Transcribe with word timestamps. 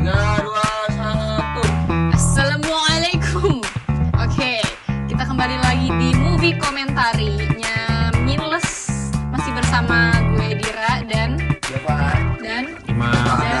Tiga, 0.00 0.40
dua, 0.40 0.64
satu. 0.96 1.60
Assalamualaikum. 2.16 3.60
Oke, 4.16 4.64
kita 5.12 5.28
kembali 5.28 5.60
lagi 5.60 5.92
di 5.92 6.16
movie 6.16 6.56
komentarinya 6.56 8.08
Minles 8.24 8.88
masih 9.28 9.52
bersama 9.52 10.16
gue 10.32 10.56
Dira 10.56 11.04
dan 11.04 11.36
Siapa? 11.60 12.16
dan 12.40 12.72
Ima. 12.88 13.12
dan 13.44 13.60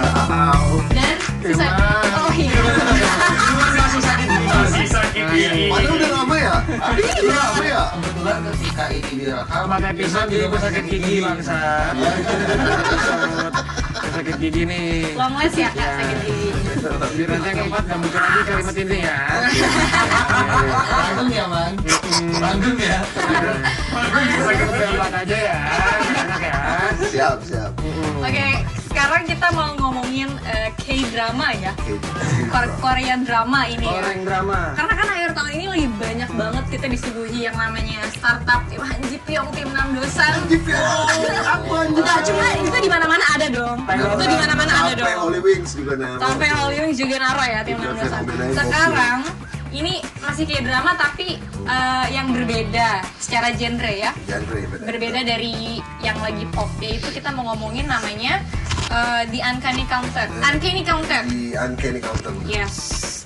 dan 0.96 1.16
sisa 1.44 1.68
oh 2.16 2.32
iya 2.32 2.56
Masih 3.76 4.00
sakit. 4.00 4.28
Masih 4.40 4.86
sakit. 4.88 5.24
Padahal 5.68 5.92
udah 5.92 6.10
lama 6.24 6.36
ya? 6.40 6.56
Udah 6.72 7.36
lama 7.36 7.64
ya? 7.68 7.82
Kebetulan 7.92 8.38
ketika 8.48 8.84
ini 8.88 9.12
direkam, 9.28 9.68
episode 9.68 9.92
Irfan 10.00 10.24
jadi 10.24 10.40
juga 10.40 10.46
gue 10.48 10.60
sakit 10.64 10.84
gigi 10.88 11.16
bangsa. 11.20 11.60
sakit 14.20 14.36
gigi 14.36 14.62
nih. 14.68 15.16
long 15.16 15.32
last 15.32 15.56
ya 15.56 15.72
kak 15.72 15.96
sakit 15.96 16.18
gigi. 16.28 16.48
Biar 17.16 17.28
nanti 17.32 17.48
yang 17.48 17.56
keempat 17.64 17.82
gak 17.88 17.98
muncul 18.04 18.20
lagi 18.20 18.40
kalimat 18.44 18.76
ini 18.76 18.98
ya. 19.00 19.16
Langgeng 20.92 21.30
ya, 21.32 21.44
Man? 21.48 21.72
Langgeng 22.36 22.78
ya? 22.80 22.98
Sakit 24.44 24.68
keempat 24.68 25.12
aja 25.24 25.36
ya. 25.40 25.58
Enak 26.20 26.42
ya. 26.44 26.60
Siap, 27.00 27.36
siap. 27.48 27.72
Oke, 28.20 28.48
sekarang 29.10 29.26
kita 29.26 29.48
mau 29.58 29.74
ngomongin 29.74 30.30
eh, 30.46 30.70
K-drama 30.78 31.50
ya, 31.58 31.74
Korean 32.78 33.26
drama 33.26 33.66
ini 33.66 33.82
ya. 33.82 34.06
Orang 34.06 34.22
drama. 34.22 34.70
Karena 34.78 34.94
kan 34.94 35.06
akhir 35.10 35.30
tahun 35.34 35.50
ini 35.50 35.66
lagi 35.66 35.86
banyak 35.98 36.30
banget 36.38 36.64
kita 36.70 36.86
disuguhi 36.94 37.42
yang 37.42 37.58
namanya 37.58 38.06
startup 38.14 38.62
tim 38.70 38.78
Hanji 38.78 39.18
Pyong, 39.26 39.50
tim 39.50 39.66
Nam 39.74 39.98
Dosan. 39.98 40.46
Anjir, 40.46 40.62
ya. 40.62 40.78
Apa 41.42 41.90
anjir? 41.90 42.06
Enggak, 42.06 42.18
cuma 42.22 42.44
itu 42.54 42.78
di 42.86 42.86
mana-mana 42.86 43.24
ada 43.34 43.46
dong. 43.50 43.78
Itu 43.82 44.24
di 44.30 44.36
mana-mana 44.38 44.72
ada 44.78 44.92
Sampai 44.94 45.02
dong. 45.02 45.22
Holy 45.26 45.40
Wings 45.42 45.70
juga 45.74 45.92
nama. 45.98 46.18
Sampai 46.22 46.48
Hollywood 46.54 46.94
juga 46.94 47.16
naruh 47.18 47.46
ya 47.50 47.60
tim 47.66 47.76
Iya, 47.82 47.86
Nam 47.90 47.94
Dosan. 47.98 48.22
Sekarang 48.54 49.18
ini 49.74 49.94
masih 50.22 50.44
kayak 50.46 50.62
drama 50.70 50.94
tapi 50.94 51.42
eh, 51.66 52.06
yang 52.14 52.30
berbeda 52.30 53.02
secara 53.18 53.58
genre 53.58 53.90
ya. 53.90 54.14
Genre 54.30 54.70
beda. 54.70 54.86
Berbeda 54.86 55.20
dari 55.26 55.82
yang 55.98 56.18
lagi 56.22 56.46
pop 56.54 56.70
yaitu 56.78 57.10
kita 57.10 57.34
mau 57.34 57.50
ngomongin 57.50 57.90
namanya 57.90 58.38
eh, 58.88 59.22
The 59.26 59.40
Uncanny 59.42 59.84
Counter. 59.84 60.26
Uncanny 60.32 60.82
Counter. 60.82 61.20
Di 61.24 61.52
Uncanny 61.54 62.00
Counter. 62.00 62.32
Yes. 62.44 62.74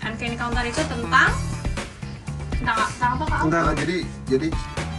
Uncanny 0.00 0.34
Counter 0.34 0.64
itu 0.64 0.82
tentang 0.84 1.30
tentang, 2.50 2.76
tentang 2.88 3.10
apa 3.14 3.24
kak? 3.24 3.40
Nah, 3.46 3.72
jadi 3.74 3.96
jadi 4.24 4.48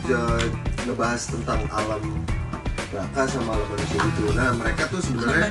je- 0.03 0.51
ngebahas 0.85 1.21
tentang 1.25 1.59
alam 1.69 2.01
baka 2.87 3.21
sama 3.25 3.51
alam 3.53 3.67
manusia 3.67 3.99
itu. 3.99 4.23
Nah, 4.31 4.49
mereka 4.53 4.83
tuh 4.87 5.01
sebenarnya 5.01 5.49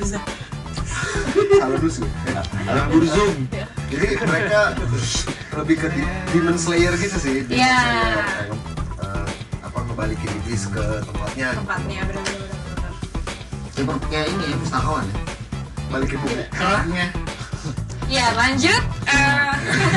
salah 1.54 1.76
dulu 1.76 1.90
alam 2.64 2.86
burzum. 2.88 3.34
Jadi 3.90 4.06
mereka 4.16 4.60
lebih 5.54 5.76
ke 5.76 5.88
di- 5.92 6.10
Demon 6.30 6.56
Slayer 6.56 6.94
gitu 6.94 7.18
sih. 7.18 7.36
Iya. 7.46 7.74
Slayer, 7.74 8.14
kayak, 8.14 8.48
eh, 9.02 9.26
apa 9.60 9.78
ngebalikin 9.82 10.30
iblis 10.40 10.64
ke 10.66 10.84
tempatnya. 11.02 11.48
Tempatnya 11.54 12.00
benar-benar. 12.06 12.53
Seperti 13.74 14.06
kayak 14.06 14.28
ini 14.30 14.44
ya, 14.46 14.56
pustakawan 14.56 15.04
ya? 15.04 15.16
Balikin 15.90 16.18
bumi. 16.20 16.44
Kerahnya. 16.50 17.06
Ya 18.04 18.36
lanjut. 18.36 18.82
Eh, 19.08 19.52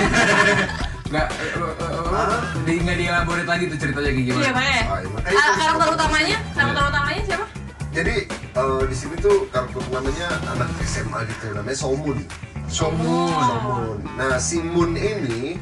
Nggak, 1.12 1.28
eh, 1.28 1.60
eh, 1.60 2.40
di 2.64 2.74
nggak 2.80 2.98
dielaborate 2.98 3.44
lagi 3.46 3.64
tuh 3.68 3.78
ceritanya 3.78 4.10
kayak 4.10 4.26
gimana? 4.26 4.40
Iya 4.40 4.52
Pak 4.52 4.64
ya. 4.64 4.72
Ah, 4.72 4.80
iya, 4.80 4.88
Ah, 4.88 5.28
itu- 5.28 5.56
karakter 5.60 5.88
utamanya, 5.92 6.38
karakter 6.52 6.84
utamanya 6.88 7.22
siapa? 7.24 7.46
Jadi 7.92 8.16
eh, 8.32 8.82
di 8.88 8.96
sini 8.96 9.16
tuh 9.18 9.36
karakter 9.50 9.84
namanya 9.92 10.28
anak 10.48 10.70
SMA 10.82 11.20
gitu, 11.28 11.46
namanya 11.52 11.78
Somun. 11.78 12.18
Somun. 12.68 13.28
Somun. 13.38 13.98
Nah 14.16 14.36
si 14.38 14.58
Moon 14.60 14.96
ini 14.96 15.60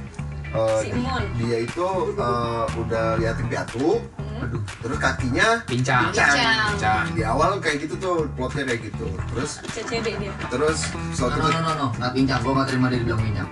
eh, 0.47 0.79
Si 0.85 0.89
Moon. 0.93 1.23
dia 1.35 1.57
itu 1.59 1.87
eh, 2.13 2.65
udah 2.77 3.05
yatim 3.19 3.47
piatu, 3.47 4.05
Hmm. 4.35 4.61
terus 4.81 4.97
kakinya 4.97 5.47
Pincang. 5.63 6.03
Pincang. 6.09 6.35
Pincang. 6.71 7.03
di 7.11 7.23
awal 7.23 7.55
kayak 7.57 7.77
gitu 7.81 7.95
tuh 7.95 8.15
plotnya 8.33 8.63
kayak 8.65 8.81
gitu. 8.83 9.05
Terus 9.31 9.51
CCD 9.71 10.07
dia. 10.17 10.33
terus 10.47 10.91
No, 10.91 10.99
suatu 11.15 11.39
no, 11.39 11.47
no, 11.47 11.59
no, 11.61 11.71
no. 11.73 11.87
Nggak 11.95 12.11
pincang, 12.13 12.39
gua 12.41 12.51
nggak 12.53 12.67
terima 12.67 12.85
dia 12.87 12.99
bilang 13.01 13.21
pincang. 13.21 13.49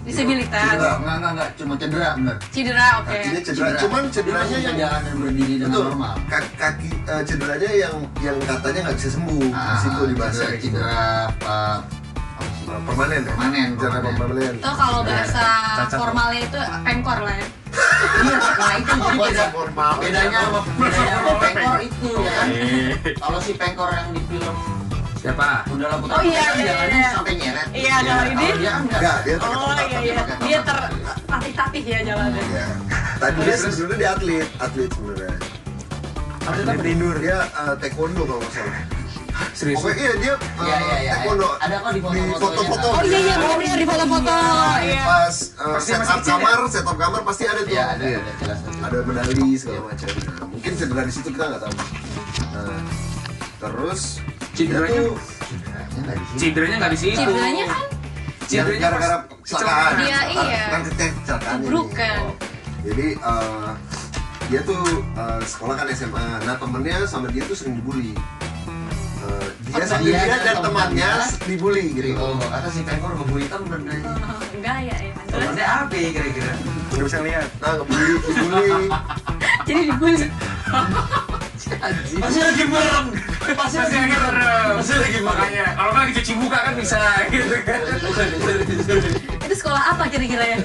Disabilitas. 0.00 0.72
Cedera, 0.72 0.96
nggak, 0.96 1.16
nggak, 1.20 1.32
nggak. 1.36 1.48
Cuma 1.54 1.74
cedera, 1.76 2.08
bener. 2.16 2.36
Cedera, 2.48 2.86
oke. 2.96 3.12
kakinya 3.12 3.40
cedera, 3.44 3.68
cuman 3.76 4.02
Dia 4.02 4.14
cederanya 4.16 4.56
yang 4.56 4.76
jalan 4.80 5.00
dan 5.04 5.14
berdiri 5.20 5.54
dengan 5.54 5.68
betul 5.68 5.84
normal. 5.84 6.14
kaki, 6.24 6.50
kaki 6.56 6.88
eh, 7.04 7.22
cederanya 7.22 7.70
yang 7.76 7.96
yang 8.18 8.36
katanya 8.40 8.80
nggak 8.88 8.96
bisa 8.96 9.10
sembuh 9.12 9.36
di 9.36 9.52
Ah, 9.52 9.76
situ 9.76 10.00
di 10.08 10.14
bahasa 10.16 10.40
cedera, 10.40 10.56
gitu. 10.56 10.64
cedera, 10.72 10.88
sih? 10.88 11.44
Eh, 11.44 11.78
permanen 12.78 13.20
ya? 13.20 13.30
Permanen, 13.30 13.68
Cedera 13.74 14.10
permanen. 14.10 14.52
Itu 14.54 14.70
kalau 14.72 15.00
bahasa 15.02 15.44
Cacat. 15.78 15.98
formalnya 15.98 16.40
itu 16.42 16.58
pengkor 16.84 17.18
lah 17.20 17.34
ya. 17.34 17.46
Iya, 18.18 18.36
nah 18.56 18.74
itu 18.74 18.92
jadi 18.94 19.08
beda. 19.10 19.18
Bahasa 19.20 19.44
formal. 19.50 19.92
Bedanya 19.98 20.38
sama 20.40 20.60
bedanya 20.74 21.14
sama 21.14 21.32
pengkor 21.38 21.78
itu 21.80 22.08
ya 22.16 22.32
kan. 22.32 22.46
Kalau 23.18 23.38
si 23.38 23.52
pengkor 23.54 23.90
yang 23.90 24.08
di 24.10 24.22
film 24.26 24.56
Siapa? 25.18 25.66
Gundala 25.66 25.98
Putra 25.98 26.14
Oh, 26.14 26.22
iya, 26.22 26.46
iya, 26.54 26.62
jalannya 26.64 26.94
iya. 26.96 27.10
sampai 27.10 27.32
nyeret. 27.34 27.66
Iya, 27.74 27.94
kalau 27.98 28.22
ini- 28.22 28.38
Kalau 28.38 28.54
dia 28.54 28.70
kan 28.70 28.82
enggak. 28.86 29.16
Dia 29.18 29.34
Oh 29.36 29.74
iya 29.74 29.98
iya, 29.98 30.14
dia 30.38 30.58
tongkat. 30.62 30.90
tertatih-tatih 31.02 31.82
ya 31.84 31.98
jalannya. 32.06 32.42
Ya. 32.48 32.66
Tadi 33.18 33.38
dia 33.42 33.56
sebenarnya 33.58 33.96
dia 33.98 34.10
atlet, 34.14 34.48
atlet 34.56 34.90
sebenarnya. 34.94 35.34
Atlet 36.46 36.64
apa 36.64 36.82
tidur? 36.86 37.14
Dia 37.18 37.38
eh, 37.44 37.74
taekwondo 37.76 38.22
kalau 38.24 38.38
nggak 38.38 38.52
salah. 38.54 38.78
Serius? 39.58 39.82
Pokoknya 39.82 39.98
iya 39.98 40.12
dia 40.14 40.34
eh, 40.34 40.38
Iya, 40.38 40.76
iya, 40.78 40.96
iya. 41.02 41.12
taekwondo. 41.18 41.48
Ada 41.58 41.76
kok 41.82 41.90
di 41.90 42.00
foto-foto. 42.38 42.86
Oh 42.94 43.02
iya 43.02 43.18
iya, 43.18 43.34
benar 43.34 43.58
di 43.74 43.86
foto-foto. 43.90 44.36
Iya. 44.78 45.02
Pas 45.02 45.34
eh, 45.34 45.72
Pasti 45.74 45.90
setup 45.90 45.98
masih 45.98 46.14
kecil 46.14 46.30
ya? 46.30 46.38
kamar, 46.38 46.58
setup 46.70 46.96
kamar 46.96 47.20
pasti 47.26 47.44
ada 47.44 47.60
tuh. 47.60 47.74
Iya, 47.74 47.84
ada, 47.90 48.04
Iya. 48.06 48.18
ada 48.22 48.32
jelas. 48.38 48.58
ada. 48.62 48.86
Ada 48.86 48.98
medali 49.02 49.46
segala 49.58 49.80
macam. 49.84 50.08
Nah, 50.14 50.46
mungkin 50.46 50.72
cedera 50.72 51.02
di 51.02 51.12
situ 51.12 51.28
kita 51.28 51.44
nggak 51.44 51.60
tahu. 51.60 51.74
Nah, 52.48 52.82
terus 53.58 54.00
Cederanya? 54.54 55.00
tuh 55.02 55.14
Cederanya 56.38 56.76
nggak 56.78 56.92
di 56.94 56.98
situ. 56.98 57.18
Cederanya 57.18 57.64
kan 57.66 57.84
Cederanya 58.48 58.80
gara-gara 58.80 59.16
pas- 59.18 59.42
kecelakaan. 59.42 59.94
Dia 59.98 60.20
iya. 60.30 60.62
Kan 60.70 60.80
kecelakaan 60.86 61.56
ini. 61.56 61.66
Kebrukan. 61.66 62.16
Oh. 62.22 62.34
Jadi 62.78 63.06
dia 64.48 64.60
tuh 64.62 64.82
eh, 65.18 65.40
sekolah 65.44 65.74
kan 65.74 65.86
SMA. 65.90 66.26
Nah 66.46 66.54
temennya 66.54 66.96
sama 67.04 67.26
dia 67.28 67.42
tuh 67.42 67.58
sering 67.58 67.74
dibully. 67.76 68.14
Dia 69.68 69.76
Oh, 69.78 69.86
sendiri 69.86 70.16
dia 70.16 70.36
dan 70.40 70.56
temannya 70.58 71.10
dibully 71.44 71.84
gitu. 71.92 72.16
oh, 72.16 72.40
kata 72.40 72.68
si 72.68 72.80
pengkor 72.82 73.12
ngebully 73.14 73.46
temen 73.46 73.80
aja. 73.84 74.10
Oh, 74.16 74.40
Enggak 74.50 74.78
ya 74.82 74.96
ya. 74.98 75.12
Terus 75.22 75.44
Temennya 75.44 75.66
apa 75.68 75.94
ya 75.94 76.08
kira-kira? 76.10 76.52
Nggak 76.88 77.04
bisa 77.04 77.18
lihat. 77.20 77.48
Nah 77.58 77.72
ngebully, 77.76 78.12
dibully. 78.26 78.72
jadi 79.62 79.80
dibully. 79.86 80.26
Masih 82.18 82.42
lagi 82.42 82.64
merem. 82.64 83.06
Masih 83.50 83.78
lagi 83.78 83.98
merem. 84.08 84.72
Masih 84.74 84.96
lagi 84.96 85.18
merem. 85.20 85.28
Makanya, 85.28 85.64
kalau 85.74 85.90
nggak 85.90 86.02
lagi 86.02 86.12
cuci 86.16 86.32
muka 86.34 86.58
kan 86.58 86.74
bisa 86.74 87.00
gitu 87.28 87.56
kan. 87.62 87.80
Sekolah 89.58 89.82
apa 89.94 90.04
kira-kira 90.06 90.44
ya? 90.54 90.58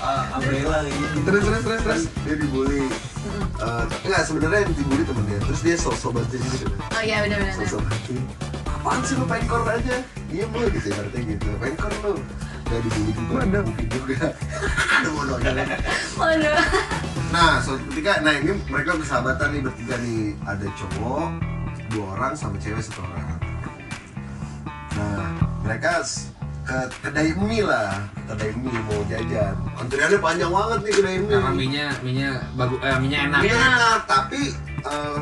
Ah, 0.00 0.40
Umbrella 0.40 0.88
gitu. 0.88 1.18
terus 1.28 1.42
terus 1.44 1.62
terus 1.62 1.80
terus 1.84 2.02
dia 2.24 2.34
dibully. 2.40 2.88
Eh, 3.58 3.84
enggak 4.08 4.22
sebenarnya 4.24 4.58
yang 4.64 4.72
dibully 4.72 5.04
temennya. 5.04 5.38
Terus 5.44 5.60
dia 5.60 5.76
sok-sok 5.76 6.10
bantuin 6.16 6.42
gitu. 6.48 6.66
Oh 6.72 7.02
iya 7.04 7.20
benar 7.20 7.38
benar. 7.44 7.54
Sok-sok 7.60 7.82
bantuin. 7.84 8.24
Apaan 8.64 9.00
sih 9.04 9.14
lu 9.20 9.26
pengkor 9.28 9.62
aja? 9.68 9.96
Iya 10.32 10.44
lu 10.48 10.66
gitu 10.72 10.86
ibaratnya 10.88 11.20
gitu. 11.36 11.48
Pengkor 11.60 11.92
lu. 12.00 12.12
Udah 12.68 12.78
dibully 12.80 13.12
juga. 13.12 13.32
Waduh. 13.36 13.62
Mungkin 13.68 13.86
juga. 13.92 14.26
Aduh 14.96 15.10
bodohnya. 15.12 15.52
Waduh. 16.16 16.56
Nah, 17.28 17.60
suatu 17.60 17.84
ketika, 17.92 18.24
nah 18.24 18.32
ini 18.32 18.56
mereka 18.72 18.96
bersahabatan 18.96 19.52
nih 19.52 19.60
bertiga 19.60 20.00
nih 20.00 20.32
Ada 20.48 20.64
cowok, 20.80 21.28
dua 21.92 22.04
orang 22.16 22.32
sama 22.32 22.56
cewek 22.56 22.80
satu 22.80 23.04
orang 23.04 23.36
Nah, 24.96 25.28
mereka 25.60 26.00
ke 26.68 26.78
kedai 27.00 27.32
mie 27.40 27.64
lah. 27.64 27.96
Kedai 28.28 28.52
mie 28.60 28.80
mau 28.84 29.00
jajan. 29.08 29.54
Antriannya 29.80 30.18
panjang 30.20 30.52
banget 30.52 30.78
nih 30.84 30.92
kedai 30.92 31.16
mie 31.16 31.32
Karena 31.32 31.52
minyak, 31.56 31.94
minyak 32.04 32.36
bagus, 32.60 32.78
eh, 32.84 32.96
minyak 33.00 33.20
enak. 33.32 33.40
Mie 33.40 33.56
enak, 33.56 34.00
tapi 34.04 34.42
eh, 34.84 35.18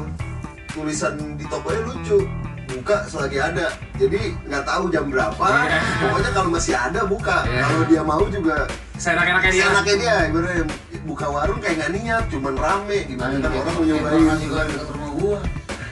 tulisan 0.75 1.15
di 1.39 1.45
tokonya 1.47 1.81
lucu. 1.87 2.19
Buka 2.67 3.07
selagi 3.07 3.39
ada. 3.39 3.71
Jadi 3.95 4.35
nggak 4.51 4.65
tahu 4.67 4.91
jam 4.91 5.07
berapa. 5.07 5.47
Iya. 5.47 5.79
pokoknya 6.03 6.31
kalau 6.35 6.51
masih 6.51 6.75
ada 6.75 7.01
buka. 7.07 7.47
Iya. 7.47 7.63
kalau 7.63 7.85
dia 7.87 8.03
mau 8.03 8.25
juga 8.27 8.67
Saya 8.99 9.23
enak-enaknya 9.23 9.51
dia. 9.55 9.65
enaknya 9.71 9.97
dia. 10.03 10.17
Ibaratnya 10.35 10.65
buka 11.07 11.27
warung 11.31 11.59
kayak 11.63 11.75
nggak 11.79 11.93
niat 11.95 12.25
cuman 12.27 12.55
rame. 12.59 12.99
Gimana? 13.07 13.39
Kan 13.39 13.53
orang 13.55 13.75
mau 13.79 13.85
nyobain. 13.87 14.39
Dekat 14.67 14.89
rumah 14.91 15.11
gua. 15.15 15.39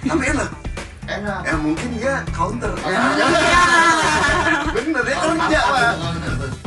tapi 0.05 0.25
enak 0.37 0.64
Enak. 1.05 1.41
ya 1.43 1.55
mungkin 1.57 1.89
dia 1.97 2.15
counter 2.31 2.73
Ya. 2.81 3.01
bener 4.71 5.03
dia 5.03 5.17
kerja 5.17 5.61
pak 5.63 5.93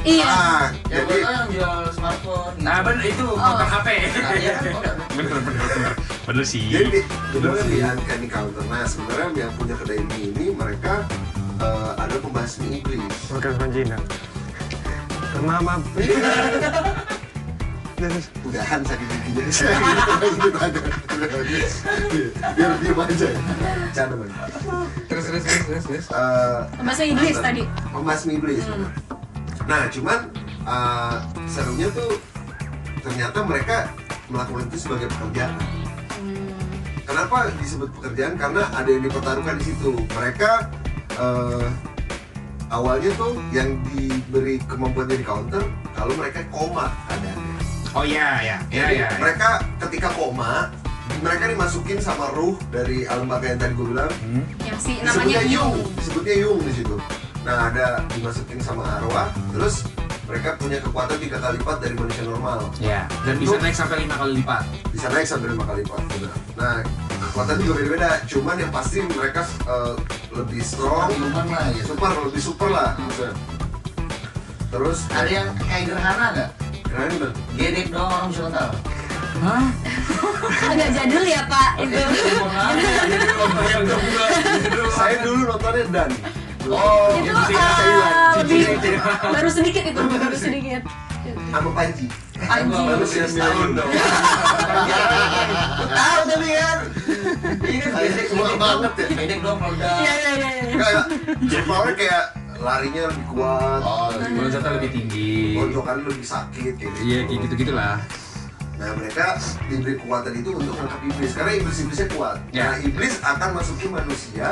Iya. 0.01 0.24
ah 0.24 0.66
Ya 0.88 1.04
jadi 1.04 1.16
yang 1.19 1.48
jual 1.51 1.84
smartphone. 1.92 2.56
Nah, 2.57 2.80
bener 2.80 3.04
itu 3.04 3.28
Oh. 3.28 3.36
kontak 3.36 3.68
HP. 3.68 3.88
Nah, 4.07 4.31
iya 4.34 4.54
kan, 4.56 4.63
oh, 4.63 4.80
udah. 4.80 4.94
Bener, 5.12 5.36
bener, 5.36 5.63
bener. 5.68 5.92
Bener 6.24 6.44
sih. 6.44 6.63
jadi 6.63 7.00
sebenarnya 7.28 7.63
di 7.66 7.78
uncanny 7.81 8.28
counter 8.28 8.63
nah 8.66 8.84
sebenarnya 8.84 9.28
yang 9.38 9.51
punya 9.56 9.75
kedai 9.75 10.00
mie 10.06 10.31
ini 10.31 10.45
mereka 10.51 11.04
eh, 11.60 11.92
ada 11.98 12.16
membasmi 12.18 12.80
iblis. 12.80 13.16
Bukan 13.28 13.51
sama 13.51 13.68
Cina. 13.69 13.98
Mama. 15.39 15.75
Terus 17.98 18.30
Udahan 18.46 18.82
sakit 18.86 19.08
giginya 19.10 19.44
gitu. 19.50 19.66
Biar 22.54 22.72
diem 22.78 23.00
aja. 23.02 23.28
Canda 23.90 24.16
bang. 24.22 24.32
Terus 25.10 25.24
terus 25.26 25.44
terus 25.44 25.64
terus 25.66 25.84
terus. 25.90 26.06
Eh, 26.14 26.60
Bahasa 26.86 27.04
Inggris 27.04 27.36
tadi. 27.42 27.64
membasmi 27.90 28.38
iblis. 28.38 28.62
Nah, 29.66 29.90
cuman 29.90 30.30
eh, 30.62 31.16
serunya 31.50 31.90
tuh 31.90 32.22
ternyata 33.02 33.42
mereka 33.42 33.90
melakukan 34.30 34.70
itu 34.70 34.78
sebagai 34.78 35.10
pekerjaan. 35.18 35.58
Kenapa 37.02 37.50
disebut 37.58 37.90
pekerjaan? 37.98 38.38
Karena 38.38 38.70
ada 38.78 38.90
yang 38.94 39.10
dipertaruhkan 39.10 39.58
di 39.58 39.74
situ. 39.74 39.98
Mereka 40.14 40.70
eh, 41.18 41.66
awalnya 42.70 43.10
tuh 43.18 43.42
yang 43.50 43.82
diberi 43.90 44.62
kemampuan 44.70 45.10
jadi 45.10 45.26
counter 45.26 45.66
kalau 45.98 46.14
mereka 46.14 46.46
koma 46.54 46.94
keadaannya. 47.10 47.58
Oh 47.92 48.04
iya 48.04 48.28
iya 48.39 48.57
iya 48.68 48.84
Jadi 48.84 48.95
iya. 48.98 49.07
mereka 49.18 49.50
ketika 49.81 50.10
koma 50.12 50.69
mereka 51.18 51.48
dimasukin 51.48 51.98
sama 51.98 52.30
ruh 52.31 52.54
dari 52.68 53.06
alam 53.06 53.25
baka 53.25 53.48
yang 53.48 53.57
tadi 53.57 53.74
gue 53.74 53.88
bilang 53.88 54.12
Hmm. 54.19 54.44
Yang 54.60 54.80
si 54.80 54.94
namanya 55.00 55.39
disebutnya 55.39 55.42
Yung. 55.50 55.74
Yung 55.74 55.95
disebutnya 55.95 56.36
Yung 56.38 56.60
di 56.62 56.74
situ 56.74 56.95
nah 57.42 57.72
ada 57.72 57.88
dimasukin 58.12 58.60
sama 58.60 58.84
arwah 58.94 59.31
terus 59.50 59.88
mereka 60.28 60.60
punya 60.60 60.84
kekuatan 60.84 61.16
tiga 61.16 61.39
kali 61.39 61.56
lipat 61.56 61.78
dari 61.80 61.95
manusia 61.95 62.24
normal 62.24 62.60
Ya, 62.78 63.07
dan 63.24 63.39
bisa 63.39 63.56
naik 63.56 63.72
sampai 63.72 64.04
lima 64.04 64.19
kali 64.19 64.44
lipat. 64.44 64.63
bisa 64.92 65.07
naik 65.07 65.24
sampai 65.24 65.48
lima 65.48 65.63
kali 65.63 65.80
lipat 65.80 66.01
benar. 66.12 66.36
nah 66.54 66.75
kekuatan 67.24 67.56
juga 67.57 67.74
beda-beda 67.80 68.10
cuman 68.28 68.56
yang 68.60 68.68
pasti 68.68 69.00
mereka 69.07 69.42
eh, 69.63 69.95
lebih 70.30 70.60
strong 70.60 71.07
Human 71.10 71.48
lah 71.48 71.72
gitu. 71.72 71.95
super 71.95 72.12
lebih 72.19 72.42
super 72.44 72.68
lah 72.68 72.89
terus 74.68 75.07
Ada 75.10 75.30
yang 75.31 75.48
kayak 75.57 75.84
gerhana 75.88 76.25
nggak? 76.36 76.50
Keren 76.88 77.12
bener 77.16 77.31
Gedek 77.56 77.88
doang 77.92 78.12
orang 78.12 78.31
tahu. 78.50 78.72
Hah? 79.38 79.69
Agak 80.66 80.89
jadul 80.98 81.22
ya 81.24 81.45
Pak 81.45 81.69
itu. 81.86 81.94
saya 84.98 85.16
dulu 85.22 85.42
nontonnya 85.45 85.86
dan 85.94 86.10
Oh, 86.68 87.16
itu 87.16 87.31
Thailand. 87.31 88.44
lebih 88.44 88.75
baru 89.24 89.48
sedikit 89.48 89.88
itu 89.88 90.01
baru 90.04 90.36
sedikit. 90.36 90.84
sama 91.48 91.72
Panji 91.72 92.12
Panji. 92.39 92.81
baru 92.84 93.06
setahun 93.07 93.69
dong 93.72 93.88
tahu 95.88 96.19
tapi 96.28 96.48
kan 96.51 96.78
ini 97.63 97.88
Gedek 97.88 98.25
semua 98.28 98.51
banget 98.60 98.92
ya 98.95 99.06
Gedek 99.16 99.39
doang 99.39 99.57
kalau 99.60 99.75
udah. 99.75 99.92
Iya 99.98 100.13
iya 100.13 100.31
iya. 100.36 100.50
iya. 100.51 100.75
Kayak 100.75 101.04
kayak 101.95 102.24
larinya 102.59 103.01
lebih 103.07 103.25
kuat, 103.30 103.81
Oh, 103.81 104.09
Loncatnya 104.12 104.71
lebih 104.75 104.92
tinggi. 104.92 105.33
gonjokannya 105.54 106.04
lebih 106.06 106.25
sakit 106.25 106.74
kayak 106.75 106.92
gitu. 106.92 107.01
Iya 107.04 107.19
kayak 107.24 107.39
gitu 107.44 107.54
gitulah. 107.57 107.95
Nah 108.77 108.89
mereka 108.94 109.25
diberi 109.65 109.94
kekuatan 109.95 110.33
itu 110.36 110.50
untuk 110.51 110.74
menangkap 110.75 111.01
iblis 111.04 111.31
karena 111.33 111.51
iblis 111.56 111.77
iblisnya 111.80 112.07
kuat. 112.12 112.38
Ya. 112.51 112.63
Nah 112.63 112.75
iblis 112.80 113.13
akan 113.19 113.50
masuki 113.54 113.86
manusia 113.88 114.48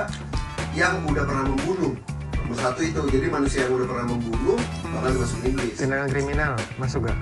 yang 0.72 0.98
udah 1.04 1.24
pernah 1.24 1.46
membunuh. 1.46 1.94
Nomor 2.38 2.58
satu 2.60 2.82
itu, 2.82 3.02
jadi 3.10 3.26
manusia 3.28 3.66
yang 3.66 3.74
udah 3.74 3.88
pernah 3.88 4.06
membunuh 4.08 4.58
bakal 4.88 5.10
dimasukin 5.12 5.46
iblis. 5.52 5.74
tindakan 5.76 6.08
kriminal 6.08 6.54
masuk 6.76 7.02
gak? 7.04 7.18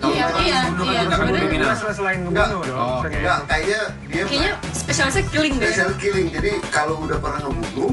Kalau 0.00 0.10
Iya 0.10 0.24
bukan 0.26 0.42
iya 0.42 0.58
bunuh 0.64 0.84
iya. 0.86 0.96
kan 0.96 1.04
bukan 1.04 1.18
sebenarnya 1.20 1.40
kriminal. 1.44 1.70
Selain 1.72 1.94
selain 1.94 2.18
Enggak. 2.20 2.46
membunuh 2.48 2.62
dong. 2.64 2.78
Oh, 2.80 2.98
Kayak 3.00 3.12
Enggak, 3.12 3.36
gitu. 3.36 3.46
kayaknya 3.46 3.80
dia 4.08 4.22
Kayaknya 4.24 4.52
spesialisnya 4.72 5.24
killing 5.28 5.54
deh. 5.54 5.66
special 5.66 5.90
killing. 5.96 6.26
Jadi 6.30 6.50
kalau 6.68 6.94
udah 7.00 7.18
pernah 7.18 7.38
ngebunuh, 7.42 7.90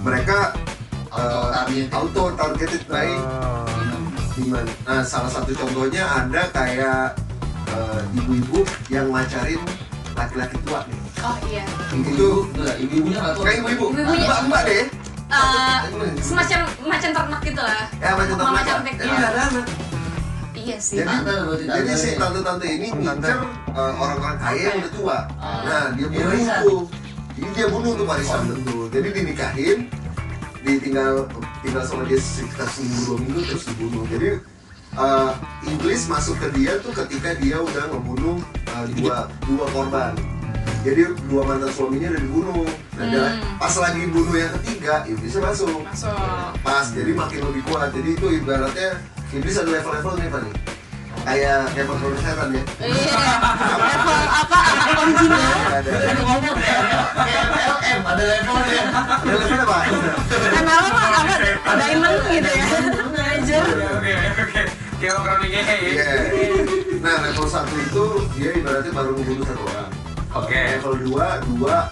mereka 0.00 0.38
Auto 1.14 1.38
eh, 1.38 1.50
targeted. 1.52 1.88
auto 1.92 2.22
targeted 2.34 2.82
by 2.84 3.08
Oh. 3.08 3.62
Gimana? 4.34 4.66
Nah, 4.84 5.02
salah 5.02 5.30
satu 5.30 5.54
contohnya 5.54 6.02
ada 6.02 6.42
kayak 6.50 7.14
eh, 7.68 8.00
ibu-ibu 8.14 8.60
yang 8.88 9.06
macarin 9.08 9.62
laki-laki 10.12 10.58
tua 10.62 10.82
nih. 10.84 10.98
Oh 11.20 11.36
iya. 11.46 11.64
Itu 11.92 12.50
Enggak, 12.52 12.76
ibu-ibunya 12.78 13.18
nggak 13.20 13.32
tahu. 13.32 13.44
kayak 13.46 13.58
ibu-ibu, 13.60 13.86
Ibu-ibunya- 13.92 14.28
mbak-mbak 14.28 14.62
deh. 14.64 14.84
Eh, 15.24 15.78
semacam 16.20 16.58
macan 16.84 17.10
ternak 17.10 17.40
gitu 17.42 17.58
lah. 17.58 17.82
Ya, 17.96 18.10
macam 18.12 18.36
Mama 18.36 18.60
ternak. 18.60 18.64
cantik. 18.68 18.94
Tapi 18.94 19.08
Iya. 19.08 19.28
Iya 20.54 20.76
sih. 20.80 20.96
Jadi, 20.96 21.10
Tante 21.10 21.34
jadi 21.60 21.92
si 21.92 22.08
tante-tante 22.16 22.66
ini 22.66 22.88
Oh, 22.88 22.96
ngincer 22.96 23.36
eh, 23.68 23.92
orang-orang 23.94 24.36
kaya 24.38 24.62
yang 24.64 24.76
udah 24.80 24.92
tua. 24.94 25.18
Ah. 25.36 25.60
Nah, 25.62 25.84
dia 25.92 26.06
bunuh 26.08 26.30
tuh. 26.62 26.82
Jadi 27.34 27.50
dia 27.52 27.66
bunuh 27.68 27.92
tuh 27.92 28.06
warisan 28.06 28.40
tentu. 28.46 28.78
Jadi 28.88 29.08
dinikahin, 29.12 29.78
ditinggal 30.64 31.28
tinggal 31.60 31.84
sama 31.84 32.02
dia 32.08 32.18
sekitar 32.18 32.66
seminggu 32.72 33.00
dua 33.06 33.16
minggu 33.20 33.40
terus 33.46 33.64
dibunuh. 33.68 34.04
Jadi 34.08 34.28
eh, 34.94 35.30
iblis 35.68 36.02
masuk 36.08 36.36
ke 36.40 36.48
dia 36.56 36.80
tuh 36.80 36.92
ketika 36.96 37.36
dia 37.38 37.60
udah 37.60 37.84
ngebunuh 37.92 38.40
eh, 38.72 38.86
dua 38.98 39.28
dua 39.44 39.64
korban. 39.70 40.12
Jadi 40.84 41.16
dua 41.32 41.48
mantan 41.48 41.72
suaminya 41.72 42.12
udah 42.12 42.22
dibunuh. 42.22 42.64
Nah, 42.94 43.08
Hmm. 43.08 43.56
pas 43.56 43.74
lagi 43.80 44.04
bunuh 44.06 44.36
yang 44.36 44.52
ketiga, 44.60 45.02
iblisnya 45.08 45.40
masuk. 45.42 45.80
Masuk. 45.82 46.12
Pas, 46.60 46.86
jadi 46.92 47.10
makin 47.16 47.40
lebih 47.50 47.62
kuat. 47.66 47.88
Jadi 47.90 48.08
itu 48.14 48.26
ibaratnya 48.38 49.00
iblis 49.32 49.56
ada 49.56 49.66
level-level 49.72 50.14
nih, 50.20 50.28
Pak 50.28 50.40
nih. 50.44 50.54
Kayak 51.24 51.72
kayak 51.72 51.86
kontrol 51.88 52.12
setan 52.20 52.48
ya. 52.52 52.62
Iya. 52.84 53.22
Level 53.80 54.20
apa? 54.28 54.58
Anak 54.60 54.88
ya? 54.92 55.78
Ada. 55.80 55.90
ngomong 56.20 56.56
kayak 56.60 56.80
PLM 57.16 58.02
ada 58.04 58.22
levelnya. 58.28 58.82
Ada 59.24 59.32
levelnya, 59.32 59.64
Pak. 59.64 59.80
Kenal 60.52 60.82
mah 60.92 61.06
apa? 61.24 61.34
Diamond 61.80 62.18
gitu 62.28 62.50
ya. 62.52 62.66
Manager. 63.08 63.64
Oke 63.96 64.12
oke. 64.36 64.62
Kayak 65.00 65.14
orang 65.16 65.40
ini 65.48 65.60
Iya. 65.64 66.08
Nah, 67.00 67.14
level 67.20 67.46
1 67.48 67.72
itu 67.72 68.04
dia 68.36 68.50
ibaratnya 68.56 68.92
baru 68.92 69.10
membunuh 69.16 69.44
satu 69.48 69.62
orang. 69.64 69.90
Oke. 70.36 70.60
Level 70.76 70.94
2, 71.08 71.56
2 71.56 71.88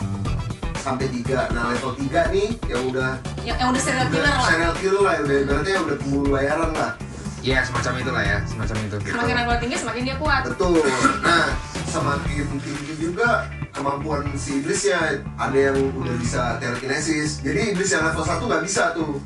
sampai 0.77 1.07
3. 1.09 1.49
Nah, 1.57 1.73
level 1.73 1.93
3 1.97 2.21
nih 2.33 2.49
yang 2.69 2.83
udah 2.93 3.17
Yang, 3.45 3.57
yang 3.65 3.69
udah 3.73 3.83
serial 3.83 4.07
killer 4.13 4.29
lah. 4.29 4.45
serial 4.45 4.75
killer 4.77 5.03
lah, 5.03 5.15
udah 5.25 5.37
ibaratnya 5.41 5.77
udah 5.83 5.97
pembunuh 5.99 6.31
bayaran 6.37 6.71
lah. 6.77 6.93
Iya 7.43 7.59
semacam 7.67 7.93
itulah 7.99 8.23
ya, 8.23 8.39
semacam 8.47 8.77
itu. 8.87 8.97
Semakin 9.03 9.35
level 9.35 9.57
tinggi 9.59 9.77
semakin 9.83 10.03
dia 10.07 10.15
kuat. 10.23 10.43
Betul. 10.47 10.79
Nah, 11.27 11.51
semakin 11.91 12.47
tinggi 12.63 12.95
juga 13.03 13.51
kemampuan 13.75 14.31
si 14.39 14.63
iblisnya 14.63 15.27
ada 15.35 15.59
yang 15.59 15.75
udah 15.75 16.15
bisa 16.23 16.63
telekinesis. 16.63 17.43
Jadi 17.43 17.75
iblis 17.75 17.91
yang 17.91 18.07
level 18.07 18.23
1 18.23 18.47
nggak 18.47 18.63
bisa 18.63 18.95
tuh. 18.95 19.19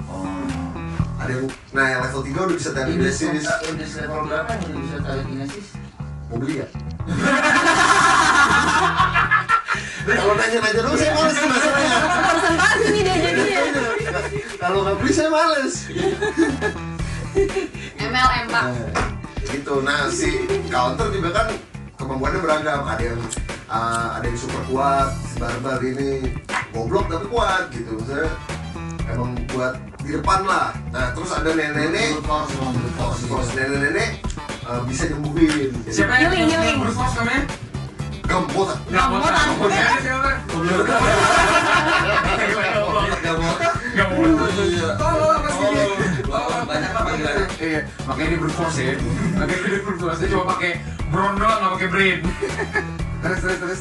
Ada 1.20 1.28
yang 1.28 1.44
nah 1.76 1.86
yang 1.92 2.00
level 2.08 2.24
3 2.24 2.40
udah 2.40 2.56
bisa 2.56 2.70
Iblis 2.72 3.20
telekinesis. 3.20 3.44
Iblis 3.68 3.92
level 4.00 4.20
berapa 4.32 4.48
yang 4.48 4.64
udah 4.64 4.80
bisa 4.80 4.96
telekinesis? 5.04 5.66
Mau 6.32 6.36
beli 6.40 6.64
ya? 6.64 6.66
Kalau 10.06 10.34
nanya-nanya 10.38 10.80
dulu 10.86 10.96
saya 10.96 11.12
males 11.12 11.36
nih 11.36 11.48
masalahnya. 11.50 11.98
Presentasi 12.16 12.86
nih 12.88 13.02
dia 13.04 13.16
jadinya. 13.20 13.60
Kalau 14.56 14.78
nggak 14.88 14.96
beli 15.04 15.12
saya 15.12 15.28
males. 15.28 15.74
MLM 18.00 18.44
pak. 18.48 18.64
Nah, 18.64 18.72
gitu. 19.52 19.74
Nah 19.84 20.08
si 20.08 20.30
counter 20.72 21.08
juga 21.12 21.30
kan 21.32 21.46
kemampuannya 22.00 22.40
beragam. 22.40 22.80
Ada 22.88 23.02
yang 23.12 23.20
uh, 23.68 24.08
ada 24.16 24.24
yang 24.24 24.38
super 24.38 24.62
kuat, 24.72 25.08
si 25.28 25.34
barbar 25.36 25.80
ini 25.84 26.32
goblok 26.72 27.06
tapi 27.12 27.26
kuat 27.28 27.68
gitu. 27.72 28.00
Maksudnya 28.00 28.28
emang 29.12 29.36
buat 29.52 29.76
di 30.00 30.10
depan 30.16 30.40
lah. 30.48 30.72
Nah 30.94 31.12
terus 31.12 31.30
ada 31.34 31.50
nenek-nenek, 31.52 32.22
gitu. 32.22 32.32
terus 33.28 33.48
nenek-nenek 33.52 34.10
uh, 34.64 34.80
bisa 34.88 35.10
nyembuhin. 35.12 35.70
Siapa 35.90 36.14
yang 36.16 36.32
Healing, 36.32 36.48
healing. 36.50 36.78
Bruce 36.80 36.96
Force 36.96 37.14
namanya? 37.20 37.42
Gembot. 38.26 38.68
Nggak 38.90 39.06
mau 39.06 39.22
Gambotan. 39.22 39.46
tahu. 39.54 39.70
Siapa? 39.70 40.30
Gak 43.96 44.98
mau. 45.00 45.35
Iya, 47.66 47.80
makanya 48.06 48.36
Bruce 48.38 48.54
Force 48.54 48.78
ya. 48.78 48.94
Makanya 49.34 49.58
Force. 49.98 50.18
Dia 50.18 50.28
cuma 50.30 50.44
pakai 50.48 50.70
brown 51.08 51.34
doang, 51.34 51.58
nggak 51.58 51.72
pakai 51.74 51.88
brain. 51.88 52.18
Terus 53.22 53.38
terus 53.40 53.58
terus. 53.58 53.80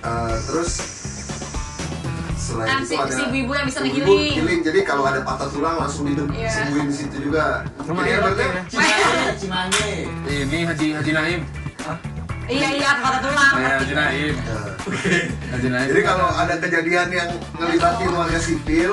Uh, 0.00 0.36
terus 0.40 0.72
selain 2.36 2.68
Ah, 2.68 2.78
itu 2.78 2.86
si- 2.86 2.96
ada 2.96 3.10
si 3.10 3.22
ibu-ibu 3.26 3.52
yang 3.52 3.66
bisa 3.66 3.78
nge-healing. 3.82 4.32
healing. 4.32 4.60
Jadi 4.62 4.78
kalau 4.80 5.02
ada 5.04 5.20
patah 5.20 5.50
tulang 5.50 5.76
langsung 5.76 6.06
Iya. 6.06 6.24
disembuhin 6.24 6.86
di 6.86 6.94
situ 6.94 7.16
juga. 7.20 7.66
Lumayan 7.82 8.22
ibaratnya 8.22 8.46
oke. 8.46 8.60
Cimanye, 8.70 9.34
Cimanye. 9.34 9.90
Ini 10.24 10.58
Haji 10.64 10.86
Haji 10.94 11.12
Naim. 11.12 11.40
Iya 12.46 12.68
iya 12.72 12.90
kata 12.96 13.18
tulang. 13.18 13.52
Saya 13.52 13.76
Haji 13.76 13.94
Naim. 13.94 14.34
Haji 15.52 15.68
Naim. 15.68 15.86
Jadi 15.90 16.02
kalau 16.02 16.28
ada 16.30 16.54
kejadian 16.56 17.08
yang 17.10 17.30
ngelibatin 17.52 18.10
warga 18.14 18.38
sipil, 18.38 18.92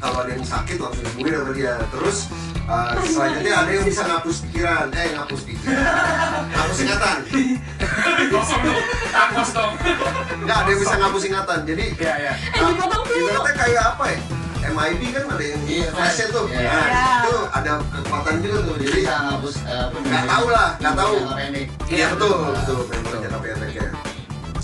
kalau 0.00 0.16
ada 0.24 0.30
yang 0.32 0.42
sakit 0.42 0.76
langsung 0.80 1.04
disembuhin 1.04 1.34
sama 1.36 1.52
dia. 1.52 1.74
Terus 1.92 2.18
uh, 2.72 2.96
selanjutnya 3.04 3.52
ada 3.54 3.70
yang 3.70 3.84
bisa 3.84 4.02
ngapus 4.02 4.36
pikiran, 4.42 4.86
eh 4.90 5.08
ngapus 5.12 5.40
pikiran, 5.44 6.42
ngapus 6.48 6.78
ingatan. 6.80 7.16
kosong 8.32 8.60
dong. 8.62 8.80
Angkos 9.12 9.50
dong. 9.52 9.72
Enggak 10.34 10.56
ada 10.58 10.68
yang 10.68 10.80
bisa 10.80 10.94
ngapus 10.96 11.22
ingatan. 11.24 11.58
Jadi 11.62 11.84
Iya 11.94 12.14
iya. 12.18 12.32
Eh 12.50 12.60
dipotong 12.66 13.02
tuh. 13.04 13.14
ibaratnya 13.14 13.52
kayak 13.54 13.84
apa 13.86 14.04
ya? 14.08 14.18
MIB 14.62 15.02
kan 15.10 15.24
ada 15.26 15.42
yang 15.44 15.62
Iya, 15.66 15.86
flashnya 15.90 16.26
tuh. 16.30 16.44
iya. 16.48 16.60
Nah, 16.62 16.86
Iya. 16.86 17.04
itu 17.20 17.34
ada 17.50 17.72
kekuatan 17.82 18.34
juga 18.40 18.58
tuh. 18.62 18.74
Jadi 18.78 18.92
bisa 18.94 19.14
ngapus 19.20 19.54
eh, 19.60 19.86
nggak 19.92 20.24
tahu 20.24 20.46
lah, 20.48 20.68
nggak 20.78 20.94
tahu. 20.94 21.14
Pendek. 21.34 21.66
Iya 21.86 22.06
betul, 22.14 22.34
betul, 22.54 22.78
memang 22.88 23.20
jangka 23.20 23.38
pendeknya. 23.38 23.86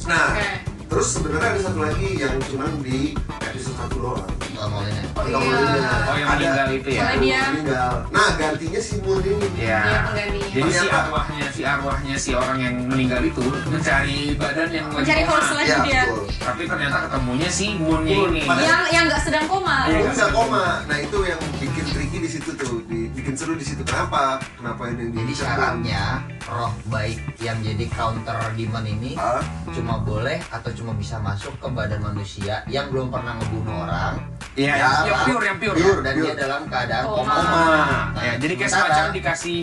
Nah, 0.08 0.26
Oke. 0.32 0.48
Terus 0.88 1.06
sebenarnya 1.12 1.48
ada 1.52 1.60
satu 1.62 1.78
lagi 1.80 2.08
yang 2.16 2.34
cuman 2.42 2.72
di 2.80 3.12
episode 3.44 3.76
satu 3.76 3.96
doang. 4.00 4.24
Nggak. 4.48 4.66
Oh 4.66 4.82
Nggak 5.28 5.42
iya. 5.44 5.90
Oh 6.08 6.16
yang 6.16 6.28
Ada- 6.28 6.34
meninggal 6.34 6.68
itu 6.72 6.88
ya? 6.88 6.98
Soalnya 6.98 7.20
dia 7.20 7.40
meninggal. 7.52 7.92
Nah, 8.08 8.28
gantinya 8.34 8.80
si 8.80 8.94
Moon 8.98 9.20
ini. 9.20 9.46
Iya. 9.54 9.80
Penggantinya. 10.08 10.48
Jadi 10.48 10.70
si 10.72 10.86
arwahnya 10.88 11.46
si 11.52 11.62
arwahnya 11.62 12.16
si 12.16 12.30
orang 12.32 12.58
yang 12.58 12.74
meninggal 12.86 13.20
itu 13.22 13.42
mencari 13.68 14.18
badan 14.34 14.68
yang 14.70 14.86
Mencari 14.88 15.22
lagi 15.54 15.68
Ya, 15.68 15.78
dia. 15.84 16.02
betul. 16.08 16.24
Tapi 16.40 16.62
ternyata 16.64 16.96
ketemunya 17.06 17.48
si 17.48 17.66
Moonnya 17.76 18.16
Moon. 18.16 18.30
ini. 18.32 18.40
Yang 18.48 18.82
yang 18.90 19.04
nggak 19.06 19.22
sedang 19.22 19.44
koma. 19.46 19.76
Iya. 19.86 19.94
Moon 19.94 20.10
bisa 20.10 20.26
koma. 20.32 20.64
Nah, 20.88 20.98
itu 20.98 21.18
yang 21.22 21.40
bikin 21.60 21.84
tricky 22.18 22.26
di 22.26 22.30
situ 22.32 22.50
tuh, 22.56 22.82
di- 22.84 23.06
bikin 23.08 23.34
seru 23.34 23.54
di 23.54 23.62
situ. 23.62 23.82
Kenapa? 23.84 24.42
Kenapa 24.58 24.90
ini 24.90 25.14
Jadi 25.14 25.32
syaratnya 25.32 26.02
roh 26.44 26.74
baik 26.86 27.18
yang 27.38 27.54
jadi 27.60 27.86
counter 27.88 28.34
demon 28.56 28.82
ini 28.82 29.14
Ah, 29.14 29.38
cuma 29.68 30.00
boleh 30.00 30.42
atau 30.50 30.70
cuma 30.72 30.90
bisa 30.92 31.20
masuk 31.20 31.54
ke 31.54 31.68
badan 31.68 32.02
manusia 32.02 32.64
yang 32.66 32.90
belum 32.90 33.12
pernah 33.12 33.36
ngebunuh 33.36 33.86
orang 33.86 34.14
Iya, 34.58 34.74
Ya, 34.74 34.88
yang 35.06 35.18
pure, 35.22 35.44
yang 35.44 35.58
pure. 35.60 35.76
Pure. 35.78 36.00
dan 36.02 36.12
dia 36.18 36.34
dalam 36.34 36.62
keadaan 36.66 37.04
Koma. 37.06 37.22
koma. 37.22 37.34
Koma. 37.38 37.78
Nah, 38.10 38.22
Ya, 38.24 38.32
jadi 38.36 38.54
kayak 38.56 38.66
sementara- 38.68 38.90
semacam 38.90 39.14
dikasih 39.14 39.58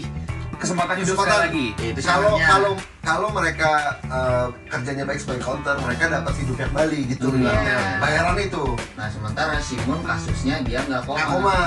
kesempatan 0.56 0.96
hidup 0.96 1.08
Kesempatan. 1.12 1.28
sekali 1.28 1.44
lagi. 1.44 1.68
Itu 1.84 2.00
kalau 2.02 2.34
kalau 2.40 2.72
kalau 3.04 3.28
mereka 3.30 3.72
eh, 4.08 4.48
kerjanya 4.72 5.04
baik 5.04 5.20
sebagai 5.20 5.44
counter, 5.44 5.76
mereka 5.78 6.04
dapat 6.08 6.34
hidupnya 6.40 6.66
kembali 6.70 7.00
gitu. 7.12 7.28
Iya. 7.36 8.00
Bayaran 8.00 8.38
itu. 8.40 8.64
Nah 8.96 9.08
sementara 9.12 9.60
Simon 9.60 10.00
kasusnya 10.00 10.56
dia 10.64 10.80
nggak 10.82 11.02
koma. 11.04 11.18
Nggak 11.18 11.30
koma. 11.30 11.60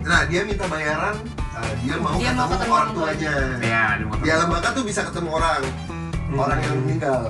Nah, 0.00 0.20
dia 0.24 0.40
minta 0.42 0.64
bayaran, 0.64 1.14
eh, 1.54 1.72
dia 1.80 1.94
mau 1.96 2.16
Dia 2.16 2.32
ketemu 2.32 2.40
mau 2.40 2.48
ketemu 2.48 2.72
orang 2.72 2.90
tuanya. 2.90 3.32
Ya, 3.60 3.84
di 3.94 4.04
muka. 4.04 4.22
Di 4.22 4.30
alam 4.30 4.48
baka 4.48 4.68
tuh 4.72 4.82
bisa 4.82 5.00
ketemu 5.04 5.28
orang, 5.30 5.60
orang 6.32 6.58
yang 6.58 6.74
meninggal. 6.80 7.20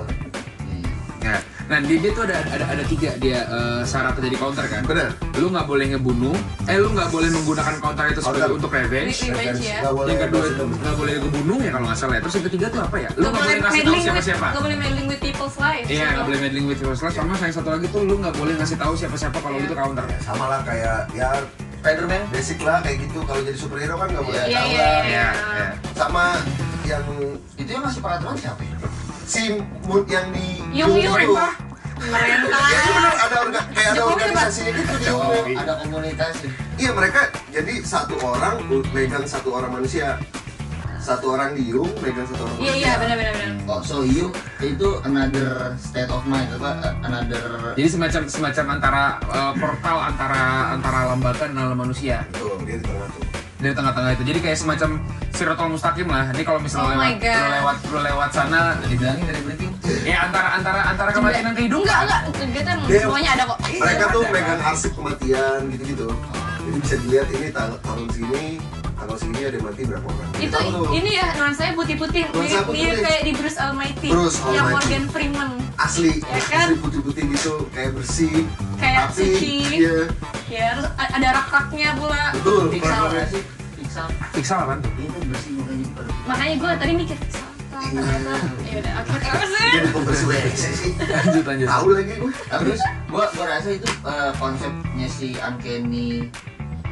Ya. 1.21 1.37
Nah, 1.69 1.79
dia, 1.79 1.97
dia 1.99 2.11
tuh 2.11 2.23
ada 2.25 2.35
ada 2.43 2.65
ada 2.67 2.83
tiga 2.83 3.15
dia 3.15 3.45
eh, 3.45 3.81
syarat 3.85 4.17
jadi 4.17 4.35
counter 4.35 4.65
kan. 4.65 4.81
Bener. 4.83 5.07
Lu 5.37 5.47
nggak 5.47 5.63
boleh 5.63 5.85
ngebunuh, 5.87 6.35
eh 6.65 6.75
lu 6.75 6.91
nggak 6.91 7.07
boleh 7.07 7.29
menggunakan 7.29 7.75
counter 7.77 8.05
itu 8.09 8.19
sebagai 8.19 8.43
Counter. 8.43 8.57
untuk 8.59 8.71
revenge. 8.73 9.15
Revenge 9.23 9.61
ya. 9.61 9.77
Nggak 9.79 9.93
boleh 9.93 10.09
Yang 10.09 10.21
kedua 10.25 10.43
nggak 10.67 10.95
boleh 10.97 11.13
ngebunuh 11.21 11.57
ya 11.61 11.69
kalau 11.71 11.85
nggak 11.87 11.99
salah. 12.01 12.15
ya. 12.17 12.21
Terus 12.25 12.35
yang 12.35 12.45
ketiga 12.49 12.65
tuh 12.67 12.81
apa 12.83 12.97
ya? 12.97 13.09
Lu 13.13 13.21
Gak 13.21 13.31
nggak 13.31 13.39
boleh 13.39 13.55
ngasih 13.61 13.81
tahu 13.85 13.95
siapa 14.01 14.21
siapa. 14.25 14.47
gak 14.51 14.63
boleh 14.65 14.77
meddling 14.81 15.07
with 15.07 15.21
people's 15.21 15.55
lives. 15.55 15.87
Iya, 15.87 16.05
nggak 16.11 16.25
boleh 16.27 16.39
meddling 16.41 16.65
with 16.67 16.79
people's 16.81 17.01
life. 17.01 17.15
Sama 17.15 17.33
yang 17.37 17.53
satu 17.53 17.69
lagi 17.69 17.85
tuh 17.87 18.01
lu 18.03 18.15
nggak 18.17 18.35
boleh 18.35 18.53
ngasih 18.57 18.77
tahu 18.79 18.93
siapa 18.97 19.15
siapa 19.15 19.37
kalau 19.39 19.57
itu 19.59 19.75
counter. 19.77 20.03
Ya, 20.09 20.17
sama 20.19 20.45
lah 20.49 20.59
kayak 20.65 20.97
ya 21.13 21.29
Spiderman. 21.81 22.21
basic 22.29 22.59
lah 22.61 22.77
kayak 22.79 22.97
gitu. 23.01 23.19
Kalau 23.21 23.41
jadi 23.41 23.57
superhero 23.57 23.95
kan 23.95 24.07
nggak 24.07 24.21
boleh 24.21 24.37
Iya, 24.37 24.45
Iya, 24.45 24.53
tahu 24.55 24.69
iya, 24.69 24.77
lah. 24.77 25.01
iya. 25.01 25.01
Ya, 25.03 25.27
ya. 25.51 25.67
Sama 25.91 26.25
yang 26.83 27.05
Itu 27.55 27.69
yang 27.71 27.83
ngasih 27.83 28.01
peraturan 28.01 28.35
siapa 28.35 28.61
ya? 28.61 28.75
si 29.23 29.41
mood 29.83 30.05
yang 30.05 30.27
di 30.29 30.61
Yung 30.71 30.93
Yung. 30.93 31.17
itu. 31.17 31.33
Merentah. 32.01 32.65
Ya 32.65 32.77
itu 32.79 32.91
bener 32.91 33.13
ada 33.15 33.35
orga, 33.39 33.61
kayak 33.69 33.87
ada 33.87 33.93
Jokowi, 33.95 34.13
organisasinya 34.15 34.71
gitu 34.73 34.93
di 34.95 35.05
Oh, 35.07 35.43
ada 35.55 35.73
komunitas. 35.77 36.35
Iya 36.75 36.91
mereka 36.91 37.21
jadi 37.47 37.73
satu 37.79 38.15
orang 38.19 38.55
megang 38.89 39.21
satu 39.23 39.49
orang 39.51 39.71
manusia, 39.71 40.17
satu 41.01 41.33
orang 41.33 41.51
di 41.51 41.67
Yung 41.67 41.89
megang 41.97 42.23
satu 42.23 42.45
orang 42.45 42.55
Iya 42.57 42.73
iya 42.77 42.91
benar 42.95 43.15
benar 43.15 43.33
benar. 43.33 43.49
Oh, 43.65 43.81
so 43.81 44.01
you 44.01 44.29
itu 44.59 44.87
another 45.03 45.49
state 45.75 46.07
of 46.07 46.21
mind 46.23 46.47
apa? 46.53 46.93
Another 47.01 47.73
Jadi 47.73 47.89
semacam 47.89 48.21
semacam 48.27 48.65
antara 48.71 49.03
eh, 49.19 49.53
portal 49.57 49.97
antara 49.99 50.41
antara 50.71 50.99
lambakan 51.09 51.47
dan 51.49 51.59
alam 51.59 51.77
manusia 51.79 52.21
Betul, 52.29 52.61
dia 52.63 52.77
di 52.77 52.85
tengah 52.85 53.07
tuh. 53.09 53.23
dari 53.57 53.73
tengah-tengah 53.73 54.11
itu. 54.11 54.23
Jadi 54.23 54.39
kayak 54.41 54.57
semacam 54.57 54.89
sirotol 55.31 55.67
mustaqim 55.69 56.05
lah. 56.05 56.25
Jadi 56.29 56.41
kalau 56.41 56.57
Oh 56.57 56.63
misalnya 56.63 56.97
my 56.97 57.13
lewat, 57.13 57.29
lu 57.31 57.49
lewat 57.51 57.77
lu 57.85 57.99
lewat 58.01 58.29
sana, 58.31 58.59
dibilangin 58.83 59.21
dari 59.23 59.41
briefing. 59.43 59.69
ya 60.01 60.17
antara 60.23 60.49
antara 60.57 60.79
antara 60.87 61.09
kematian 61.11 61.43
dan 61.43 61.53
kehidupan. 61.53 61.85
Enggak 61.85 61.99
enggak, 62.01 62.21
Dia- 62.89 63.01
semuanya 63.01 63.29
ada 63.31 63.43
kok. 63.45 63.57
Mereka 63.61 64.03
tuh 64.09 64.23
megang 64.27 64.61
arsip 64.63 64.91
kematian 64.91 65.59
gitu-gitu. 65.69 66.07
Jadi 66.61 66.77
bisa 66.79 66.95
dilihat 66.99 67.27
ini 67.31 67.47
tahun 67.53 68.05
segini, 68.09 68.45
tanggal 69.01 69.17
segini 69.17 69.41
ada 69.41 69.57
yang 69.57 69.65
mati 69.65 69.81
berapa 69.89 70.07
orang. 70.07 70.29
Itu 70.37 70.57
ini 70.93 71.11
ya 71.17 71.27
nuansanya 71.41 71.73
putih-putih, 71.73 72.23
mirip 72.29 72.63
putih. 72.69 72.73
mirip 72.77 72.97
kayak 73.01 73.21
di 73.25 73.31
Bruce 73.33 73.57
Almighty, 73.57 74.09
Bruce 74.13 74.37
yang 74.53 74.69
Almighty. 74.69 74.73
Morgan 74.77 75.03
Freeman, 75.09 75.49
asli, 75.81 76.21
Ya 76.21 76.41
kan? 76.45 76.67
asli 76.69 76.75
putih-putih 76.77 77.23
gitu, 77.33 77.53
kayak 77.73 77.91
bersih, 77.97 78.35
kayak 78.77 78.97
rapi, 79.09 79.25
suci, 79.25 79.53
iya, 79.81 79.97
ya 80.45 80.65
terus 80.77 80.87
ada 80.93 81.27
rak-raknya 81.33 81.89
pula. 81.97 82.23
betul. 82.37 82.63
Pixel 82.69 83.03
sih? 83.33 83.43
Pixel. 83.81 84.07
Pixel? 84.37 84.59
Itu 85.01 85.19
bersih. 85.25 85.53
Makanya 86.29 86.53
gue 86.61 86.71
tadi 86.77 86.93
mikir 86.93 87.17
apa? 87.81 88.37
Ya 88.69 88.75
udah, 88.77 88.93
oke 89.01 89.15
terus 89.17 89.51
ya. 89.57 89.71
Dia 89.73 89.81
bukan 89.89 90.01
bersih 90.05 90.25
WC 90.29 90.63
sih. 90.77 90.91
Lanjut 91.01 91.43
lanjut. 91.49 91.67
Tahu 91.67 91.87
lagi 91.97 92.13
gue. 92.13 92.31
Terus 92.45 92.81
gua 93.09 93.25
gua 93.33 93.45
rasa 93.49 93.69
itu 93.73 93.87
eh, 93.89 94.31
konsepnya 94.37 95.07
si 95.09 95.27
Uncanny 95.41 96.29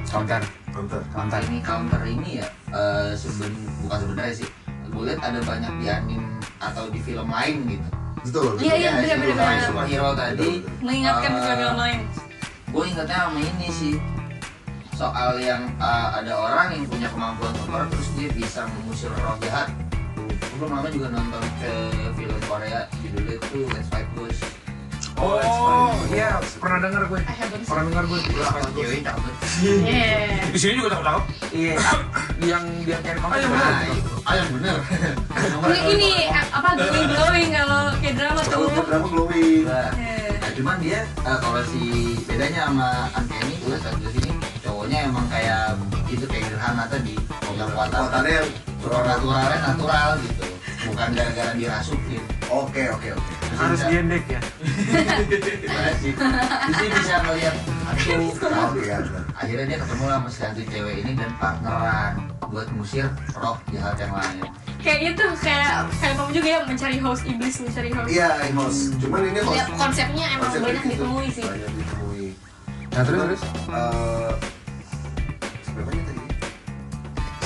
Counter. 0.10 0.42
Nonton. 0.72 1.02
Counter. 1.10 1.42
ini 1.44 1.60
counter 1.60 2.02
ini 2.04 2.30
ya 2.38 2.48
eh, 2.70 3.12
seben 3.14 3.52
bukan 3.80 3.98
sebenarnya 4.00 4.36
sih 4.36 4.50
gue 4.86 5.04
lihat 5.06 5.22
ada 5.22 5.40
banyak 5.40 5.74
di 5.76 5.86
anim 5.88 6.22
atau 6.58 6.88
di 6.88 7.00
film 7.00 7.28
lain 7.28 7.58
gitu 7.68 7.90
Betul. 8.20 8.60
Iya, 8.60 8.74
iya, 8.76 8.76
Ya, 8.76 8.92
bener, 8.92 9.08
si 9.08 9.16
bener, 9.16 9.28
film 9.32 9.40
bener. 9.40 9.64
superhero 9.64 10.10
tadi 10.12 10.50
Mengingatkan 10.80 11.30
Eh, 11.30 11.40
ke 11.40 11.52
film 11.56 11.78
lain. 11.78 12.00
gue 12.70 12.84
ingetnya 12.86 13.18
sama 13.20 13.40
ini 13.40 13.68
sih 13.70 13.96
soal 14.92 15.32
yang 15.38 15.64
eh, 15.80 16.08
ada 16.14 16.34
orang 16.34 16.68
yang 16.72 16.84
punya 16.86 17.08
kemampuan 17.08 17.54
super 17.56 17.82
terus 17.88 18.08
dia 18.14 18.30
bisa 18.30 18.68
mengusir 18.68 19.10
roh 19.16 19.40
jahat 19.40 19.72
gue 20.14 20.58
belum 20.60 20.70
lama 20.72 20.90
juga 20.90 21.08
nonton 21.10 21.44
ke 21.58 21.74
film 22.14 22.40
Korea 22.44 22.80
judulnya 23.00 23.36
itu 23.38 23.58
Let's 23.70 23.88
Fight 23.88 24.10
Ghost 24.14 24.44
Oh, 25.20 25.92
iya, 26.10 26.40
pernah 26.56 26.80
dengar 26.80 27.04
gue. 27.06 27.20
Pernah 27.68 27.84
dengar 27.86 28.04
gue. 28.08 28.20
cewek 28.72 29.00
cakep 29.04 29.34
Yeah. 29.60 30.48
Di 30.48 30.58
sini 30.58 30.80
juga 30.80 30.96
takut-takut. 30.96 31.24
Iya. 31.52 31.76
Yang 32.40 32.64
dia 32.88 32.98
kayak 33.04 33.18
oh 33.18 33.28
counter. 33.28 33.40
yang 33.40 33.52
bener 33.52 33.76
oh 34.24 34.34
yang 34.34 34.50
bener 34.56 34.76
Ini, 35.60 35.80
ini 35.92 36.10
eh, 36.24 36.46
apa 36.48 36.70
glowing 36.80 37.08
glowing 37.12 37.50
kalau 37.52 37.82
kayak 38.00 38.16
drama 38.16 38.40
Kalau 38.48 38.68
tuh. 38.72 38.84
drama 38.88 39.08
glowing. 39.10 39.68
Nah, 39.68 39.92
Eh, 39.94 40.32
Nah, 40.40 40.52
cuman 40.56 40.76
dia 40.80 41.00
eh, 41.04 41.38
kalau 41.38 41.62
si 41.68 41.82
bedanya 42.24 42.62
sama 42.66 42.90
Uncanny 43.12 43.54
Let's 43.68 43.84
Fight 43.84 44.00
Ghost 44.00 44.16
ini 44.18 44.32
cowoknya 44.62 44.98
emang 45.06 45.28
kayak 45.28 45.76
itu 46.08 46.24
kayak 46.24 46.46
Gerhana 46.48 46.84
tadi 46.88 47.14
yang 47.52 47.70
supernaturalnya 48.80 49.58
natural 49.68 50.10
gitu 50.24 50.46
bukan 50.88 51.08
gara-gara 51.12 51.52
dirasukin 51.54 52.24
Oke 52.48 52.88
oke 52.88 53.10
oke. 53.12 53.34
Harus 53.60 53.82
diendek 53.92 54.24
ya. 54.32 54.42
Gimana 54.64 55.92
sih? 56.00 56.14
Jadi 56.16 56.88
bisa 56.96 57.16
ngeliat 57.28 57.56
hantu 57.90 58.32
Tahu 58.40 58.80
ya. 58.86 58.98
benar. 59.04 59.24
akhirnya 59.36 59.66
dia 59.66 59.78
ketemu 59.82 60.04
lah 60.08 60.18
sama 60.22 60.30
si 60.30 60.40
hantu 60.46 60.62
cewek 60.70 60.96
ini 61.04 61.12
dan 61.18 61.32
partneran 61.42 62.14
buat 62.50 62.68
ngusir 62.74 63.06
roh 63.38 63.58
jahat 63.70 63.96
yang 64.02 64.14
lain 64.14 64.42
kayak 64.80 65.00
itu 65.14 65.26
kayak 65.44 65.86
kayak 66.00 66.16
kamu 66.16 66.32
juga 66.32 66.48
ya 66.48 66.60
mencari 66.64 66.98
host 67.04 67.24
iblis 67.28 67.56
mencari 67.60 67.90
host. 67.92 68.10
Iya, 68.10 68.30
host. 68.56 68.82
Cuman 69.04 69.20
ini 69.28 69.40
host. 69.44 69.58
Ya, 69.60 69.64
konsepnya 69.76 70.26
emang 70.32 70.42
konsepnya 70.48 70.66
banyak 70.72 70.84
gitu. 70.88 70.94
ditemui 70.96 71.28
sih. 71.28 71.44
Banyak 71.44 71.72
ditemui. 71.76 72.28
Nah, 72.90 73.02
terus 73.04 73.20
terus. 73.20 73.42
Eh, 73.70 74.32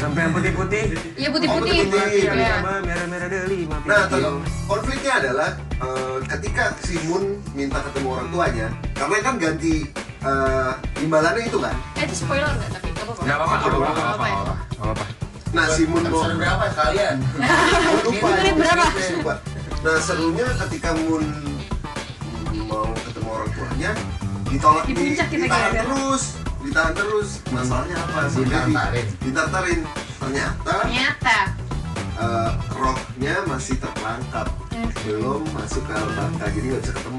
Sampai 0.03 0.21
yang 0.21 0.33
putih-putih. 0.33 0.83
Iya 1.15 1.27
Oh, 1.27 1.33
putih-putih. 1.33 1.73
putih-putih. 1.79 2.27
Iya. 2.27 2.55
merah-merah 2.59 3.27
deli. 3.29 3.59
Nah, 3.81 4.01
ter- 4.05 4.35
konfliknya 4.65 5.13
adalah 5.17 5.49
eh, 5.77 6.17
ketika 6.27 6.63
si 6.77 6.99
Moon 7.03 7.23
minta 7.53 7.79
ketemu 7.81 8.07
orang 8.11 8.27
tuanya, 8.27 8.67
karena 8.93 9.15
kan 9.23 9.35
ganti 9.37 9.87
eh, 10.21 10.71
imbalannya 10.99 11.43
itu 11.45 11.55
kan. 11.57 11.71
Eh 11.95 12.03
itu 12.03 12.15
spoiler 12.17 12.51
nggak 12.51 12.69
tapi 12.69 12.87
nggak 12.89 13.03
apa-apa. 13.05 13.21
Enggak 13.23 13.37
apa-apa, 13.37 13.55
enggak 13.55 13.63
apa-apa, 13.63 13.79
Nggak 13.79 14.03
apa-apa 14.03 14.25
ya. 14.25 14.35
enggak 14.35 14.57
apa-apa. 14.83 15.05
Nah, 15.53 15.65
si 15.69 15.81
Moon 15.85 16.03
mau 16.03 16.25
berapa 16.27 16.65
sekalian 16.67 17.15
Oh, 17.85 17.99
lupa. 18.03 18.27
Menit 18.33 18.55
berapa? 18.57 18.85
Lupa. 19.13 19.33
Nah, 19.79 19.97
serunya 19.99 20.45
ketika 20.59 20.89
Moon 20.97 21.23
mau 22.63 22.87
ketemu 22.99 23.29
orang 23.31 23.49
tuanya, 23.51 23.91
ditolak 24.45 24.83
Di 24.83 24.93
puncak 24.93 25.27
kita 25.29 25.43
ditahan 25.43 25.61
gara-gara. 25.71 25.83
terus, 25.85 26.23
ditahan 26.63 26.93
terus. 26.93 27.29
Masalahnya 27.47 27.97
apa? 27.99 28.19
Sampai 28.25 28.47
di- 28.47 28.49
Ditantarin. 28.49 29.07
Ditantarin. 29.19 29.79
Ternyata 30.17 30.73
Ternyata. 30.81 31.37
eh, 32.15 32.49
rohnya 32.71 33.35
masih 33.43 33.75
terperangkap, 33.75 34.47
Hmm. 34.69 34.89
belum 35.03 35.41
masuk 35.51 35.83
ke 35.83 35.91
alam 35.91 36.09
baka, 36.13 36.45
jadi 36.49 36.65
nggak 36.65 36.81
bisa 36.81 36.93
ketemu. 36.93 37.17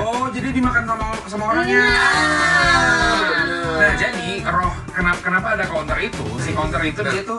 Oh, 0.00 0.26
jadi 0.30 0.48
dimakan 0.50 0.84
sama 0.86 1.04
sama 1.26 1.44
orangnya. 1.50 1.84
Nah. 1.84 3.44
Nah, 3.76 3.92
jadi 3.96 4.26
roh 4.42 4.72
kenapa 4.90 5.20
kenapa 5.20 5.46
ada 5.54 5.64
counter 5.66 5.98
itu? 5.98 6.24
Si 6.38 6.50
counter 6.50 6.80
itu 6.82 7.00
dia 7.02 7.22
tuh 7.22 7.38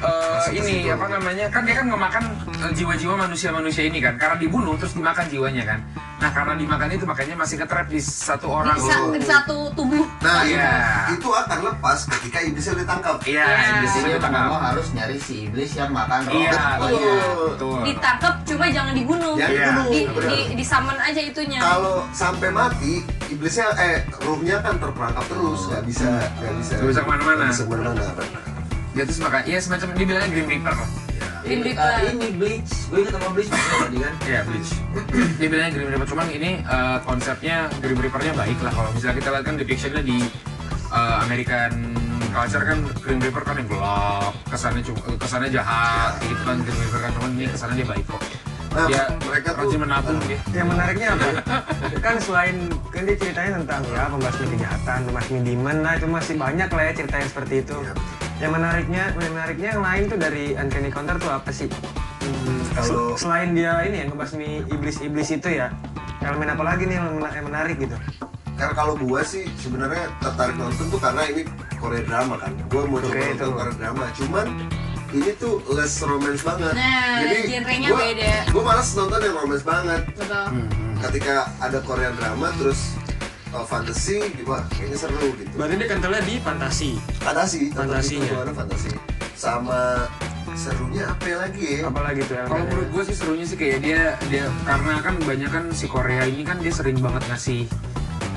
eh, 0.00 0.46
ini 0.52 0.74
apa 0.86 1.06
namanya 1.08 1.46
kan 1.48 1.62
dia 1.62 1.74
kan 1.74 1.86
ngemakan 1.86 2.24
eh, 2.60 2.72
jiwa-jiwa 2.72 3.14
manusia-manusia 3.18 3.84
ini 3.84 3.98
kan 3.98 4.14
karena 4.14 4.36
dibunuh 4.36 4.74
terus 4.74 4.92
dimakan 4.92 5.26
jiwanya 5.26 5.64
kan 5.66 5.80
nah 6.18 6.28
karena 6.28 6.54
dimakan 6.54 6.90
itu 6.90 7.04
makanya 7.04 7.34
masih 7.36 7.56
ketrap 7.56 7.86
di 7.86 7.98
satu 7.98 8.50
orang 8.52 8.74
di, 8.74 8.82
sa- 8.82 9.06
di 9.08 9.22
satu 9.24 9.70
tubuh 9.72 10.02
Nah, 10.18 10.42
Iya. 10.42 10.70
itu, 11.08 11.14
itu 11.16 11.28
akan 11.30 11.58
lepas 11.64 11.98
ketika 12.08 12.38
iblisnya 12.40 12.74
ditangkap. 12.76 13.22
iya 13.22 13.44
Iya. 13.46 13.70
iblis 13.72 13.92
itu 13.92 14.08
Jadi 14.08 14.18
tangkap 14.18 14.42
mau 14.44 14.58
harus 14.58 14.86
nyari 14.90 15.14
si 15.16 15.46
iblis 15.46 15.70
yang 15.72 15.90
makan 15.90 16.26
roh. 16.26 16.34
iya 16.34 16.50
Betul. 16.74 16.90
betul 16.90 17.18
betul 17.48 17.76
ditangkap 17.84 18.34
cuma 18.44 18.64
jangan 18.68 18.92
dibunuh 18.92 19.34
Ya, 19.36 19.46
Iya. 19.46 19.66
dibunuh. 19.70 19.86
di, 19.88 20.00
di, 20.10 20.38
di 20.56 20.64
summon 20.64 20.98
aja 20.98 21.20
itunya 21.20 21.60
Kalau 21.60 22.02
sampai 22.10 22.50
mati, 22.50 22.92
iblisnya 23.28 23.70
eh 23.78 23.96
ruhnya 24.18 24.58
kan 24.58 24.74
terperangkap 24.76 25.22
terus, 25.24 25.60
nggak 25.66 25.82
bisa 25.84 26.08
nggak 26.34 26.52
bisa 26.56 26.72
Nggak 26.74 26.88
bisa 26.88 27.00
ke 27.00 27.08
mana-mana. 27.08 27.38
nggak 27.38 27.52
bisa 27.52 27.62
ke 27.62 27.70
mana-mana. 27.70 28.02
Dia 28.98 29.06
terus 29.06 29.20
makan 29.20 29.40
iya 29.46 29.58
semacam 29.58 29.88
dibilangnya 29.94 30.28
Grim 30.28 30.48
Reaper 30.50 30.74
lah 30.74 30.90
Green 31.38 31.60
Ini, 31.60 31.70
Reaper. 31.70 31.86
eh, 31.88 32.10
ini 32.10 32.28
bleach. 32.34 32.72
Gue 32.90 32.98
ingat 32.98 33.12
sama 33.14 33.28
bleach 33.30 33.48
tadi 33.48 33.96
kan. 33.96 34.14
Iya, 34.20 34.40
Bleach. 34.42 34.70
Dia 35.38 35.48
bilangnya 35.48 35.70
Grim 35.72 35.88
Reaper, 35.88 36.06
cuman 36.08 36.26
ini 36.28 36.50
eh, 36.60 36.98
konsepnya 37.00 37.56
Grim 37.78 37.96
Reaper-nya 37.96 38.34
baik 38.34 38.58
lah 38.58 38.72
kalau 38.74 38.90
misalnya 38.90 39.16
kita 39.16 39.28
lihat 39.30 39.44
kan 39.46 39.54
depictionnya 39.54 40.02
di 40.02 40.18
eh, 40.90 41.16
American 41.22 41.72
culture 42.28 42.64
kan 42.66 42.78
Grim 42.98 43.18
Reaper 43.22 43.42
kan 43.44 43.54
yang 43.54 43.68
gelap, 43.70 44.32
kesannya 44.46 44.82
cuma 44.82 44.98
kesannya 45.16 45.48
jahat, 45.48 46.12
gitu 46.20 46.42
kan 46.42 46.56
Grim 46.58 46.76
Reaper 46.76 47.00
kan 47.00 47.10
cuman 47.16 47.30
ini 47.32 47.46
kesannya 47.48 47.76
dia 47.76 47.88
baik 47.88 48.04
kok. 48.04 48.22
Nah, 48.68 48.84
Dia 48.84 49.02
mereka 49.24 49.48
tuh- 49.56 49.80
menabung 49.80 50.18
dia. 50.28 50.38
Yang 50.52 50.66
menariknya 50.68 51.08
apa? 51.14 51.28
kan 51.98 52.14
selain 52.20 52.56
kan 52.92 53.02
dia 53.02 53.16
ceritanya 53.16 53.50
tentang 53.56 53.80
ya 53.88 54.04
pembasmi 54.10 54.44
kejahatan, 54.52 54.98
pembasmi 55.08 55.38
demon, 55.40 55.76
nah 55.80 55.96
itu 55.96 56.04
masih 56.04 56.34
banyak 56.36 56.68
lah 56.68 56.82
ya 56.82 56.92
cerita 56.92 57.16
yang 57.16 57.30
seperti 57.30 57.54
itu. 57.64 57.76
Iya. 57.78 57.94
Yang 58.38 58.52
menariknya, 58.54 59.02
yang 59.12 59.32
menariknya 59.32 59.68
yang 59.72 59.82
lain 59.82 60.02
tuh 60.06 60.18
dari 60.18 60.44
Uncanny 60.54 60.90
Counter 60.90 61.16
tuh 61.16 61.30
apa 61.32 61.50
sih? 61.50 61.66
Hmm, 62.20 62.60
Kalau- 62.72 63.14
se- 63.14 63.26
selain 63.26 63.50
dia 63.50 63.82
ini 63.82 63.96
yang 63.98 64.08
ngebasmi 64.12 64.62
iblis-iblis 64.68 65.28
itu 65.32 65.48
ya, 65.50 65.74
elemen 66.20 66.46
apa 66.48 66.62
lagi 66.64 66.86
nih 66.86 66.96
yang 66.96 67.06
mena- 67.12 67.34
yang 67.34 67.46
menarik 67.46 67.76
gitu? 67.76 67.96
Karena 68.54 68.74
kalau 68.74 68.94
gua 68.94 69.22
sih 69.22 69.46
sebenarnya 69.56 70.10
tertarik 70.18 70.54
nonton 70.54 70.86
tuh 70.88 70.98
karena 70.98 71.22
ini 71.26 71.42
Korea 71.78 72.02
drama 72.02 72.34
kan. 72.36 72.52
Gua 72.68 72.82
mau 72.84 72.98
coba 72.98 73.14
nonton 73.14 73.34
itu. 73.36 73.46
Korea 73.48 73.74
drama, 73.76 74.04
cuman 74.12 74.46
ini 75.08 75.30
tuh 75.34 75.54
less 75.68 76.02
romance 76.02 76.42
banget. 76.42 76.74
Nah, 76.74 77.22
genrenya 77.24 77.88
gua, 77.88 77.98
beda. 78.02 78.32
Gua 78.50 78.62
malas 78.64 78.88
nonton 78.92 79.18
yang 79.20 79.34
romance 79.36 79.62
banget. 79.62 80.02
betul 80.12 80.46
Ketika 80.98 81.34
ada 81.58 81.78
Korea 81.80 82.10
drama 82.12 82.50
terus 82.54 82.97
uh, 83.54 83.66
fantasy, 83.66 84.20
wah 84.44 84.62
kayaknya 84.72 84.98
seru 84.98 85.28
gitu. 85.36 85.52
Berarti 85.56 85.74
dia 85.78 85.88
kentalnya 85.88 86.22
di 86.24 86.34
fantasi. 86.40 86.90
Fantasi, 87.22 87.60
Fantasinya. 87.72 88.26
itu 88.26 88.34
gimana 88.34 88.52
fantasi. 88.52 88.90
Sama 89.38 90.08
serunya 90.58 91.06
apa 91.06 91.46
lagi 91.46 91.62
ya? 91.78 91.80
Apalagi 91.86 92.20
tuh 92.26 92.34
Kalau 92.34 92.64
menurut 92.66 92.88
gue 92.90 93.02
sih 93.06 93.16
serunya 93.16 93.46
sih 93.46 93.54
kayak 93.54 93.78
dia 93.84 94.02
dia 94.26 94.50
karena 94.66 94.92
kan 94.98 95.14
banyak 95.22 95.50
kan 95.54 95.64
si 95.70 95.86
Korea 95.86 96.26
ini 96.26 96.42
kan 96.42 96.58
dia 96.58 96.72
sering 96.74 96.98
banget 96.98 97.22
ngasih 97.30 97.70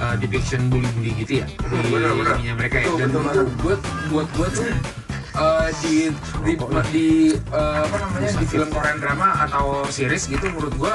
uh, 0.02 0.16
depiction 0.18 0.70
bully-bully 0.70 1.14
gitu 1.22 1.42
ya 1.42 1.46
di 1.48 1.90
bener, 1.90 2.12
bener. 2.18 2.36
ininya 2.42 2.56
mereka 2.58 2.76
ya 2.82 2.90
dan 2.98 3.10
betul 3.14 3.46
buat 3.62 3.80
buat 4.10 4.28
gue 4.38 4.48
tuh 4.54 4.66
uh, 5.38 5.68
di 5.86 6.10
di, 6.46 6.54
di 6.94 7.08
uh, 7.54 7.86
apa 7.86 7.98
namanya 8.02 8.30
di 8.38 8.46
film 8.50 8.70
Korean 8.74 8.98
drama 8.98 9.46
atau 9.50 9.86
series 9.88 10.26
gitu 10.28 10.46
menurut 10.50 10.74
gue 10.76 10.94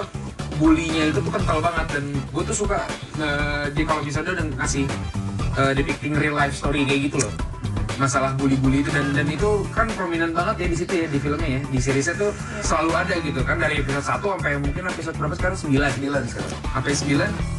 bullynya 0.56 1.12
itu 1.12 1.18
tuh 1.20 1.32
kental 1.32 1.58
banget 1.60 1.86
dan 1.98 2.04
gue 2.12 2.42
tuh 2.48 2.56
suka 2.56 2.78
uh, 3.20 3.64
dia 3.72 3.84
kalau 3.84 4.02
misalnya 4.04 4.32
udah 4.40 4.46
ngasih 4.60 4.84
uh, 5.56 5.72
depicting 5.76 6.12
real 6.16 6.36
life 6.36 6.56
story 6.56 6.84
kayak 6.84 7.12
gitu 7.12 7.20
loh. 7.20 7.32
Masalah 7.96 8.36
bully-bully 8.36 8.84
itu 8.84 8.92
dan 8.92 9.16
dan 9.16 9.25
itu 9.25 9.64
kan 9.72 9.88
prominent 9.96 10.36
banget 10.36 10.56
ya 10.60 10.66
di 10.68 10.76
situ 10.76 10.92
ya 10.92 11.06
di 11.08 11.16
filmnya 11.16 11.48
ya. 11.48 11.60
Di 11.64 11.78
seriesnya 11.80 12.14
tuh 12.20 12.30
selalu 12.60 12.92
ada 12.92 13.14
gitu 13.25 13.40
kan 13.40 13.56
dari 13.56 13.80
episode 13.80 14.04
1 14.04 14.20
sampai 14.20 14.52
mungkin 14.60 14.82
episode 14.84 15.16
berapa 15.16 15.34
sekarang? 15.36 15.56
9 15.56 15.96
Sembilan 15.96 16.22
sekarang. 16.28 16.52
sampai 16.76 16.92
9 16.92 17.56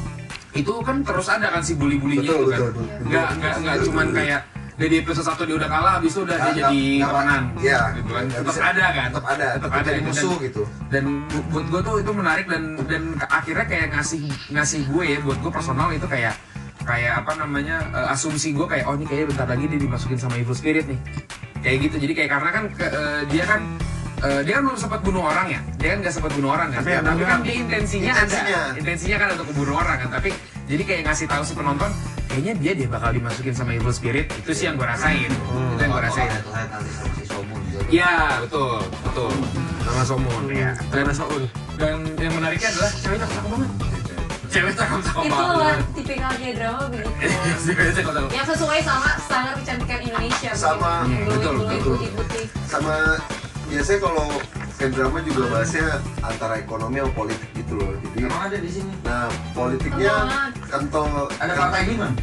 itu 0.58 0.74
kan 0.82 1.06
terus 1.06 1.28
ada 1.30 1.48
kan 1.54 1.62
si 1.62 1.78
bully-bullynya 1.78 2.26
itu 2.26 2.34
kan? 2.34 2.50
betul, 2.50 2.70
betul. 2.74 2.86
nggak 3.14 3.28
nggak 3.38 3.56
nggak 3.62 3.76
cuman 3.86 4.08
kayak 4.10 4.42
dari 4.78 4.96
episode 5.02 5.26
1 5.28 5.42
dia 5.44 5.56
udah 5.58 5.68
kalah 5.68 5.92
habis 5.98 6.14
itu 6.14 6.22
udah 6.22 6.38
dia 6.38 6.46
Nggak- 6.46 6.58
jadi 6.62 6.82
nggak- 6.96 7.12
Ronan 7.12 7.44
Iya. 7.58 7.80
gitu 7.94 8.12
kan. 8.12 8.24
Tetap 8.30 8.58
ada 8.64 8.86
kan. 8.88 9.08
Tetap 9.10 9.26
ada, 9.28 9.48
tetap 9.58 9.72
ada 9.74 9.90
musuh 10.00 10.30
dan, 10.30 10.44
gitu. 10.44 10.62
dan 10.88 11.04
bu- 11.26 11.46
buat 11.50 11.66
gue 11.68 11.82
tuh 11.84 11.96
itu 12.00 12.12
menarik 12.14 12.46
dan 12.46 12.64
dan 12.84 13.02
akhirnya 13.28 13.66
kayak 13.66 13.88
ngasih 13.92 14.22
ngasih 14.48 14.82
gue 14.86 15.04
ya 15.04 15.18
buat 15.20 15.38
gue 15.40 15.50
personal 15.50 15.90
itu 15.90 16.06
kayak 16.06 16.38
kayak 16.80 17.14
apa 17.18 17.32
namanya 17.36 17.82
eh, 17.90 18.14
asumsi 18.14 18.54
gue 18.54 18.64
kayak 18.64 18.86
oh 18.86 18.94
ini 18.94 19.04
kayaknya 19.04 19.28
bentar 19.28 19.48
lagi 19.50 19.66
dia 19.66 19.80
dimasukin 19.80 20.16
sama 20.16 20.38
evil 20.38 20.54
spirit 20.54 20.86
nih. 20.86 21.00
Kayak 21.58 21.78
gitu. 21.84 21.96
Jadi 22.00 22.14
kayak 22.14 22.30
karena 22.32 22.50
kan 22.52 22.64
ke- 22.70 22.92
eh, 22.92 23.22
dia 23.28 23.44
kan 23.44 23.62
eh, 24.20 24.42
dia 24.42 24.54
kan 24.56 24.64
belum 24.64 24.78
sempat 24.78 25.02
bunuh 25.02 25.22
orang 25.22 25.48
ya? 25.48 25.60
Dia 25.76 25.90
kan 25.92 25.98
nggak 26.00 26.14
sempat 26.14 26.32
bunuh 26.32 26.50
orang 26.50 26.70
kan? 26.70 26.80
Tapi 26.80 26.92
ya, 26.92 27.02
tapi 27.02 27.24
kan 27.24 27.40
dia 27.42 27.56
intensinya, 27.56 28.14
Intensinya. 28.14 28.60
ada. 28.68 28.78
Intensinya. 28.78 29.18
Kan 29.18 29.28
untuk 29.34 29.48
membunuh 29.52 29.76
orang 29.76 29.98
kan? 30.00 30.10
Tapi 30.12 30.30
jadi 30.66 30.84
kayak 30.84 31.02
ngasih 31.08 31.26
tahu 31.26 31.42
si 31.42 31.54
penonton 31.54 31.90
kayaknya 32.38 32.54
dia 32.62 32.74
dia 32.78 32.86
bakal 32.86 33.10
dimasukin 33.18 33.50
sama 33.58 33.74
evil 33.74 33.90
spirit. 33.90 34.30
Itu 34.30 34.54
sih 34.54 34.70
yang 34.70 34.78
gue 34.78 34.86
rasain. 34.86 35.26
Itu 35.34 35.82
yang 35.82 35.90
gue 35.90 36.04
rasain. 36.06 36.30
Iya 37.90 38.14
betul 38.46 38.78
betul. 39.10 39.32
Sama 39.82 40.04
Somun. 40.06 40.44
Ya 40.54 40.78
Karena 40.94 41.14
Soun. 41.18 41.50
dan 41.82 42.06
yang 42.22 42.34
menariknya 42.38 42.70
adalah 42.78 42.92
cewek 42.94 43.18
cakep 43.26 43.42
banget. 43.50 43.70
Cewek 44.54 44.74
cakep 44.78 45.00
cakep 45.02 45.24
itu 45.26 45.34
banget. 45.34 45.80
tipikal 45.98 46.32
kayak 46.38 46.54
drama 46.62 46.82
begitu. 46.94 47.10
Cewek 47.66 47.90
cakep 47.98 48.14
cakep 48.14 48.30
yang 48.38 48.48
sesuai 48.54 48.80
sama 48.86 49.10
standar 49.18 49.54
kecantikan 49.58 50.00
Indonesia 50.06 50.52
Sama, 50.54 50.94
hmm, 51.10 51.26
betul, 51.26 51.54
betul. 51.66 51.96
Sama 52.70 53.18
biasanya 53.66 54.00
kalau 54.06 54.28
kayak 54.78 54.92
drama 54.94 55.20
juga 55.22 55.42
bahasnya 55.50 55.88
antara 56.22 56.54
ekonomi 56.58 56.98
sama 56.98 57.12
politik 57.12 57.50
gitu 57.52 57.74
loh. 57.76 57.92
Jadi 58.00 58.18
Emang 58.24 58.42
ada 58.44 58.58
di 58.58 58.70
sini. 58.70 58.92
nah 59.02 59.26
politiknya 59.52 60.14
kental 60.64 61.06
Ada 61.36 61.54
partai 61.54 61.82
Diman. 61.86 62.14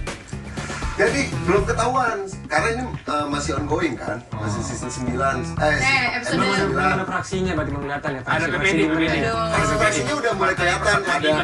Jadi 0.94 1.26
belum 1.42 1.66
ketahuan 1.66 2.22
karena 2.46 2.68
ini 2.70 2.82
uh, 3.10 3.26
masih 3.26 3.58
ongoing 3.58 3.98
kan, 3.98 4.22
masih 4.30 4.62
season 4.62 4.86
9 4.86 5.10
eh, 5.58 5.74
Eh, 5.74 6.06
episode- 6.14 6.38
Belum 6.38 6.46
ada, 6.46 6.64
belum 6.64 6.78
ada 6.78 7.02
9. 7.02 7.10
fraksinya 7.10 7.52
berarti 7.52 7.70
belum 7.74 7.82
kelihatan 7.82 8.10
ya. 8.14 8.20
ada 8.22 8.30
fraksi- 8.30 8.46
PPD 8.46 8.62
fraksi 8.62 8.78
PPD? 8.94 9.16
Aduh. 9.18 9.76
Fraksinya 9.76 10.14
udah 10.14 10.32
mulai 10.38 10.54
kelihatan 10.54 10.98
ada 11.18 11.34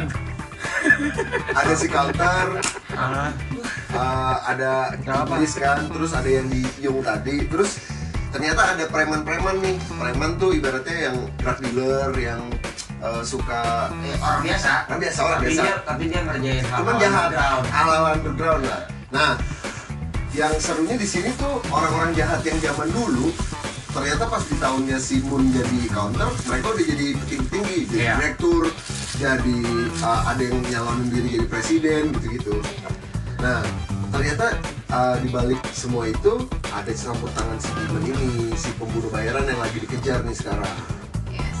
ada 1.51 1.73
si 1.75 1.87
counter, 1.87 2.45
Ah, 2.91 3.27
uh, 3.91 4.35
ada 4.45 4.71
iblis 4.95 5.53
kan, 5.55 5.83
terus 5.89 6.11
ada 6.13 6.29
yang 6.29 6.47
di 6.47 6.63
Yung 6.79 7.03
tadi, 7.03 7.43
terus 7.43 7.90
ternyata 8.31 8.61
ada 8.71 8.83
preman-preman 8.85 9.55
nih, 9.59 9.75
preman 9.91 10.31
tuh 10.35 10.51
ibaratnya 10.51 10.97
yang 11.05 11.17
drug 11.35 11.57
dealer 11.61 12.09
yang 12.13 12.41
uh, 12.99 13.19
suka 13.21 13.91
Eh, 14.01 14.15
orang 14.17 14.41
biasa. 14.41 14.71
kan 14.85 14.97
biasa 14.97 15.19
orang 15.21 15.37
Tapi 15.37 15.47
biasa. 15.47 15.61
dia 15.61 15.75
tapi 15.81 16.03
dia 16.07 16.21
ngerjain 16.21 16.63
cuman 16.65 16.95
jahat. 16.97 17.29
hal-hal 17.67 18.03
underground 18.09 18.63
lah. 18.63 18.81
Nah 19.09 19.31
yang 20.31 20.55
serunya 20.57 20.95
di 20.95 21.03
sini 21.03 21.27
tuh 21.35 21.59
orang-orang 21.67 22.11
jahat 22.13 22.39
yang 22.41 22.55
zaman 22.57 22.87
dulu 22.89 23.35
ternyata 23.91 24.23
pas 24.23 24.39
di 24.41 24.55
tahunnya 24.55 24.95
si 24.95 25.19
Moon 25.21 25.51
jadi 25.51 25.91
counter 25.91 26.31
mereka 26.47 26.71
udah 26.71 26.85
jadi 26.87 27.07
tinggi-tinggi 27.27 27.77
jadi 27.85 27.99
Iya. 27.99 28.13
direktur 28.15 28.63
jadi 29.19 29.59
uh, 29.99 30.21
ada 30.25 30.39
yang 30.39 30.63
nyalonin 30.63 31.07
diri 31.09 31.27
jadi 31.35 31.45
presiden 31.45 32.15
gitu-gitu. 32.15 32.55
Nah 33.37 33.59
ternyata 34.11 34.47
uh, 34.89 35.15
di 35.17 35.27
balik 35.27 35.59
semua 35.71 36.05
itu 36.05 36.33
ada 36.69 36.91
campur 36.91 37.31
tangan 37.31 37.57
si 37.57 37.69
Demon 37.73 38.03
ini 38.03 38.29
si 38.53 38.69
pembunuh 38.75 39.07
bayaran 39.07 39.43
yang 39.43 39.57
lagi 39.57 39.77
dikejar 39.79 40.21
nih 40.21 40.33
sekarang 40.33 40.67
Yes. 41.29 41.57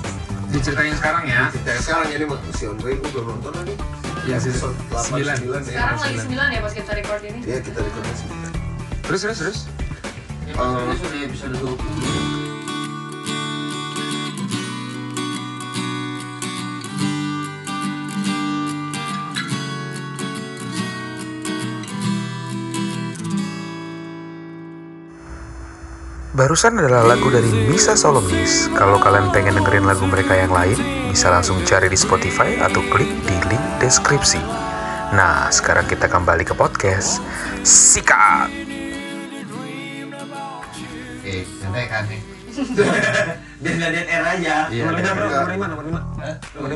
diceritain 0.51 0.91
sekarang 0.93 1.23
ya 1.25 1.47
kita 1.49 1.79
sekarang 1.79 2.07
ini 2.09 2.25
masih 2.25 2.65
ongoing 2.69 2.99
gue 2.99 3.09
belum 3.09 3.27
nonton 3.33 3.53
lagi 3.55 3.75
Ya, 4.21 4.37
season 4.37 4.69
Episode 4.85 5.17
8, 5.17 5.41
9 5.41 5.49
9. 5.49 5.65
ya. 5.65 5.81
sekarang 5.81 5.97
lagi 5.97 6.17
9 6.21 6.29
ya 6.51 6.59
pas 6.61 6.73
kita 6.75 6.91
record 6.93 7.21
ini 7.23 7.39
Ya 7.41 7.57
kita 7.57 7.79
rekomendasi 7.79 8.21
sembilan. 8.21 8.51
terus 9.01 9.19
terus 9.19 9.37
terus 9.39 9.59
Ini 10.41 10.51
maksudnya 10.53 10.95
sudah 10.99 11.19
episode 11.23 11.55
20. 11.57 12.30
Barusan 26.31 26.79
adalah 26.79 27.03
lagu 27.03 27.27
dari 27.27 27.51
Misa 27.67 27.91
Solomis. 27.99 28.71
Kalau 28.71 28.95
kalian 29.03 29.35
pengen 29.35 29.51
dengerin 29.59 29.83
lagu 29.83 30.07
mereka 30.07 30.31
yang 30.31 30.55
lain, 30.55 30.79
bisa 31.11 31.27
langsung 31.27 31.59
cari 31.67 31.91
di 31.91 31.99
Spotify 31.99 32.55
atau 32.55 32.79
klik 32.87 33.11
di 33.27 33.35
link 33.51 33.59
deskripsi. 33.83 34.39
Nah, 35.11 35.51
sekarang 35.51 35.91
kita 35.91 36.07
kembali 36.07 36.47
ke 36.47 36.55
podcast. 36.55 37.19
Sikat! 37.67 38.47
Oke, 41.19 41.43
santai 41.59 41.85
kan 41.91 42.07
nih. 42.07 42.23
Biar 43.61 43.73
nggak 43.75 43.91
dead 43.91 44.07
air 44.07 44.23
aja. 44.23 44.55
Iya, 44.71 44.83
Nomor 44.87 44.95
lima 45.03 45.11
bro, 45.11 45.27
iya. 45.27 45.35
nomor 45.35 45.51
lima, 45.51 45.65
nomor 45.67 45.83
lima. 45.83 45.99
Nomor 46.55 46.69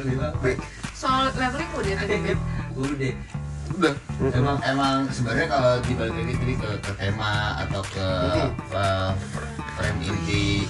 lima. 0.00 0.26
Soal 0.96 1.28
leveling 1.36 1.70
udah 1.76 1.92
tadi 2.00 2.16
Beb. 2.24 2.38
Udah. 2.80 3.41
Udah 3.78 3.94
Emang 4.32 4.58
emang 4.62 4.96
sebenarnya 5.10 5.46
kalau 5.50 5.72
dibalik 5.82 6.14
lagi 6.14 6.34
tadi 6.38 6.54
ke, 6.54 6.70
ke 6.78 6.92
tema 6.94 7.58
atau 7.58 7.82
ke 7.90 8.08
uh, 8.70 9.10
frame 9.74 9.98
inti 10.06 10.62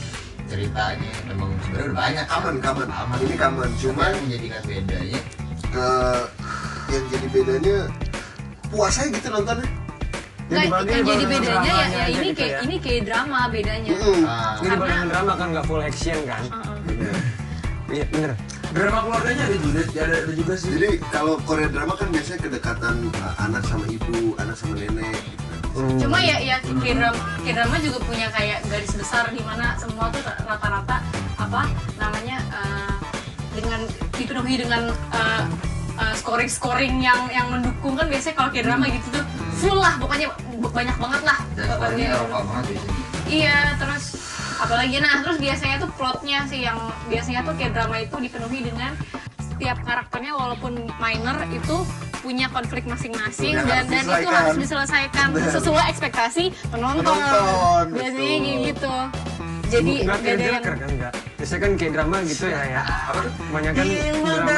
ceritanya 0.48 1.12
memang 1.28 1.52
sebenarnya 1.64 1.86
udah 1.92 1.98
banyak? 1.98 2.24
Common, 2.28 2.56
common. 2.64 2.88
Aman. 2.88 3.16
Ini 3.20 3.34
common. 3.36 3.68
Cuman 3.76 3.92
Cuman 3.92 4.08
yang 4.08 4.22
menjadikan 4.24 4.62
bedanya 4.64 5.20
ke 5.72 5.88
yang 6.92 7.04
jadi 7.08 7.26
bedanya 7.32 7.76
puas 8.72 8.96
aja 8.96 9.08
gitu 9.12 9.28
nontonnya. 9.28 9.68
Nggak, 10.52 10.64
dibagi 10.68 10.92
yang 10.92 11.04
jadi 11.08 11.24
bedanya 11.24 11.72
ya, 11.72 11.86
ya 11.88 12.04
ini 12.08 12.28
gitu 12.28 12.40
kayak 12.40 12.52
ya. 12.52 12.60
ini 12.64 12.76
kayak 12.80 13.02
drama 13.08 13.40
bedanya. 13.48 13.90
Mm-mm. 13.92 14.20
ah, 14.24 14.52
Ini 14.60 14.68
Karena- 14.68 15.08
drama 15.08 15.32
kan 15.36 15.46
nggak 15.52 15.64
full 15.68 15.82
action 15.84 16.18
kan? 16.24 16.42
Heeh. 16.48 17.20
Iya 17.92 18.04
bener. 18.08 18.32
Drama 18.72 18.98
keluarganya 19.04 19.44
ada 19.52 19.56
juga, 19.60 19.80
ada, 20.00 20.16
ada 20.24 20.32
juga 20.32 20.52
sih. 20.56 20.68
Jadi 20.72 20.90
kalau 21.12 21.36
Korea 21.44 21.68
drama 21.68 21.92
kan 21.92 22.08
biasanya 22.08 22.40
kedekatan 22.48 23.12
uh, 23.12 23.34
anak 23.44 23.62
sama 23.68 23.84
ibu, 23.92 24.32
anak 24.40 24.56
sama 24.56 24.80
nenek. 24.80 25.12
Gitu. 25.20 25.52
Hmm. 25.72 25.96
Cuma 25.96 26.20
ya 26.20 26.36
ya 26.36 26.56
K-drama, 26.60 27.16
K-drama 27.44 27.76
juga 27.80 27.98
punya 28.04 28.28
kayak 28.28 28.60
garis 28.68 28.92
besar 28.92 29.32
di 29.32 29.40
mana 29.40 29.72
semua 29.80 30.12
tuh 30.12 30.20
rata-rata 30.24 31.00
apa 31.40 31.64
namanya 31.96 32.38
eh, 32.52 32.94
dengan 33.56 33.80
dipenuhi 34.12 34.60
dengan 34.60 34.92
eh, 34.92 35.44
eh, 35.96 36.14
scoring-scoring 36.20 37.00
yang 37.00 37.24
yang 37.32 37.48
mendukung 37.48 37.96
kan 37.96 38.04
biasanya 38.04 38.36
kalau 38.36 38.50
K-drama 38.52 38.84
gitu 38.92 39.08
tuh 39.16 39.24
full 39.64 39.80
lah 39.80 39.96
pokoknya 39.96 40.28
banyak 40.60 40.96
banget 41.00 41.22
lah 41.24 41.38
dan 41.56 41.68
banget 41.80 42.12
Iya, 43.32 43.80
terus 43.80 44.21
apalagi 44.62 44.96
nah 45.02 45.26
terus 45.26 45.38
biasanya 45.42 45.76
tuh 45.82 45.90
plotnya 45.98 46.46
sih 46.46 46.62
yang 46.62 46.78
biasanya 47.10 47.42
tuh 47.42 47.54
kayak 47.58 47.72
drama 47.74 47.96
itu 47.98 48.16
dipenuhi 48.22 48.60
dengan 48.62 48.94
setiap 49.42 49.78
karakternya 49.82 50.32
walaupun 50.38 50.86
minor 51.02 51.36
itu 51.50 51.76
punya 52.22 52.46
konflik 52.54 52.86
masing-masing 52.86 53.58
dan 53.66 53.82
dan 53.90 54.06
itu 54.06 54.28
harus 54.30 54.54
diselesaikan 54.54 55.34
sesuai 55.34 55.90
ekspektasi 55.90 56.54
penonton. 56.70 57.02
Penonton, 57.02 57.84
biasanya 57.98 58.38
betul. 58.38 58.66
gitu. 58.70 58.96
Jadi 59.72 59.92
nggak 60.06 60.18
ada 60.18 60.22
tearjerker 60.22 60.74
kan 60.78 60.90
nggak? 60.94 61.12
Biasanya 61.34 61.60
kan 61.60 61.72
kayak 61.74 61.92
drama 61.98 62.16
gitu 62.30 62.44
ya 62.46 62.62
ya. 62.62 62.82
Banyak 63.50 63.72
kan 63.74 63.86
drama. 63.90 64.54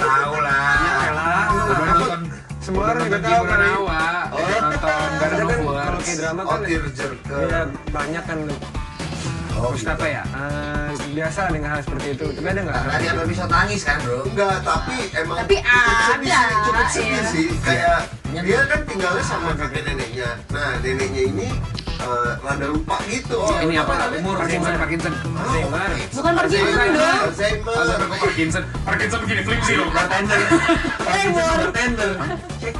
Tahu 0.00 0.34
lah. 0.40 0.76
Ya 0.80 1.12
lah, 1.12 1.44
semua 2.64 2.82
orang 2.88 3.00
juga 3.04 3.18
tahu 3.20 3.42
kan. 3.44 3.60
Awa, 3.64 4.02
udah 4.32 4.58
nonton 4.64 5.07
Ada 5.18 5.34
Garden 5.34 5.46
kan 5.48 5.58
kalau 5.58 6.00
kayak 6.00 6.18
drama 6.18 6.40
Oh, 6.40 6.48
kan 6.48 6.60
ya 6.62 7.60
banyak 7.90 8.24
kan 8.24 8.38
Oh, 9.58 9.74
Maksud 9.74 9.90
apa 9.90 10.06
ya? 10.06 10.22
Eh, 10.22 10.88
biasa 11.18 11.50
dengan 11.50 11.74
hal 11.74 11.80
seperti 11.82 12.14
itu. 12.14 12.30
Tapi 12.30 12.46
ada 12.46 12.60
nggak? 12.62 12.78
tadi 12.78 13.04
itu? 13.10 13.22
episode 13.26 13.50
nangis 13.50 13.82
kan 13.82 13.98
bro 14.06 14.22
Enggak, 14.22 14.56
tapi 14.62 14.96
emang 15.18 15.36
Tapi 15.42 15.56
sedih 15.58 16.30
ada, 16.30 16.38
sih, 16.38 16.62
cukup 16.62 16.86
sedih 16.86 17.10
iya. 17.10 17.22
sih. 17.26 17.46
Kayak 17.66 17.98
Iya. 18.28 18.40
dia 18.44 18.60
kan 18.70 18.80
tinggalnya 18.86 19.24
sama 19.24 19.50
kakek 19.58 19.82
neneknya. 19.82 20.30
Nah, 20.54 20.78
neneknya 20.78 21.22
ini 21.26 21.48
eh, 21.98 22.30
rada 22.38 22.66
lupa 22.70 23.02
gitu. 23.10 23.34
Oh, 23.34 23.58
Ini 23.58 23.74
apa? 23.82 24.14
Umur 24.14 24.34
Parkinson, 24.38 24.72
Parkinson. 24.78 25.12
Alzheimer. 25.34 25.90
bukan 26.14 26.32
Parkinson 26.38 26.62
Alzheimer. 26.62 26.94
dong. 26.94 27.18
Alzheimer. 27.26 27.74
Alzheimer 27.74 28.06
kok 28.06 28.18
Parkinson? 28.22 28.62
Parkinson 28.86 29.18
begini 29.26 29.42
flip 29.42 29.60
sih 29.66 29.74
loh. 29.74 29.88
Bartender. 29.90 30.38
Bartender. 31.34 32.12
Oke. 32.62 32.70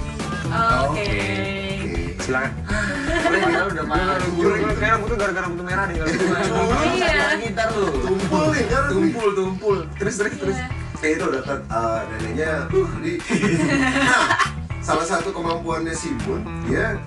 Oke. 0.86 1.57
Silakan. 2.28 2.52
Udah 3.48 3.64
udah 3.72 3.86
malam 3.88 4.20
Gue 4.36 4.52
kayak 4.76 4.92
rambut 5.00 5.08
tuh 5.08 5.16
gara-gara 5.16 5.44
rambut 5.48 5.64
merah 5.64 5.84
nih 5.88 5.96
kalau 5.96 6.12
gue. 6.12 6.76
Iya. 7.00 7.10
lagi 7.32 7.46
ntar 7.56 7.68
lu 7.72 7.84
Tumpul 8.04 8.44
nih, 8.52 8.64
kan? 8.68 8.84
Tumpul, 8.92 9.28
tumpul. 9.32 9.76
Terus, 9.96 10.14
terus, 10.20 10.34
terus. 10.36 10.56
Iya. 10.60 10.68
Kayak 11.00 11.12
itu 11.16 11.26
dekat 11.32 11.60
eh, 11.72 12.00
neneknya. 12.12 12.52
Jadi, 12.68 13.12
nah, 14.12 14.24
salah 14.84 15.06
satu 15.08 15.32
kemampuannya 15.32 15.94
si 15.96 16.12
Bun, 16.26 16.44
dia 16.68 17.00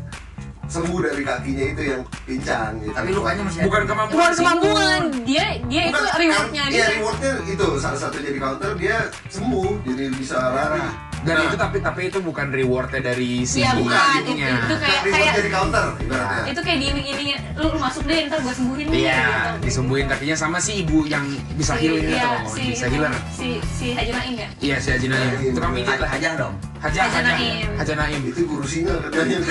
sembuh 0.71 0.99
dari 1.03 1.21
kakinya 1.27 1.65
itu 1.75 1.81
yang 1.83 2.01
pincang 2.23 2.79
gitu. 2.79 2.95
tapi 2.95 3.09
lukanya 3.11 3.41
masih. 3.43 3.61
Bukan 3.67 3.81
kemampuan 3.83 4.15
Bukan 4.15 4.31
kemampuan, 4.39 5.01
dia 5.27 5.45
dia 5.67 5.83
itu 5.91 5.99
Bukan, 5.99 6.15
rewardnya 6.15 6.63
kan, 6.63 6.71
dia. 6.71 6.79
Iya 6.79 6.87
rewardnya 6.97 7.31
itu 7.45 7.67
salah 7.77 7.99
satu 7.99 8.17
jadi 8.23 8.39
counter 8.39 8.71
dia 8.79 8.97
sembuh 9.27 9.69
jadi 9.83 10.03
bisa 10.15 10.39
lari. 10.39 11.10
Dan 11.21 11.37
Nah, 11.37 11.45
itu 11.45 11.55
tapi 11.55 11.77
tapi 11.77 12.01
itu 12.07 12.17
bukan 12.17 12.49
rewardnya 12.49 13.01
dari 13.03 13.43
si 13.43 13.61
Iya 13.61 13.77
bukan, 13.77 14.25
itu, 14.25 14.31
itu 14.33 14.75
kayak 14.75 15.01
kayak 15.05 15.33
jadi 15.37 15.49
counter 15.49 15.85
ibaratnya. 15.99 16.43
itu 16.49 16.59
kayak 16.59 16.77
diiming-iming 16.81 17.27
lu, 17.53 17.65
lu 17.67 17.77
masuk 17.77 18.01
deh 18.03 18.25
ntar 18.25 18.41
gue 18.41 18.49
sembuhin 18.51 18.85
Iya, 18.89 19.21
gitu. 19.21 19.61
disembuhin 19.61 20.05
kakinya 20.07 20.33
sama 20.35 20.57
si 20.57 20.81
ibu 20.81 21.05
yang 21.05 21.21
bisa 21.53 21.73
Si- 21.73 21.81
healing 21.83 22.05
iya, 22.07 22.25
loh, 22.25 22.49
si, 22.49 22.61
bisa 22.73 22.85
healer. 22.87 23.13
si 23.29 23.47
si 23.71 23.85
Haji 23.93 24.11
Naim 24.11 24.33
ya 24.35 24.47
Iya, 24.59 24.75
si 24.77 24.89
Haji 24.89 25.07
Naim. 25.07 25.29
Naim. 25.31 25.53
Tukang 25.53 25.71
pijat 25.71 25.97
lah. 25.99 26.09
aja 26.11 26.29
dong 26.35 26.53
Haja, 26.79 26.99
Haja 26.99 27.13
Haja. 27.13 27.21
Naim. 27.29 27.69
Haja 27.75 27.93
Naim. 27.95 28.21
itu 28.25 28.41
guru 28.43 28.65
singa 28.65 28.95
katanya. 28.99 29.37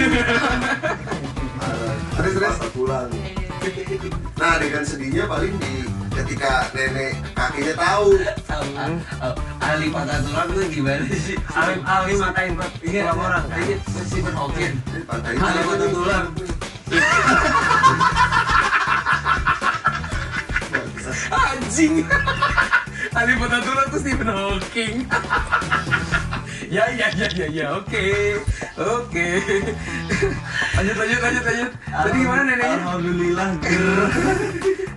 Terus, 2.13 2.33
terus. 2.35 2.53
Patah 2.53 2.71
tulang. 2.73 3.09
Nah 4.35 4.55
dengan 4.57 4.83
sedihnya 4.83 5.25
paling 5.25 5.55
di 5.57 5.73
ketika 6.25 6.69
nenek 6.77 7.17
kakinya 7.33 7.75
tahu. 7.81 8.09
Ahli 9.61 9.87
patah 9.89 10.19
tulang 10.21 10.49
itu 10.53 10.63
gimana 10.81 11.05
sih? 11.09 11.37
Alim 11.55 11.81
alim 11.87 12.17
matain 12.21 12.53
tulang 12.59 13.17
orang 13.17 13.45
kan. 13.49 13.61
Ini 13.63 13.75
Stephen 14.05 14.35
Hawking 14.35 14.75
eh, 14.93 15.03
patah 15.07 15.31
ahli 15.31 15.61
patah 15.65 15.89
tulang 15.95 16.27
Anjing. 21.31 21.95
Ali 23.15 23.33
patah 23.39 23.61
tulang 23.63 23.87
tuh 23.89 24.01
Stephen 24.03 24.29
Hawking. 24.29 24.95
Ya 26.71 26.85
ya 26.95 27.09
ya 27.19 27.27
ya 27.35 27.47
ya 27.51 27.67
oke 27.75 28.05
oke. 28.79 29.27
Lanjut 30.79 30.97
lanjut 30.97 31.21
lanjut 31.21 31.45
lanjut. 31.45 31.71
Tadi 31.91 32.17
gimana 32.23 32.43
neneknya? 32.47 32.77
Alhamdulillah 32.87 33.49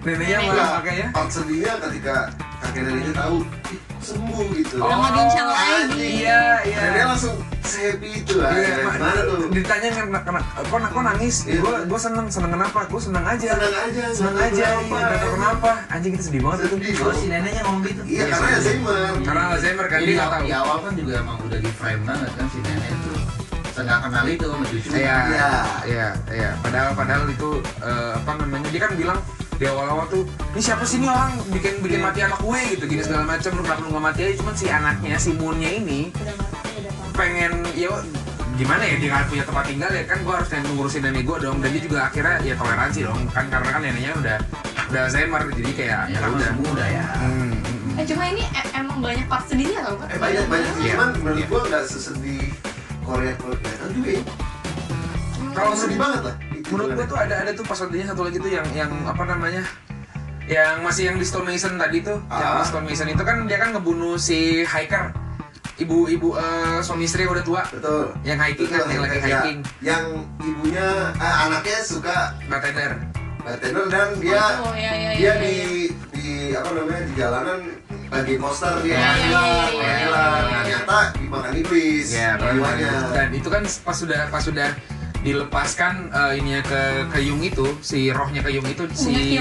neneknya 0.06 0.38
pakai 0.78 0.94
ya? 1.02 1.08
Part 1.10 1.30
sedihnya 1.34 1.74
ketika 1.82 2.16
kakek 2.62 2.82
neneknya 2.86 3.14
tahu. 3.18 3.38
"Ih, 3.74 3.80
sembuh 4.04 4.46
gitu. 4.54 4.76
Udah 4.78 4.96
nggak 4.96 5.12
bincang 5.14 5.48
lagi. 5.48 6.04
iya 6.20 6.42
iya 6.62 6.78
Neneknya 6.82 7.08
langsung 7.10 7.36
happy 7.74 8.10
itu 8.14 8.34
lah. 8.38 8.52
Iya, 8.54 8.64
ya. 8.64 8.76
Ma- 8.80 8.94
Gimana 8.94 9.22
tuh? 9.24 9.40
ditanya 9.50 9.90
kena, 9.90 10.20
kena, 10.22 10.40
kok, 10.62 10.80
kok 10.86 11.04
nangis? 11.04 11.36
Iya. 11.44 11.60
Gue 11.60 11.76
gue 11.84 12.00
seneng, 12.00 12.28
seneng 12.28 12.52
kenapa? 12.54 12.80
Gue 12.86 13.02
seneng 13.02 13.26
aja. 13.26 13.50
Seneng 13.50 13.74
aja, 13.74 14.04
seneng 14.06 14.14
seneng 14.14 14.36
aja. 14.38 14.66
kenapa? 14.70 14.94
Iya, 14.94 15.04
gak 15.04 15.18
tau 15.18 15.32
kenapa. 15.34 15.72
Anjing 15.90 16.12
kita 16.14 16.24
sedih 16.24 16.42
banget 16.42 16.60
itu. 16.62 16.76
Sedih. 16.76 16.94
oh 17.02 17.14
si 17.14 17.26
neneknya 17.28 17.62
ngomong 17.64 17.82
gitu 17.84 18.02
Iya 18.06 18.24
karena 18.30 18.48
Alzheimer. 18.54 19.12
Karena 19.22 19.42
Alzheimer 19.50 19.86
kan 19.86 19.98
Jadi 19.98 20.06
dia 20.06 20.16
nggak 20.16 20.32
tahu. 20.32 20.44
di 20.44 20.54
awal 20.54 20.78
kan 20.80 20.94
juga 20.94 21.14
emang 21.18 21.38
udah 21.40 21.60
di 21.60 21.72
frame 21.72 22.02
banget 22.04 22.32
kan 22.32 22.46
si 22.48 22.60
nenek 22.62 22.90
itu 22.92 23.12
Senggak 23.74 24.00
kenal 24.02 24.26
itu 24.28 24.46
sama 24.46 24.64
cucunya 24.64 24.94
Iya, 24.94 25.18
Iya. 25.26 25.50
iya, 25.84 26.08
iya. 26.30 26.50
Padahal, 26.62 26.90
padahal 26.94 27.24
itu 27.26 27.50
eh, 27.82 28.12
apa 28.14 28.32
namanya? 28.38 28.70
Dia 28.70 28.82
kan 28.86 28.92
bilang 28.94 29.20
di 29.64 29.72
awal-awal 29.72 30.06
tuh, 30.12 30.28
ini 30.28 30.60
siapa 30.60 30.84
sih 30.84 31.00
ini 31.00 31.08
orang 31.08 31.40
bikin 31.48 31.80
bikin 31.80 32.04
mati 32.04 32.20
anak 32.20 32.36
gue 32.44 32.60
gitu, 32.76 32.84
gini 32.84 33.00
segala 33.00 33.24
macam. 33.24 33.56
Lu 33.56 33.64
kenapa 33.64 33.80
lu 33.80 33.90
nggak 33.96 34.06
mati 34.12 34.20
aja? 34.28 34.36
Cuman 34.44 34.56
si 34.60 34.66
anaknya, 34.68 35.16
si 35.16 35.30
Moonnya 35.32 35.72
ini 35.72 36.12
udah 36.12 36.36
udah 36.36 36.94
pengen 37.16 37.64
ya 37.72 37.88
gimana 38.54 38.84
ya 38.86 38.96
dia 39.00 39.10
nggak 39.10 39.32
punya 39.32 39.44
tempat 39.48 39.66
tinggal 39.66 39.90
ya 39.90 40.04
kan 40.06 40.20
gue 40.22 40.34
harus 40.34 40.50
yang 40.54 40.66
ngurusin 40.78 41.02
nenek 41.02 41.26
gue 41.26 41.38
dong 41.42 41.58
dan 41.58 41.70
dia 41.74 41.82
juga 41.82 41.98
akhirnya 42.06 42.38
ya 42.46 42.54
toleransi 42.54 43.00
dong 43.02 43.20
kan 43.34 43.46
karena 43.50 43.70
kan 43.74 43.82
neneknya 43.82 44.14
udah 44.14 44.38
udah 44.94 45.02
Alzheimer 45.10 45.42
jadi 45.58 45.72
kayak 45.74 46.02
Ya 46.06 46.14
ya 46.14 46.18
kan 46.22 46.30
udah 46.38 46.50
muda 46.62 46.86
ya 46.86 47.06
Hmm, 47.18 47.50
hmm, 47.50 47.50
hmm. 47.58 47.98
eh 47.98 48.06
cuma 48.06 48.24
ini 48.30 48.44
e- 48.46 48.72
emang 48.78 48.98
banyak 49.02 49.26
part 49.26 49.46
sedihnya 49.50 49.80
kan 49.82 49.94
Eh 50.06 50.20
banyak 50.22 50.46
banyak 50.46 50.70
sih. 50.70 50.82
Iya. 50.86 50.94
Cuman 50.94 51.10
menurut 51.18 51.46
gua 51.50 51.62
nggak 51.66 51.84
sesedih 51.90 52.42
Korea 53.02 53.34
Korea 53.42 53.74
kan 53.74 53.90
juga 53.90 54.10
ya. 54.14 54.24
Kalau 55.54 55.72
sedih 55.74 55.98
banget 55.98 56.22
lah. 56.26 56.36
Menurut 56.74 56.90
gue 56.90 56.98
gimana? 56.98 57.12
tuh 57.12 57.18
ada 57.20 57.36
ada 57.40 57.52
tuh 57.52 57.64
pas 57.64 57.78
satunya 57.78 58.04
satu 58.04 58.22
lagi 58.24 58.38
tuh 58.38 58.50
yang 58.50 58.66
yang 58.74 58.92
apa 59.04 59.24
namanya 59.24 59.62
yang 60.44 60.82
masih 60.82 61.08
yang 61.08 61.16
di 61.16 61.24
Stonemason 61.24 61.78
tadi 61.78 62.02
tuh 62.02 62.18
yang 62.28 62.52
Ah. 62.52 62.60
di 62.60 62.68
Stonemason 62.68 63.08
itu 63.08 63.22
kan 63.22 63.46
dia 63.46 63.58
kan 63.58 63.72
ngebunuh 63.72 64.18
si 64.18 64.40
hiker 64.62 65.14
ibu-ibu 65.76 66.36
eh, 66.36 66.80
suami 66.80 67.04
istri 67.04 67.24
yang 67.24 67.32
udah 67.32 67.42
tua 67.44 67.62
betul. 67.66 68.12
yang 68.22 68.38
hiking 68.38 68.68
kan 68.68 68.86
yang 68.86 69.02
lagi 69.02 69.18
Ya, 69.20 69.26
hiking 69.40 69.60
Yang 69.82 70.04
ibunya 70.40 70.88
eh, 71.16 71.36
anaknya 71.44 71.80
suka 71.82 72.16
bartender 72.46 72.92
bartender 73.40 73.86
dan 73.88 74.08
dia 74.18 74.44
Oh, 74.60 74.74
iya, 74.74 74.92
iya, 74.94 75.10
dia 75.12 75.18
iya, 75.18 75.34
di 75.36 75.56
di 76.14 76.26
apa 76.52 76.70
namanya 76.72 77.02
di 77.04 77.14
jalanan 77.14 77.60
lagi 78.08 78.34
poster 78.38 78.74
dia 78.80 78.94
Iya, 78.94 79.00
iya, 79.00 79.10
iya, 79.10 79.18
hilang, 79.18 79.46
iya, 79.74 79.94
hilang. 79.98 80.42
iya. 80.44 80.58
ternyata 80.60 80.98
dimakan 81.16 81.54
iblis 81.56 82.08
ya 82.12 82.30
dan 83.10 83.28
itu 83.32 83.48
kan 83.48 83.64
pas 83.82 83.96
sudah 83.96 84.22
pas 84.30 84.42
sudah 84.42 84.70
dilepaskan 85.24 85.94
eh, 86.10 86.38
ininya 86.38 86.62
ke 86.62 86.82
ke 87.10 87.20
Yung 87.24 87.40
itu 87.40 87.66
si 87.80 88.08
rohnya 88.10 88.40
ke 88.40 88.52
Yung 88.52 88.68
itu 88.68 88.84
si 88.94 89.40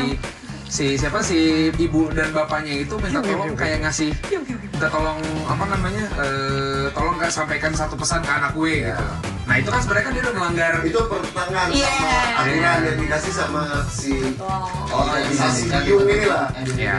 si 0.64 0.96
siapa 0.96 1.20
si 1.20 1.36
ibu 1.70 2.08
dan 2.08 2.32
bapaknya 2.32 2.80
itu 2.80 2.96
minta 2.96 3.20
tolong 3.20 3.52
Yung. 3.52 3.58
kayak 3.58 3.78
ngasih 3.82 4.08
minta 4.32 4.88
tolong 4.88 5.20
apa 5.44 5.64
namanya 5.68 6.06
eh, 6.16 6.84
tolong 6.90 7.14
nggak 7.14 7.28
sampaikan 7.28 7.72
satu 7.72 7.92
pesan 7.92 8.20
ke 8.20 8.32
anak 8.32 8.52
gue 8.52 8.80
Ya. 8.80 8.94
gitu 8.94 9.04
nah 9.42 9.58
itu 9.58 9.68
kan 9.68 9.82
sebenarnya 9.82 10.04
kan 10.06 10.12
dia 10.12 10.22
udah 10.22 10.34
melanggar 10.34 10.72
itu 10.80 11.00
pertentangan 11.02 11.66
Iya. 11.68 11.90
sama 11.90 12.14
aturan 12.40 12.78
yang 12.80 12.98
dikasih 13.00 13.32
sama 13.34 13.62
si 13.84 14.14
Oh. 14.38 15.02
organisasi 15.02 15.62
Yung 15.84 16.06
ini 16.06 16.24
lah 16.24 16.46
Iya. 16.64 16.94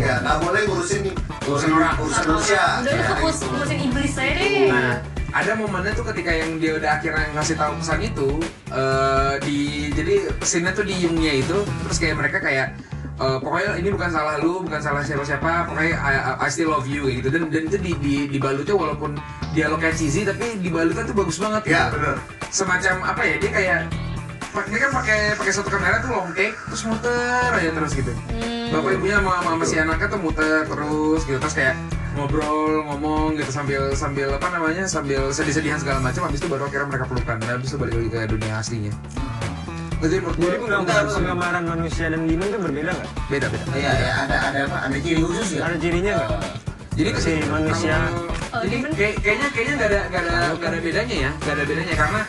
ya 0.00 0.14
nggak 0.18 0.36
boleh 0.40 0.60
ngurusin 0.66 1.02
Urusan 1.42 1.70
orang. 1.70 1.94
urusan 1.96 2.24
manusia 2.26 2.62
udah 2.80 2.94
fokus 3.12 3.36
gitu. 3.36 3.46
ngurusin 3.50 3.78
iblis 3.82 4.14
aja 4.16 4.32
deh 4.34 4.50
nah 4.66 4.94
ada 5.30 5.52
momennya 5.54 5.92
tuh 5.92 6.06
ketika 6.06 6.30
yang 6.32 6.56
dia 6.56 6.74
udah 6.74 6.90
akhirnya 6.92 7.26
ngasih 7.32 7.54
tahu 7.54 7.72
pesan 7.76 8.00
itu 8.02 8.28
eh, 8.68 9.34
di 9.40 9.58
jadi 9.90 10.14
pesannya 10.34 10.72
tuh 10.72 10.82
di 10.82 10.94
Yungnya 10.98 11.32
itu 11.38 11.56
terus 11.84 11.96
kayak 11.96 12.16
mereka 12.16 12.38
kayak 12.38 12.74
eh, 13.16 13.38
pokoknya 13.38 13.70
ini 13.76 13.88
bukan 13.90 14.10
salah 14.10 14.36
lu 14.36 14.60
bukan 14.60 14.80
salah 14.80 15.00
siapa 15.00 15.22
siapa 15.22 15.50
pokoknya 15.64 15.94
I, 15.94 16.12
I- 16.36 16.50
still 16.50 16.70
love 16.70 16.84
you 16.84 17.06
gitu 17.06 17.28
dan 17.28 17.46
dan 17.46 17.62
itu 17.64 17.78
di, 17.78 17.92
di 17.96 18.14
dibalutnya 18.28 18.74
walaupun 18.74 19.14
dialognya 19.50 19.92
cheesy 19.92 20.22
tapi 20.22 20.58
dibalutnya 20.58 21.02
tuh 21.02 21.14
bagus 21.14 21.36
banget 21.36 21.62
Ya 21.68 21.86
gitu. 21.86 21.96
benar. 21.96 22.16
semacam 22.50 22.94
apa 23.06 23.22
ya 23.22 23.34
dia 23.36 23.50
kayak 23.50 23.80
dia 24.66 24.78
kan 24.80 24.90
pakai 24.92 25.18
pakai 25.38 25.52
satu 25.54 25.70
kamera 25.70 26.02
tuh 26.02 26.10
long 26.10 26.34
take 26.34 26.58
terus 26.66 26.82
muter 26.82 27.14
aja 27.52 27.70
terus 27.70 27.92
gitu 27.94 28.10
Hmm. 28.70 28.78
bapak 28.78 28.94
ibunya 28.94 29.18
sama, 29.18 29.34
sama 29.42 29.64
si 29.64 29.76
anaknya 29.76 30.06
tuh 30.06 30.20
muter 30.20 30.62
terus 30.62 31.20
gitu 31.22 31.38
terus 31.38 31.54
kayak 31.54 31.74
ngobrol 32.12 32.82
ngomong 32.84 33.34
gitu 33.34 33.50
sambil 33.50 33.94
sambil 33.94 34.34
apa 34.34 34.50
namanya 34.50 34.84
sambil 34.84 35.30
sedih-sedihan 35.30 35.78
segala 35.78 35.98
macam 36.00 36.26
habis 36.26 36.38
itu 36.38 36.48
baru 36.48 36.66
akhirnya 36.66 36.88
mereka 36.88 37.04
pelukan 37.06 37.36
dan 37.38 37.48
habis 37.54 37.68
itu 37.68 37.78
balik 37.78 37.94
lagi 37.94 38.08
ke 38.08 38.20
dunia 38.28 38.54
aslinya. 38.56 38.92
Jadi 40.00 40.16
menurut 40.16 40.36
gue 40.36 40.48
Jadi 40.48 40.60
penggambaran, 41.12 41.64
manusia 41.68 42.08
dan 42.08 42.24
demon 42.24 42.48
itu 42.48 42.56
berbeda 42.58 42.90
nggak? 42.90 43.10
beda 43.28 43.46
beda. 43.52 43.64
Iya, 43.70 43.90
ya, 43.92 44.12
ada 44.24 44.36
ada 44.42 44.58
apa? 44.64 44.76
Ada 44.88 44.96
ciri 44.96 45.20
khusus 45.20 45.48
ya? 45.52 45.60
Ada 45.62 45.76
cirinya 45.76 46.12
nggak? 46.16 46.30
jadi 46.90 47.08
Si 47.16 47.32
manusia. 47.46 47.94
kalau- 48.00 48.28
Oh, 48.50 48.60
jadi 48.66 48.76
kayak- 48.90 49.18
kayaknya 49.22 49.46
kayaknya 49.54 49.74
nggak 49.78 49.88
ada 49.92 50.00
nggak 50.10 50.20
ada 50.26 50.30
nggak 50.50 50.70
ada 50.72 50.78
bedanya 50.82 51.16
ya 51.20 51.30
nggak 51.36 51.54
ada 51.54 51.64
bedanya. 51.64 51.94
Karena 51.94 52.20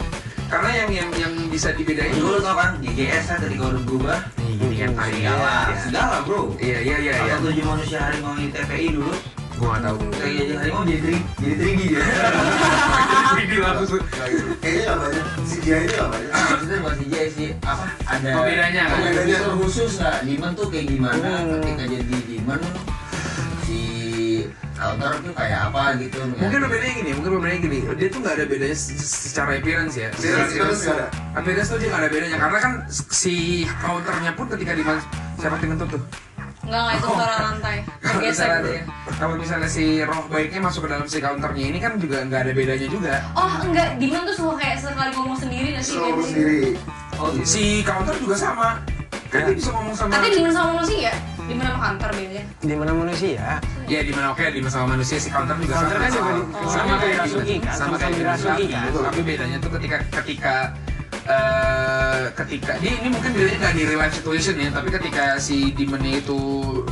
karena 0.51 0.69
yang 0.75 0.89
yang 0.91 1.09
yang 1.17 1.33
bisa 1.47 1.69
dibedain 1.71 2.11
Dulu 2.11 2.37
tau 2.37 2.53
kan, 2.53 2.71
GGS 2.77 3.23
kan 3.25 3.37
ketika 3.41 3.63
udah 3.65 3.81
berubah. 3.81 4.19
Ini 4.37 4.75
kan 4.77 4.89
Segala, 5.09 5.53
segala 5.79 6.15
bro. 6.21 6.41
Iya 6.59 6.77
iya 6.77 6.97
iya 6.99 7.13
iya. 7.25 7.35
Tujuh 7.39 7.63
manusia 7.63 7.99
harimau 8.03 8.35
di 8.35 8.51
TPI 8.51 8.87
dulu 8.93 9.15
gua 9.61 9.69
nggak 9.71 9.83
tahu 9.85 9.97
Kayak 10.11 10.33
jadi 10.33 10.53
harimau 10.57 10.83
jadi 10.83 10.99
tri, 10.99 11.15
jadi 11.37 11.55
trigi 11.55 11.85
dia 11.87 12.01
Ini 13.41 13.55
langsung 13.59 14.01
Kayaknya 14.61 14.81
nggak 14.83 14.97
banyak. 14.99 15.25
Si 15.41 15.55
dia 15.59 15.75
ini 15.77 15.91
nggak 15.91 16.09
banyak. 16.09 16.31
Maksudnya 16.31 16.77
bukan 16.79 16.95
CJ 16.99 17.15
sih, 17.29 17.49
apa 17.61 17.85
ada 18.05 18.27
Oh, 18.31 18.43
bedanya, 18.43 18.81
ada 18.87 18.95
bedanya. 19.03 19.35
fitur 19.35 19.53
khusus 19.57 19.91
nggak? 19.97 20.15
Demon 20.23 20.51
tuh 20.53 20.65
kayak 20.67 20.85
gimana 20.87 21.27
Hmm. 21.31 21.49
ketika 21.57 21.83
jadi 21.87 22.17
demon 22.23 22.61
si 23.61 23.79
counter 24.73 25.13
tuh 25.19 25.31
kayak 25.31 25.59
apa 25.69 25.83
gitu 25.95 26.17
mungkin 26.33 26.59
bedanya 26.63 26.93
gini 26.95 27.11
mungkin 27.13 27.31
bedanya 27.37 27.59
gini 27.61 27.77
dia 27.91 28.07
tuh 28.09 28.19
nggak 28.19 28.35
ada 28.35 28.45
bedanya 28.47 28.73
se- 28.75 28.97
secara 28.97 29.51
appearance 29.55 29.95
ya 29.95 30.09
secara 30.11 30.41
Appearance 30.43 30.81
nggak 30.81 30.97
ada. 30.97 31.07
appearance 31.37 31.69
tuh 31.69 31.77
dia 31.77 31.87
nggak 31.87 32.01
ada 32.01 32.09
bedanya 32.09 32.37
karena 32.39 32.57
kan 32.59 32.73
si 32.89 33.35
counternya 33.77 34.31
pun 34.33 34.45
ketika 34.49 34.71
di 34.73 34.83
siapa 35.37 35.55
yang 35.59 35.77
tuh 35.77 35.87
tuh 35.87 36.01
Enggak, 36.71 36.87
enggak 36.87 36.95
itu 36.95 37.07
suara 37.11 37.35
lantai. 37.43 37.77
kalau 37.83 38.15
Tergesek. 38.15 38.47
misalnya 38.47 38.79
kalau 39.11 39.35
misalnya 39.35 39.69
si 39.69 39.83
roh 40.01 40.23
baiknya 40.25 40.59
masuk 40.61 40.81
ke 40.81 40.89
dalam 40.89 41.03
si 41.05 41.17
counternya 41.19 41.65
ini 41.67 41.79
kan 41.79 41.91
juga 41.97 42.17
nggak 42.23 42.39
ada 42.41 42.51
bedanya 42.53 42.87
juga 42.87 43.13
Oh 43.33 43.51
enggak, 43.61 43.99
Demon 43.99 44.23
tuh 44.23 44.35
suka 44.37 44.53
kayak 44.57 44.77
sekali 44.79 45.11
ngomong 45.11 45.35
sendiri 45.35 45.67
nggak 45.69 45.83
sih? 45.83 45.99
Kayak 45.99 46.15
sendiri. 46.23 46.59
oh 47.13 47.27
gitu 47.29 47.43
si 47.45 47.63
counter 47.83 48.15
juga 48.15 48.35
sama 48.35 48.79
kan 49.27 49.41
dia 49.45 49.55
bisa 49.55 49.69
ngomong 49.69 49.95
sama 49.95 50.11
Katanya 50.11 50.31
Demon 50.33 50.51
sama 50.53 50.69
manusia, 50.73 51.11
Demon 51.41 51.63
sama 51.65 51.79
kantor 51.81 52.09
bedanya. 52.13 52.43
Di 52.61 52.73
mana 52.73 52.91
manusia? 52.93 53.43
ya 53.85 53.99
di 54.01 54.11
mana 54.11 54.27
oke 54.31 54.43
di 54.45 54.59
mana 54.59 54.71
sama 54.71 54.87
manusia 54.89 55.17
si 55.19 55.27
counter 55.27 55.55
juga 55.57 55.73
Counter 55.73 55.91
sama 55.91 55.99
kan 55.99 56.09
juga 56.09 56.31
di- 56.31 56.47
sama, 56.47 56.71
sama 56.71 56.93
kayak 56.97 57.17
Rasuki 57.17 57.55
kan, 57.57 57.73
sama 57.73 57.75
sama 57.75 57.95
kayak 58.01 58.23
Rasuki 58.25 58.65
kan. 58.69 58.83
tapi 59.03 59.19
bedanya 59.21 59.57
tuh 59.59 59.71
ketika 59.75 59.97
ketika 60.13 60.55
eh 61.31 62.25
ketika 62.33 62.75
di 62.77 62.91
ini 62.91 63.07
mungkin 63.09 63.31
bedanya 63.31 63.57
nggak 63.61 63.73
di 63.73 63.83
real 63.85 63.99
life 63.99 64.13
situation 64.13 64.55
ya 64.55 64.69
tapi 64.69 64.89
ketika 64.89 65.23
si 65.37 65.71
demonnya 65.71 66.13
itu 66.17 66.39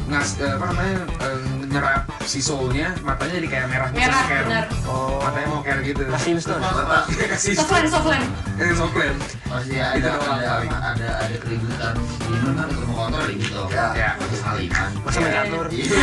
ngas 0.08 0.39
eh, 0.39 0.52
apa 0.52 0.65
namanya 0.65 0.95
eh, 1.19 1.39
nyerap 1.67 2.02
si 2.23 2.39
soulnya 2.39 2.95
matanya 3.02 3.38
jadi 3.38 3.47
kayak 3.49 3.67
merah 3.67 3.88
gitu, 3.89 3.99
Merah, 3.99 4.23
kayak- 4.25 4.45
benar. 4.47 4.65
Oh. 4.86 5.19
matanya 5.19 5.47
mau 5.47 5.62
kayak 5.62 5.80
gitu 5.84 6.02
Kasih 6.08 6.34
Stone. 6.39 6.62
Bapak 6.62 7.04
kasih 7.36 7.54
Softland, 7.54 7.88
softland. 7.88 8.25
eh, 8.58 8.73
soklen 8.73 9.15
pasti 9.45 9.73
Itu 9.73 9.82
ada 9.82 10.10
ada 10.17 10.49
ada 10.88 11.08
ada 11.19 11.36
keributan 11.38 11.93
demon 12.21 12.54
kan 12.56 12.67
ketemu 12.67 12.93
counter 12.93 13.21
gitu 13.30 13.62
Ya. 13.69 13.86
Ya. 13.93 14.12
saliman 14.39 14.89
Masa 15.04 15.17
main 15.19 15.34
catur? 15.36 15.65
Iya. 15.69 15.99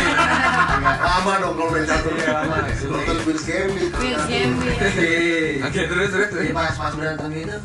Lama 1.07 1.33
dong 1.37 1.53
kalau 1.55 1.69
main 1.69 1.85
catur. 1.85 2.13
Iya, 2.13 2.29
lama. 2.33 2.55
Nonton 2.67 3.17
Queen's 3.23 3.43
Gambit. 3.43 3.91
Queen's 3.93 4.25
Gambit. 4.25 4.77
oke 5.63 5.81
terus 5.81 6.09
terus 6.11 6.29
pas 6.51 6.73
pas 6.75 6.93
berantem 6.93 7.29
itu 7.35 7.57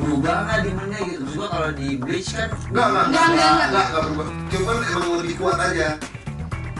berubah 0.00 0.36
nggak 0.42 0.58
demonnya 0.64 0.98
gitu 1.04 1.18
terus 1.20 1.34
gua 1.36 1.48
kalau 1.48 1.70
di 1.70 1.88
bleach 1.94 2.30
kan 2.32 2.48
Enggak, 2.50 2.86
enggak, 2.88 3.04
Enggak, 3.06 3.26
enggak, 3.26 3.48
enggak. 3.50 3.68
enggak, 3.68 3.84
enggak 3.84 4.02
berubah. 4.02 4.26
Cuman 4.50 4.76
emang 4.82 5.04
lebih 5.20 5.34
kuat 5.36 5.58
aja. 5.60 5.88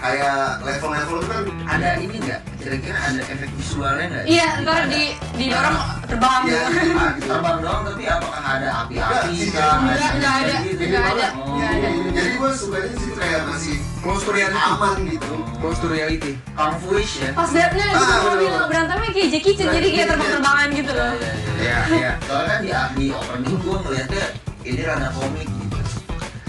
Kayak 0.00 0.64
level-level 0.64 1.16
itu 1.20 1.26
kan 1.28 1.42
ada 1.68 1.88
ini 1.94 2.16
nggak 2.18 2.40
kira-kira 2.56 2.98
ada 2.98 3.20
efek 3.22 3.50
visualnya 3.52 4.04
nggak 4.08 4.24
Iya, 4.24 4.46
ntar 4.64 4.82
di 4.88 5.02
didorong 5.36 5.76
terbang 6.02 6.42
Iya, 6.42 6.62
gitu. 6.72 6.92
Ah, 6.96 7.10
terbang 7.14 7.56
doang 7.60 7.82
tapi 7.84 8.04
apakah 8.06 8.42
ada 8.42 8.68
api-api 8.80 9.32
Nggak, 9.46 9.72
nggak, 10.16 10.34
ada. 10.40 10.56
gitu? 10.64 10.82
Nggak 10.82 11.04
ada. 11.06 11.26
Oh. 11.36 11.52
Nggak 11.52 11.70
ada. 11.70 11.88
jadi 12.10 12.30
gue 12.32 12.50
sukanya 12.50 12.92
sih 12.96 13.10
kayak 13.12 13.40
masih 13.46 13.74
close 14.00 14.22
to 14.24 14.30
reality 14.30 14.56
aman 14.58 14.96
gitu. 15.04 15.32
close 15.60 15.78
to 15.78 15.86
reality 15.86 16.32
Kung 16.56 16.74
Fu-ish 16.80 17.14
ya 17.20 17.30
Pas 17.30 17.48
beratnya 17.50 17.84
Ah, 17.86 17.92
gitu 17.92 18.14
kalau 18.18 18.36
bilang 18.38 18.66
berantemnya 18.66 19.10
kayak 19.12 19.28
Jackie 19.30 19.54
Chan 19.54 19.68
jadi 19.68 19.88
kayak 19.90 20.08
terbang-terbangan 20.10 20.68
gitu 20.72 20.90
loh. 20.90 21.10
Iya, 21.12 21.20
iya, 21.20 21.36
iya. 21.60 21.76
ya 21.92 21.94
ya 21.94 22.12
Soalnya 22.24 22.48
kan 22.48 22.58
di, 22.58 22.70
di 22.96 23.06
opening 23.12 23.56
gue 23.58 23.76
ngeliatnya 23.78 24.24
ini 24.62 24.80
rada 24.80 25.08
komik 25.12 25.44
gitu. 25.44 25.76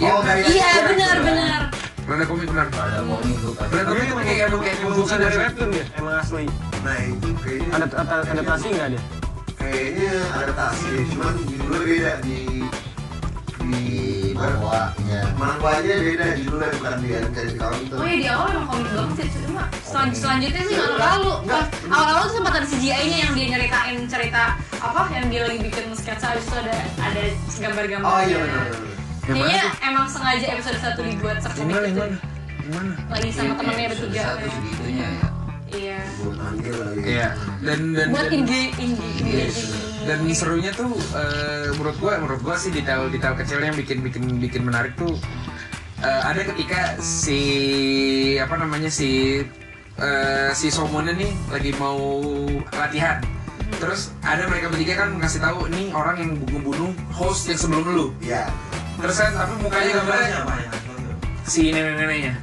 Oh, 0.02 0.24
Iya, 0.24 0.70
benar 0.88 1.16
benar. 1.22 1.62
Rada 2.12 2.26
komik 2.28 2.43
benar 2.45 2.67
Rada 2.67 3.00
komik 3.02 3.36
gue 3.39 3.54
kan. 3.56 3.67
Benar 3.71 3.86
komik 3.88 4.04
kayak 4.21 4.45
emang 4.45 4.62
kayak 4.62 4.78
Bukan 4.84 5.15
dari 5.15 5.24
dari 5.24 5.38
webtoon 5.39 5.69
ya? 5.71 5.86
Emang 5.95 6.15
asli. 6.19 6.43
Nah 6.84 6.97
itu 7.02 7.28
kayaknya 7.39 7.69
Ada 7.71 7.86
ada- 7.95 8.26
adaptasi 8.28 8.67
nggak 8.69 8.88
dia? 8.91 9.02
kayaknya 9.54 10.12
adaptasi 10.34 10.89
cuman 11.08 11.34
judulnya 11.39 11.80
beda 11.86 12.13
di 12.19 12.39
di 13.62 13.84
bawahnya. 14.34 15.21
manhwanya 15.38 15.93
beda 16.02 16.26
judulnya 16.36 16.69
bukan 16.74 16.93
di 16.97 17.08
Uncanny 17.13 17.54
Counter. 17.56 17.95
Oh 17.95 18.04
iya 18.04 18.17
di 18.17 18.28
awal 18.28 18.47
emang 18.52 18.67
komik 18.67 18.91
banget 18.91 19.15
sih 19.21 19.39
cuma 19.39 19.63
selan- 19.82 20.17
selanjutnya 20.17 20.62
sih 20.65 20.74
nggak 20.74 20.91
terlalu. 20.91 21.34
Awal-awal 21.88 22.24
tuh 22.26 22.34
sempat 22.36 22.54
ada 22.58 22.67
CGI-nya 22.67 23.17
yang 23.21 23.32
dia 23.32 23.45
nyeritain 23.47 23.97
cerita 24.06 24.43
apa 24.82 25.02
yang 25.13 25.26
dia 25.30 25.41
lagi 25.45 25.60
bikin 25.62 25.86
sketsa 25.93 26.34
habis 26.34 26.43
itu 26.43 26.56
ada 26.58 26.76
ada 27.00 27.21
gambar-gambar. 27.62 28.10
Oh 28.10 28.19
iya 28.19 28.38
benar. 28.41 28.65
Kayaknya 29.36 29.65
emang 29.88 30.06
sengaja 30.10 30.46
episode 30.56 30.80
satu 30.82 31.00
dibuat 31.06 31.38
sekomik 31.39 31.74
di 31.76 31.91
itu. 31.91 32.02
mana? 32.02 32.17
Di 32.62 32.70
mana? 32.72 32.94
Lagi 33.10 33.30
sama 33.32 33.54
temennya 33.58 33.86
Episode 33.88 34.10
bertiga. 34.12 34.24
Satu 34.28 34.46
segitunya 34.52 35.08
ya. 35.08 35.26
Iya. 35.72 36.00
Buat 36.20 36.38
Angel 36.52 36.76
lagi. 36.84 37.00
Iya. 37.08 37.28
Dan 37.63 37.80
dan 37.96 38.08
Buat 38.12 38.28
dan, 38.28 38.38
engage 38.44 38.74
engage. 38.76 39.60
dan 40.04 40.20
serunya 40.36 40.72
tuh 40.76 40.91
eh, 41.15 41.67
menurut 41.80 41.98
gua 42.02 42.13
menurut 42.20 42.41
gua 42.44 42.56
sih 42.60 42.72
detail-detail 42.76 43.36
kecil 43.39 43.60
yang 43.63 43.76
bikin 43.78 44.04
bikin 44.04 44.24
bikin 44.41 44.62
menarik 44.67 44.91
tuh 45.00 45.15
eh, 46.04 46.22
ada 46.28 46.41
ketika 46.44 47.00
si 47.00 47.39
apa 48.36 48.60
namanya 48.60 48.91
si 48.91 49.41
eh, 49.96 50.52
si 50.52 50.67
Somonnya 50.67 51.15
nih 51.15 51.32
lagi 51.54 51.72
mau 51.80 52.00
latihan. 52.76 53.24
Terus 53.80 54.12
ada 54.22 54.46
mereka 54.52 54.67
bertiga 54.67 54.94
kan 55.08 55.15
ngasih 55.17 55.39
tahu 55.39 55.72
nih 55.72 55.96
orang 55.96 56.15
yang 56.20 56.32
ngebunuh 56.36 56.91
host 57.15 57.48
yang 57.48 57.58
sebelum 57.58 57.88
lu. 57.96 58.08
Iya. 58.20 58.52
Terus 59.02 59.16
kan 59.18 59.32
tapi 59.34 59.54
mukanya 59.60 59.92
gambarnya 59.98 60.28
siapa 60.30 60.54
ya? 60.54 60.70
si 61.44 61.62
nenek-neneknya. 61.74 62.34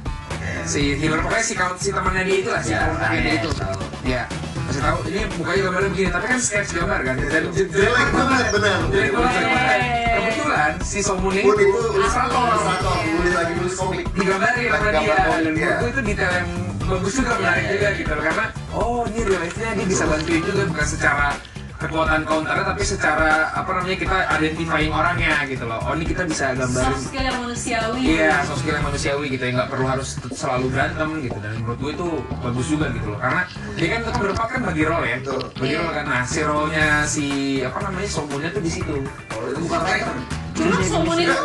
Si 0.67 0.81
healer 0.99 1.19
pokoknya 1.23 1.45
si 1.45 1.53
kawan 1.55 1.75
si 1.79 1.89
temannya 1.89 2.23
dia 2.27 2.37
itu 2.43 2.49
lah 2.51 2.61
si 2.61 2.73
temannya 2.75 3.19
dia 3.23 3.35
itu. 3.39 3.49
tahu. 3.55 3.81
Ya, 4.03 4.23
kasih 4.67 4.81
tahu 4.81 4.97
ini 5.07 5.21
mukanya 5.37 5.61
gambarnya 5.69 5.89
begini, 5.93 6.09
tapi 6.09 6.25
kan 6.29 6.39
sketch 6.41 6.71
gambar 6.75 6.99
kan. 7.05 7.15
Dan 7.19 7.43
Jelek 7.53 8.09
banget 8.11 8.45
benar. 8.53 8.77
Jelek 8.91 9.11
banget 9.15 9.33
Iya, 9.39 9.47
iya, 9.49 9.75
iya. 9.79 10.15
Kebetulan 10.19 10.71
si 10.83 10.99
Somun 10.99 11.31
ini 11.33 11.45
Pun 11.47 11.55
itu 11.57 11.79
ilustrator. 11.95 12.43
ilustrator, 12.43 12.95
nulis 13.07 13.33
lagi 13.33 13.51
nulis 13.55 13.73
komik. 13.79 14.05
digambarin 14.13 14.67
sama 14.69 14.89
Lagi 14.89 14.99
dia 14.99 15.15
dan 15.19 15.53
iya. 15.55 15.73
itu 15.89 16.01
detail 16.03 16.31
yang 16.35 16.49
bagus 16.89 17.13
juga 17.13 17.33
menarik 17.37 17.63
iya, 17.63 17.71
juga 17.71 17.87
iya. 17.87 17.99
gitu 18.01 18.13
karena 18.17 18.45
oh 18.73 18.99
ini 19.05 19.19
real 19.21 19.41
life-nya 19.45 19.69
dia 19.77 19.85
bisa 19.85 20.03
bantuin 20.09 20.41
juga 20.41 20.61
bukan 20.65 20.87
secara 20.89 21.27
kekuatan 21.79 22.27
counternya 22.27 22.65
tapi 22.67 22.83
secara 22.83 23.49
apa 23.55 23.71
namanya 23.71 23.97
kita 23.97 24.17
identifying 24.35 24.91
orangnya 24.91 25.33
gitu 25.47 25.63
loh 25.63 25.79
oh 25.79 25.95
ini 25.95 26.03
kita 26.03 26.27
bisa 26.27 26.51
gambarin 26.51 26.91
Soft 26.91 27.07
skill 27.07 27.23
yang 27.23 27.39
manusiawi. 27.39 27.99
Iya, 28.03 28.33
soft 28.43 28.59
skill 28.61 28.75
yang 28.75 28.85
manusiawi 28.85 29.25
gitu 29.31 29.43
ya, 29.47 29.51
nggak 29.55 29.69
perlu 29.71 29.85
harus 29.87 30.09
selalu 30.31 30.65
berantem 30.69 31.09
gitu. 31.23 31.37
Dan 31.39 31.53
menurut 31.63 31.79
gue 31.79 31.91
itu 31.95 32.07
bagus 32.39 32.65
juga 32.67 32.85
gitu 32.93 33.07
loh, 33.09 33.19
karena 33.19 33.41
dia 33.75 33.87
kan 33.89 33.99
tetap 34.05 34.19
berempat 34.21 34.47
kan 34.51 34.61
bagi 34.67 34.83
role 34.85 35.05
ya, 35.07 35.17
Betul. 35.23 35.41
bagi 35.55 35.75
role 35.75 35.93
kan. 35.93 36.05
Nah, 36.05 36.21
si 36.25 36.39
role-nya 36.43 36.87
si 37.05 37.25
apa 37.65 37.77
namanya 37.83 38.09
somunnya 38.09 38.49
tuh 38.51 38.61
di 38.63 38.71
situ. 38.71 38.95
Oh, 39.33 39.41
itu 39.49 39.59
Bukan 39.65 39.79
Titan. 39.81 40.17
Cuma 40.59 40.75
Somon 40.83 41.15
itu 41.15 41.35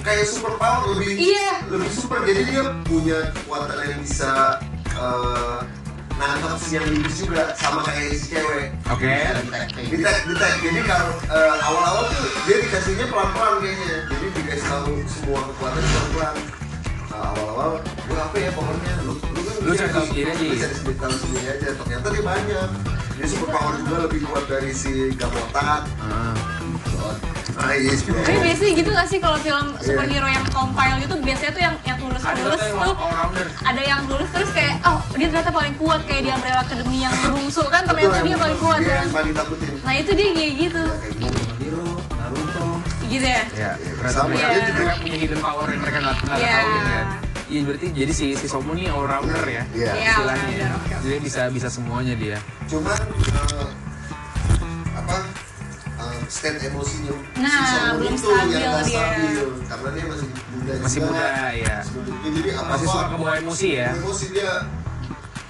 kayak 0.00 0.24
super 0.24 0.52
power 0.56 0.96
lebih 0.96 1.12
Iya. 1.20 1.50
lebih 1.68 1.90
super 1.92 2.18
jadi 2.24 2.42
dia 2.48 2.62
punya 2.88 3.18
kekuatan 3.36 3.76
yang 3.84 4.00
bisa 4.00 4.32
eh, 4.96 5.58
nangkep 6.14 6.52
si 6.56 6.68
yang 6.74 6.86
iblis 6.86 7.16
juga 7.18 7.42
sama 7.54 7.82
kayak 7.82 8.14
si 8.14 8.30
cewek 8.30 8.70
Oke. 8.86 9.10
ditek 9.90 10.16
ditek 10.30 10.52
jadi 10.62 10.80
kalau 10.86 11.10
eh, 11.26 11.56
awal-awal 11.60 12.04
tuh 12.06 12.26
dia 12.46 12.56
dikasihnya 12.62 13.06
pelan-pelan 13.10 13.54
kayaknya 13.58 13.96
jadi 14.08 14.26
dikasih 14.32 14.66
tahu 14.66 14.92
semua 15.06 15.40
kekuatan 15.50 15.82
pelan-pelan 15.82 16.36
Nah, 17.14 17.30
awal-awal 17.30 17.78
gue 17.78 18.18
apa 18.18 18.36
ya 18.36 18.50
pokoknya 18.50 18.92
lu 19.06 19.14
lu 19.14 19.40
kan 19.40 19.54
Lu 19.62 19.70
cari 19.70 19.90
tahu 19.94 20.04
sendiri 20.10 20.28
aja. 20.34 20.42
lu 20.42 20.56
cari 20.58 20.74
sendiri 20.74 20.96
tahu 20.98 21.14
sendiri 21.14 21.46
aja 21.46 21.68
ternyata 21.78 22.06
dia 22.10 22.22
banyak 22.26 22.68
Dia 23.14 23.26
super 23.30 23.48
power 23.54 23.74
juga 23.78 23.96
lebih 24.10 24.20
kuat 24.26 24.44
dari 24.50 24.70
si 24.74 25.14
Gamotak. 25.14 25.86
Ah. 26.02 26.34
Ah, 27.56 27.70
yes, 27.72 28.02
bro. 28.02 28.18
Tapi 28.18 28.38
biasanya 28.40 28.72
gitu 28.74 28.90
gak 28.90 29.06
sih 29.06 29.18
kalau 29.18 29.38
film 29.38 29.66
superhero 29.78 30.26
yang 30.26 30.42
compile 30.48 30.96
gitu 30.98 31.14
biasanya 31.16 31.50
tuh 31.50 31.62
yang 31.62 31.74
yang 31.84 31.98
lulus 31.98 32.20
Ada 32.20 32.40
lulus 32.40 32.58
tuh 32.58 32.68
yang 32.68 32.96
ada 33.64 33.82
yang 33.84 34.00
lulus 34.04 34.28
terus 34.28 34.50
kayak 34.50 34.74
oh 34.82 34.98
dia 35.12 35.26
ternyata 35.28 35.50
paling 35.50 35.74
kuat 35.74 36.00
kayak 36.02 36.22
di 36.22 36.30
Umbrella 36.30 36.60
Academy 36.60 36.98
yang 37.00 37.14
bungsu 37.24 37.62
kan 37.66 37.82
ternyata 37.82 38.18
dia 38.20 38.36
paling 38.36 38.58
kuat 38.58 38.78
Dia 38.78 38.90
kan 38.90 38.98
yang 39.00 39.14
paling 39.14 39.32
takutin. 39.32 39.72
nah 39.80 39.94
itu 39.94 40.10
dia 40.12 40.28
kayak 40.32 40.52
gitu 40.58 40.82
Kayak 40.84 41.14
gitu. 41.16 41.40
Hero, 41.56 41.86
Naruto. 42.10 42.64
gitu 43.04 43.24
ya 43.24 43.42
Ya, 43.54 43.70
ternyata 43.78 44.10
Sama, 44.10 44.28
mereka, 44.28 44.46
dia 44.50 44.72
mereka 44.74 44.94
punya 44.98 45.16
hidden 45.16 45.40
power 45.40 45.66
yang 45.68 45.80
mereka 45.80 45.98
nggak 46.00 46.16
nggak 46.20 46.36
Iya. 46.36 46.54
tahu 46.56 46.78
kan. 46.84 47.06
Iya 47.44 47.60
berarti 47.62 47.86
jadi 47.92 48.12
si 48.12 48.26
si 48.32 48.46
Somo 48.46 48.72
nih 48.72 48.88
all 48.88 49.04
rounder 49.04 49.44
ya. 49.44 49.62
Iya. 49.70 49.92
Iya, 49.94 50.10
Istilahnya. 50.10 50.56
ya. 50.56 50.68
oke, 50.72 50.90
oke. 50.90 51.04
Jadi 51.04 51.16
bisa 51.20 51.42
bisa 51.48 51.68
semuanya 51.68 52.14
dia. 52.14 52.38
Cuman 52.66 52.98
eh, 52.98 53.68
apa 54.94 55.16
stand 56.26 56.58
emosinya 56.60 57.14
Nah, 57.36 57.50
si 57.50 57.76
belum 57.94 58.12
itu 58.12 58.26
stabil 58.26 58.54
yang 58.54 58.74
dia. 58.78 58.82
stabil 58.84 59.36
karena 59.64 59.88
dia 59.90 60.04
masih 60.06 60.28
muda 60.50 60.72
Masih 60.78 60.98
juga. 60.98 61.10
muda 61.10 61.26
ya. 61.52 61.76
Masih 61.76 61.92
muda 61.92 62.10
juga. 62.10 62.28
jadi 62.30 62.50
apa 62.52 62.68
Masih 62.70 62.86
suka 62.86 63.04
kebawa 63.08 63.32
emosi 63.36 63.68
ya. 63.74 63.88
emosi 63.94 64.26
dia 64.30 64.52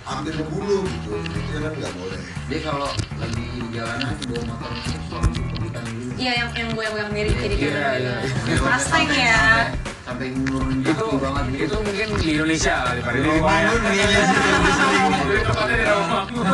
hampir 0.05 0.33
membunuh 0.37 0.83
gitu 0.85 1.11
itu 1.17 1.59
kan 1.59 1.73
nggak 1.73 1.93
boleh 1.95 2.21
Dia 2.45 2.59
kalau 2.61 2.89
lagi 3.17 3.45
di 3.49 3.69
jalanan 3.73 4.13
bawa 4.23 4.43
motor 4.45 4.71
selalu 5.09 5.29
dulu. 5.33 6.11
iya 6.15 6.33
yang 6.37 6.51
yang 6.53 6.69
gue 6.71 6.85
yang 6.87 7.11
mirip 7.11 7.35
kiri 7.35 7.57
Iya, 7.57 7.71
kanan 7.73 7.97
iya. 7.99 8.15
Mustang 8.61 9.09
ya 9.09 9.41
Sampai 10.05 10.37
nurunin 10.37 10.85
Itu 10.85 11.07
banget 11.17 11.45
gitu. 11.49 11.65
itu 11.65 11.77
mungkin 11.81 12.09
di 12.21 12.29
Indonesia 12.37 12.75
kali 12.85 13.01
Pak. 13.01 13.13
Di 13.17 13.21
tempatnya 15.41 15.73
di 15.73 15.81
Rawamangun. 15.81 16.45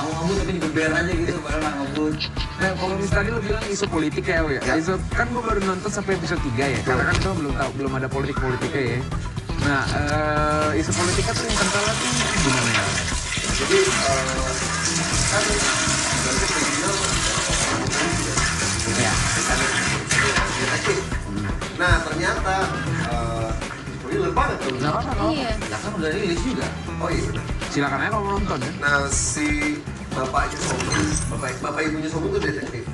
Ngamuk-ngamuk 0.00 0.36
tapi 0.40 0.52
digeber 0.56 0.90
aja 0.96 1.12
gitu, 1.12 1.38
padahal 1.44 1.60
nggak 1.60 1.74
ngebut. 1.76 2.14
Nah, 2.60 2.70
kalau 2.80 2.94
misalnya 2.96 3.16
tadi 3.20 3.28
lo 3.36 3.40
bilang 3.44 3.64
isu 3.68 3.86
politik 3.88 4.24
ya, 4.24 4.38
ya. 4.48 4.60
Ya. 4.64 4.74
Isu, 4.80 4.92
kan 5.12 5.26
gue 5.28 5.42
baru 5.44 5.60
nonton 5.60 5.90
sampai 5.92 6.16
episode 6.16 6.40
3 6.40 6.72
ya. 6.72 6.80
Karena 6.84 7.04
kan 7.12 7.16
gue 7.20 7.34
belum 7.44 7.52
tahu 7.52 7.70
belum 7.76 7.92
ada 8.00 8.08
politik-politiknya 8.08 8.82
ya. 8.96 8.98
Nah, 9.60 9.82
eh, 9.92 10.80
isu 10.80 10.90
politiknya 10.96 11.32
tuh 11.36 11.44
yang 11.44 11.58
kental 11.60 11.84
tuh 11.84 12.10
gimana 12.40 12.70
ya? 12.72 12.84
jadi 13.60 13.76
eh, 13.76 13.90
kan 15.30 15.44
Ya. 19.00 19.12
nah 21.80 21.94
ternyata 22.04 22.54
spoiler 24.20 24.36
banget 24.36 24.56
tuh 24.60 24.74
apa-apa 24.84 25.12
kok. 25.16 25.30
iya 25.32 25.50
Lah 25.56 25.78
kan 25.80 25.90
udah 25.96 26.10
rilis 26.12 26.40
juga. 26.44 26.66
oh 27.00 27.08
iya 27.08 27.22
benar 27.24 27.44
Silakan 27.70 27.98
aja 27.98 28.08
kalau 28.10 28.20
mau 28.20 28.32
nonton 28.36 28.58
ya. 28.60 28.70
Nah 28.76 28.96
si 29.08 29.48
bapaknya 30.10 30.58
Sobun, 30.60 31.04
bapak 31.30 31.50
bapak 31.62 31.80
ibunya 31.86 32.08
Sobun 32.10 32.28
tuh 32.36 32.40
detektif. 32.42 32.84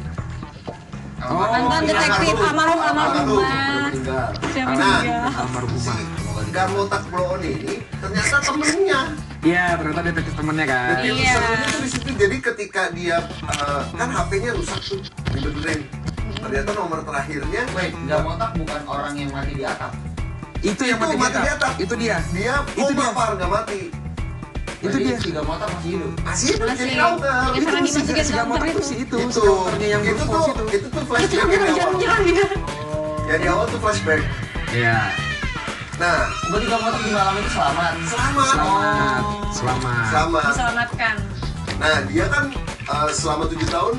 Oh, 1.27 1.43
mantan 1.43 1.83
iya. 1.83 1.91
detektif 1.91 2.35
almarhum 2.39 2.79
udah 2.79 2.87
almarhumah 2.87 3.89
meninggal. 3.89 4.29
siapa 4.53 4.73
Nah, 4.79 5.01
juga 5.03 5.19
Si. 5.35 5.99
Gamotak 6.47 7.03
Bloon 7.11 7.41
ini 7.43 7.75
ternyata 7.99 8.37
temennya. 8.41 9.01
Iya, 9.43 9.65
ternyata 9.77 10.01
detektif 10.07 10.35
temennya 10.35 10.67
kan. 10.67 10.95
Jadi 11.03 11.09
Iya. 11.19 11.35
serunya 11.35 11.67
tuh 11.67 11.81
di 11.83 11.91
situ. 11.91 12.11
Jadi 12.15 12.37
ketika 12.41 12.83
dia 12.95 13.17
eh, 13.27 13.81
kan 13.93 14.09
HP-nya 14.09 14.51
rusak 14.55 14.81
tuh, 14.81 15.01
dibenerin. 15.35 15.81
Ternyata 16.37 16.71
nomor 16.73 17.01
terakhirnya, 17.03 17.63
Wait, 17.75 17.93
nggak 17.99 18.21
motak 18.23 18.51
bukan 18.55 18.81
orang 18.87 19.15
yang 19.17 19.31
mati 19.35 19.53
di 19.53 19.65
atap. 19.67 19.93
Itu 20.65 20.83
yang 20.85 20.99
Itu 20.99 21.07
mati, 21.07 21.17
mati 21.21 21.39
di 21.39 21.51
atap. 21.53 21.73
Itu 21.77 21.95
dia. 21.97 22.17
dia 22.33 22.55
Itu 22.77 22.93
dia. 22.93 23.09
nggak 23.13 23.51
mati. 23.51 23.81
Itu 24.81 24.97
dia. 25.01 25.17
Si 25.19 25.29
nggak 25.33 25.47
motak 25.47 25.69
masih 25.73 25.91
hidup. 25.97 26.13
Masih 26.23 26.47
hidup 26.53 26.67
Masih. 26.69 26.81
jadi 26.81 26.95
counter. 27.01 27.49
Itu 27.57 27.67
si, 27.67 28.01
si 28.01 28.13
counter 28.13 28.35
Gamotak 28.37 28.67
itu. 28.69 28.77
tuh 28.77 28.85
si 28.87 28.95
itu, 29.01 29.17
itu, 29.17 29.43
yang 29.87 30.03
itu 30.05 30.25
tuh, 30.25 30.45
itu. 30.53 30.65
itu 30.77 30.87
tuh 30.89 31.01
itu 31.01 31.07
flashback 31.09 31.41
kan 31.41 31.49
yang 31.49 31.61
di 31.61 31.81
awal. 31.81 31.97
jalan-jalan 31.97 32.23
Yang 33.27 33.39
di 33.41 33.47
awal 33.49 33.65
tuh 33.69 33.81
flashback. 33.81 34.21
Iya. 34.71 34.99
Nah, 35.97 36.29
Berarti 36.53 36.65
nggak 36.69 36.81
motak 36.85 37.01
di 37.01 37.11
malam 37.17 37.35
itu 37.41 37.51
selamat. 37.57 37.93
selamat. 38.05 38.47
Selamat. 38.53 39.23
Selamat. 39.57 40.03
Selamat. 40.13 40.43
diselamatkan 40.53 41.17
Nah 41.77 41.97
dia 42.09 42.25
kan 42.33 42.45
uh, 42.89 43.09
selama 43.13 43.45
tujuh 43.53 43.69
tahun 43.69 43.95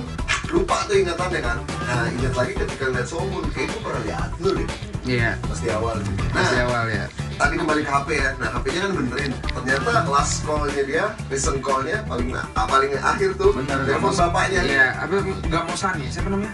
lupa 0.50 0.78
tuh 0.90 0.96
ingatannya 0.98 1.42
kan. 1.42 1.58
Nah 1.86 2.06
ingat 2.14 2.34
lagi 2.34 2.54
ketika 2.58 2.86
lihat 2.90 3.08
Somun, 3.10 3.46
kayak 3.54 3.70
gue 3.74 3.82
pernah 3.86 4.02
lihat 4.06 4.30
lu 4.42 4.50
deh 4.58 4.68
Iya. 5.08 5.40
pas 5.40 5.56
di 5.58 5.70
awal. 5.70 5.96
Nah 5.98 6.36
Masih 6.36 6.60
awal 6.62 6.86
ya. 6.88 7.06
tadi 7.34 7.56
kembali 7.56 7.82
ke 7.82 7.90
HP 7.90 8.10
ya. 8.14 8.30
Nah 8.36 8.50
HP-nya 8.52 8.80
kan 8.82 8.92
benerin. 8.94 9.32
Ternyata 9.56 9.90
last 10.06 10.34
call-nya 10.44 10.84
dia, 10.84 11.06
listen 11.28 11.58
call-nya 11.58 12.04
paling 12.04 12.36
ah, 12.36 12.68
paling 12.68 12.92
akhir 12.94 13.30
tuh 13.36 13.56
Bener, 13.56 13.88
telepon 13.88 14.12
bapaknya. 14.12 14.60
Iya, 14.62 14.86
apa 15.00 15.14
Gamosan 15.46 15.96
ya? 15.98 16.10
Siapa 16.12 16.28
namanya? 16.28 16.54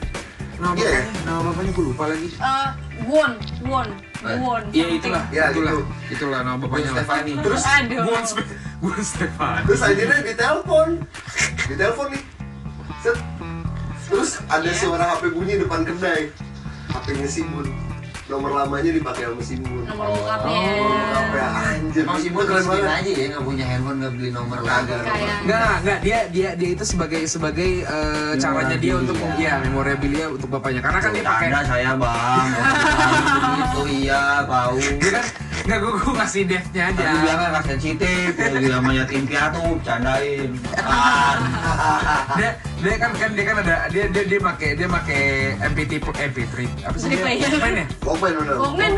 Nama 0.54 0.70
Iya. 0.72 0.86
bapaknya, 0.86 1.04
nama 1.24 1.40
bapaknya 1.44 1.72
gue 1.72 1.86
lupa 1.86 2.04
lagi. 2.08 2.28
Eh, 2.32 2.70
Won 3.04 3.32
Won 3.64 3.90
Eh, 4.24 4.40
Won 4.40 4.64
Iya 4.72 4.86
itulah, 4.94 5.24
Iya, 5.28 5.44
itulah, 5.52 5.74
gitu. 5.74 5.84
itulah 6.14 6.40
nama 6.42 6.56
bapaknya 6.56 6.90
lah. 6.90 7.04
Stefani. 7.04 7.32
Terus 7.36 7.60
Ste- 7.60 8.48
Gwen 8.80 9.00
Stefani. 9.02 9.64
terus 9.66 9.82
akhirnya 9.82 10.20
ditelepon, 10.22 10.88
ditelepon 11.66 12.08
nih. 12.12 12.24
Set. 13.02 13.18
Terus 14.06 14.30
ada 14.46 14.64
Iya. 14.64 14.78
suara 14.78 15.04
HP 15.10 15.24
bunyi 15.32 15.54
depan 15.58 15.82
kedai. 15.82 16.32
HP-nya 16.90 17.26
Simun. 17.26 17.68
Nomor 18.24 18.56
lamanya 18.56 18.88
dipakai 18.90 19.24
sama 19.26 19.44
Simun. 19.44 19.84
nomor 19.84 20.08
bokapnya 20.10 20.64
Apa 21.12 21.36
ya 21.36 21.48
anjir. 21.70 22.02
Emang 22.02 22.18
si 22.18 22.24
itu 22.24 22.34
Bun 22.34 22.46
keren 22.46 22.64
banget. 22.64 22.88
aja 22.88 23.12
ya 23.12 23.26
nggak 23.28 23.44
punya 23.44 23.66
handphone 23.66 23.98
nggak 24.00 24.14
beli 24.14 24.30
nomor 24.30 24.58
Kagak. 24.58 24.72
lagi. 24.72 24.94
kayak 25.04 25.38
Enggak, 25.44 25.74
enggak 25.78 26.00
dia 26.00 26.20
dia 26.30 26.50
dia 26.54 26.70
itu 26.72 26.84
sebagai 26.84 27.22
sebagai 27.26 27.70
eh, 27.84 28.32
caranya 28.38 28.78
dia 28.78 28.94
untuk 28.96 29.16
Memorabilia. 29.18 29.44
ya 29.46 29.54
memorabilia 29.62 30.26
untuk 30.30 30.48
bapaknya. 30.50 30.80
Karena 30.80 31.00
kan 31.00 31.12
dia 31.12 31.24
pakai 31.26 31.48
Ada 31.50 31.60
saya 31.66 31.92
bang. 31.94 32.48
Itu 33.62 33.82
iya 33.90 34.22
tahu. 34.42 34.80
dia 34.80 35.12
kan 35.12 35.26
enggak 35.64 35.78
gue 35.80 35.92
gue 35.94 36.14
kasih 36.18 36.42
devnya 36.44 36.84
aja. 36.86 37.02
Tadi 37.02 37.18
bilangnya 37.18 37.48
nggak 37.50 37.66
sensitif. 37.66 38.30
Lagi 38.36 38.70
sama 38.70 38.92
yatim 38.94 39.24
piatu, 39.24 39.66
candain. 39.80 40.52
Kan. 40.74 41.40
dia 42.38 42.50
dia 42.78 42.96
kan 42.98 43.12
kan 43.14 43.30
dia 43.32 43.46
kan 43.46 43.56
ada 43.58 43.76
dia 43.88 44.06
dia 44.08 44.24
dia 44.26 44.40
pakai 44.40 44.70
dia 44.74 44.88
pakai 44.88 45.22
MP3 45.66 45.94
MP3 46.04 46.54
apa 46.84 46.96
sih 46.96 47.08
Jadi 47.08 47.16
dia. 47.16 47.48
Walkman 47.48 47.74
ya 47.74 47.86
Walkman 48.02 48.32
bener. 48.36 48.56
Walkman 48.60 48.92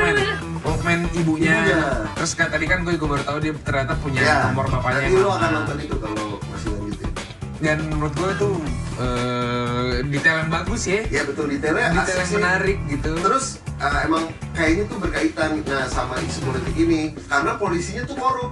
Walkman 0.59 0.99
ibunya. 1.13 1.53
Ibunya. 1.53 1.79
terus 2.13 2.31
kan 2.33 2.47
tadi 2.49 2.65
kan 2.65 2.81
gue 2.81 2.93
gue 2.95 3.05
baru 3.07 3.21
tahu 3.23 3.37
dia 3.39 3.53
ternyata 3.59 3.93
punya 3.95 4.19
Ya, 4.19 4.35
nomor 4.47 4.65
bapaknya 4.67 4.97
nanti 4.99 5.11
yang 5.11 5.21
lo 5.21 5.29
akan 5.31 5.49
nonton 5.53 5.77
itu 5.79 5.95
kalau 5.95 6.25
masih 6.43 6.69
lanjutin. 6.71 7.09
dan 7.57 7.77
menurut 7.87 8.13
gue 8.15 8.29
itu 8.31 8.49
eh, 8.97 9.83
detail 10.07 10.37
yang 10.39 10.51
bagus 10.51 10.81
ya 10.83 11.01
Ya 11.07 11.21
betul 11.23 11.45
detailnya 11.47 11.87
detail 11.91 12.01
asik 12.01 12.15
yang 12.15 12.25
sih. 12.25 12.35
menarik 12.35 12.77
gitu 12.89 13.11
Terus 13.15 13.45
eh, 13.81 13.99
emang 14.07 14.23
kayaknya 14.55 14.83
tuh 14.87 14.97
berkaitan 14.99 15.63
nah, 15.67 15.87
sama 15.89 16.15
isu 16.23 16.39
politik 16.47 16.75
ini 16.75 17.01
karena 17.27 17.57
polisinya 17.59 18.03
tuh 18.07 18.17
korup. 18.17 18.51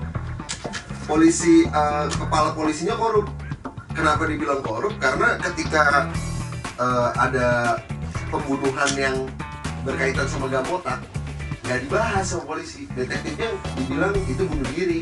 Polisi 1.04 1.68
eh, 1.68 2.06
kepala 2.12 2.56
polisinya 2.56 2.96
korup. 2.96 3.28
Kenapa 3.94 4.26
dibilang 4.26 4.64
korup? 4.66 4.96
Karena 4.98 5.38
ketika 5.40 6.10
eh, 6.80 7.10
ada 7.20 7.80
pembunuhan 8.34 8.90
yang 8.98 9.16
berkaitan 9.84 10.26
sama 10.26 10.48
Gamotak 10.50 11.00
nggak 11.64 11.80
dibahas 11.88 12.26
sama 12.28 12.44
polisi. 12.56 12.88
Detektifnya 12.92 13.56
dibilang 13.80 14.14
itu 14.28 14.44
bunuh 14.44 14.68
diri. 14.76 15.02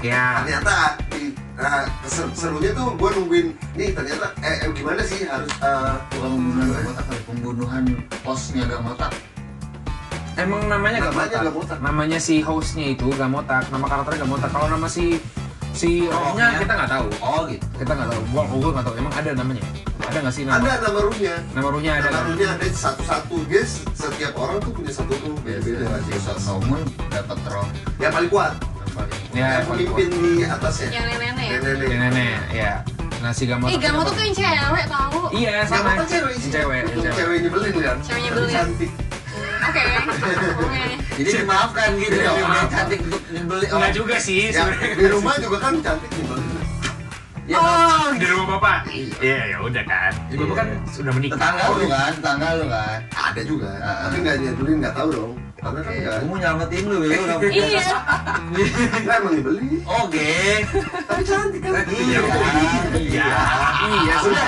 ya 0.00 0.40
ternyata 0.40 0.96
di 1.12 1.36
nah, 1.60 1.84
ser- 2.08 2.32
serunya 2.32 2.72
tuh 2.72 2.96
gue 2.96 3.10
nungguin 3.20 3.52
nih 3.76 3.92
ternyata 3.92 4.32
eh, 4.40 4.64
eh, 4.64 4.70
gimana 4.72 5.04
sih 5.04 5.28
harus 5.28 5.50
eh, 5.60 5.92
Bukan 6.16 6.40
pembunuhan 6.40 6.72
gak 6.72 6.82
motak, 6.88 7.04
kali, 7.04 7.20
pembunuhan 7.28 7.84
posnya 8.24 8.62
gak 8.64 8.80
motak. 8.80 9.12
Emang 10.36 10.62
namanya 10.66 10.98
gak 11.00 11.10
Namanya 11.10 11.26
motak 11.26 11.42
Gamotak. 11.44 11.78
namanya 11.80 12.18
si 12.18 12.34
hostnya 12.40 12.86
itu 12.88 13.06
gak 13.10 13.26
motak 13.26 13.64
nama 13.68 13.86
karakternya 13.86 14.18
gak 14.20 14.30
motak 14.30 14.50
kalau 14.50 14.66
nama 14.68 14.86
si 14.86 15.18
si 15.70 16.02
rohnya 16.02 16.58
kita 16.58 16.72
nggak 16.74 16.90
tahu. 16.90 17.06
Oh 17.20 17.46
gitu. 17.46 17.62
kita 17.78 17.92
nggak 17.94 18.10
tahu. 18.10 18.22
Gua 18.28 18.42
gua 18.44 18.70
nggak 18.74 18.84
tahu. 18.84 18.94
Emang 18.98 19.14
ada 19.14 19.30
namanya? 19.32 19.62
Ada 20.02 20.18
nggak 20.18 20.34
sih 20.34 20.42
nama? 20.42 20.58
Ada 20.58 20.72
nama 20.82 20.98
ruhnya. 21.00 21.34
Nama 21.54 21.68
ruhnya 21.70 21.92
ada 21.94 22.00
nama 22.02 22.10
kan? 22.12 22.22
ruhnya 22.26 22.48
ada 22.50 22.66
satu-satu. 22.66 23.36
Dia 23.46 23.62
s- 23.62 23.86
setiap 23.92 24.34
orang 24.34 24.58
tuh 24.58 24.70
punya 24.72 24.90
satu 24.90 25.14
ruh 25.16 25.38
beda-beda. 25.40 25.86
Biasa 26.02 26.30
Salmon 26.36 26.82
dapat 27.06 27.38
roh 27.46 27.66
yang 27.96 28.10
paling 28.10 28.28
kuat. 28.28 28.52
Yang 29.30 29.62
paling 29.62 29.86
ya 29.86 29.94
pemimpin 29.94 30.08
di 30.10 30.32
atasnya. 30.42 30.88
Yang 30.90 31.04
nenek-nenek. 31.06 31.46
Ya 31.46 31.58
nenek. 31.62 31.78
Kuat. 31.78 32.00
nenek 32.02 32.40
ya. 32.50 32.72
Nah 33.20 33.30
si 33.30 33.42
gamotak 33.46 33.70
Ih, 33.70 33.78
Gamo 33.78 34.00
tuh 34.02 34.12
tuh 34.12 34.22
yang 34.24 34.34
cewek 34.34 34.84
tahu. 34.90 35.20
iya 35.30 35.54
sama. 35.62 35.90
Cewek. 36.02 36.34
Sih 36.34 36.50
cewek 36.50 36.82
cewek. 36.98 37.36
nyebelin 37.40 37.72
kan? 37.78 37.96
Cewek 38.02 38.20
nyebelin. 38.26 38.50
cantik 38.50 38.90
Oke. 39.60 39.84
Oke. 40.64 40.82
Jadi 41.20 41.30
dimaafkan 41.44 41.88
gitu. 42.00 42.16
Dia 42.16 42.64
cantik 42.72 43.00
untuk 43.04 43.22
nyebeli 43.28 43.66
enggak 43.68 43.92
juga 43.92 44.16
sih 44.16 44.48
ya, 44.50 44.64
di 44.72 45.06
rumah 45.10 45.36
juga 45.36 45.58
kan 45.60 45.74
cantik 45.84 46.10
nyebelin 46.16 46.49
Ya, 47.50 47.58
Oh, 47.58 48.14
di 48.14 48.26
rumah 48.30 48.62
bapak? 48.62 48.86
Iya. 49.18 49.38
Ya 49.50 49.58
udah 49.58 49.82
kan. 49.82 50.12
Di 50.30 50.38
bapak 50.38 50.54
kan 50.54 50.68
sudah 50.86 51.10
menikah. 51.10 51.34
Tetangga 51.34 51.64
lu 51.74 51.84
kan, 51.90 52.10
tetangga 52.14 52.48
lu 52.54 52.66
kan. 52.70 52.98
ada 53.10 53.42
juga. 53.42 53.70
Ah. 53.82 53.96
tapi 54.06 54.16
nggak 54.22 54.36
nyadulin 54.38 54.76
nggak 54.78 54.94
tahu 54.94 55.08
dong. 55.10 55.32
Karena 55.58 55.80
kan 55.82 55.90
Oke, 55.90 55.98
nggak 56.00 56.14
aku 56.14 56.24
mau 56.30 56.38
nyelamatin 56.38 56.84
lu 56.86 56.98
ya. 57.02 57.18
Iya. 57.50 57.86
nggak 59.02 59.16
emang 59.18 59.34
dibeli. 59.34 59.68
Oke. 59.82 60.30
tapi 61.10 61.22
cantik 61.26 61.60
kan? 61.60 61.72
Iya. 61.90 62.20
iya. 62.94 63.28
Iya. 63.82 64.14
Sudah. 64.22 64.46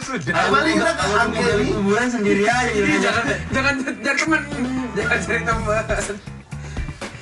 sudah. 0.00 0.32
Kembali 0.32 0.70
kita 0.72 0.92
ke 0.96 1.04
Angeli. 1.12 1.64
kuburan 1.70 2.08
sendiri 2.08 2.44
aja 2.48 2.72
Iya, 2.72 2.96
jangan 3.04 3.24
jangan 3.52 3.74
cari 4.00 4.16
teman 4.16 4.40
jangan 4.96 5.18
cari 5.20 5.42
teman 5.44 5.84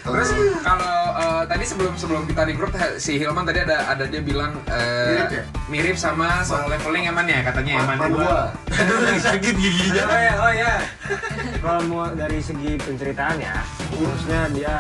Terus 0.09 0.29
kalau 0.61 0.97
eh, 1.15 1.43
tadi 1.45 1.65
sebelum 1.65 1.93
sebelum 1.95 2.23
kita 2.25 2.43
di 2.43 2.53
grup 2.53 2.71
si 2.97 3.17
Hilman 3.17 3.45
tadi 3.45 3.61
ada 3.63 3.89
ada 3.89 4.05
dia 4.05 4.21
bilang 4.21 4.57
eh, 4.67 5.13
Mirip 5.15 5.31
ya? 5.31 5.43
mirip 5.69 5.97
sama 5.97 6.41
solo 6.43 6.67
leveling 6.67 7.07
Eman 7.07 7.27
ya 7.27 7.41
katanya 7.43 7.73
Eman 7.79 7.97
lagi 7.99 9.21
sakit 9.29 9.55
giginya. 9.55 10.05
Oh 10.05 10.19
ya, 10.19 10.33
oh 10.39 10.53
ya. 10.53 10.73
Kalau 11.59 11.81
mau 11.87 12.09
dari 12.11 12.39
segi 12.39 12.79
penceritaan 12.79 13.37
ya, 13.37 13.55
maksudnya 13.93 14.41
dia 14.51 14.75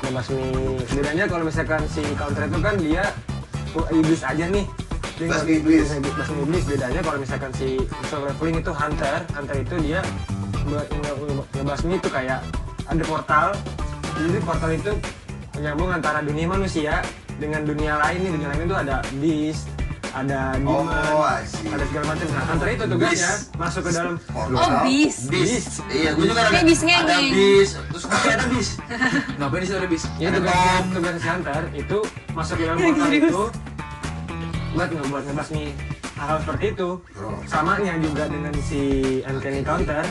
pembasmi. 0.00 0.46
Bedanya 0.88 1.24
kalau 1.26 1.44
misalkan 1.44 1.82
si 1.86 2.02
counter 2.14 2.46
itu 2.46 2.58
kan 2.58 2.74
dia 2.78 3.04
oh, 3.74 3.86
iblis 3.90 4.22
aja 4.22 4.44
nih. 4.46 4.64
Basmi 5.18 5.28
nggak- 5.28 5.60
iblis. 5.60 5.86
Basmi 5.92 6.38
iblis 6.42 6.64
bedanya 6.64 7.00
kalau 7.02 7.18
misalkan 7.18 7.50
si 7.52 7.68
solo 8.08 8.30
leveling 8.30 8.58
itu 8.58 8.72
hunter, 8.72 9.14
hunter 9.34 9.56
itu 9.58 9.74
dia 9.82 10.00
nge- 10.64 10.88
nge- 10.88 11.16
nge- 11.18 11.46
ngebasmi 11.58 11.94
itu 11.98 12.08
kayak 12.08 12.40
ada 12.86 13.02
portal. 13.04 13.46
Jadi 14.14 14.38
portal 14.40 14.70
itu 14.72 14.92
menyambung 15.52 15.90
antara 15.90 16.20
dunia 16.20 16.46
manusia 16.46 17.02
dengan 17.36 17.62
dunia 17.62 17.98
lain 17.98 18.18
nih. 18.20 18.30
Dunia 18.32 18.48
lain 18.48 18.60
itu 18.62 18.76
ada 18.76 18.96
beast, 19.18 19.62
ada 20.12 20.40
Oh, 20.62 20.84
demon, 20.84 21.40
see. 21.42 21.68
ada 21.68 21.84
segala 21.86 22.04
macam. 22.06 22.26
Nah, 22.28 22.44
hunter 22.46 22.68
itu 22.70 22.84
tugasnya 22.86 23.32
Beast. 23.32 23.56
masuk 23.56 23.82
ke 23.82 23.90
dalam 23.90 24.14
Oh, 24.32 24.70
bis. 24.84 25.16
Bis. 25.26 25.64
Iya, 25.88 26.10
gue 26.12 26.24
juga 26.26 26.40
ada. 26.42 26.60
Bis. 26.62 26.80
Ada 26.82 27.16
bis. 27.24 27.70
Terus 27.90 28.04
kok 28.04 28.20
ada 28.22 28.46
bis? 28.48 28.68
Ngapain 29.36 29.60
di 29.60 29.66
situ 29.66 29.76
ada 29.76 29.88
bis? 29.88 30.04
Ya 30.16 30.28
Ada 30.28 30.38
tugas 30.38 30.54
Tom. 30.54 30.84
tugas 30.92 31.14
si 31.14 31.28
hunter 31.28 31.62
itu 31.72 31.98
masuk 32.32 32.54
ke 32.54 32.62
dalam 32.62 32.76
portal 32.78 33.10
itu 33.10 33.40
buat 34.72 34.88
ngebuat 34.88 35.22
ngebasmi 35.28 35.64
hal-hal 36.14 36.38
seperti 36.40 36.64
itu. 36.70 36.88
Oh. 37.18 37.36
Samanya 37.44 37.92
juga 37.98 38.24
dengan 38.24 38.54
si 38.62 38.80
uncanny 39.22 39.60
counter 39.60 40.04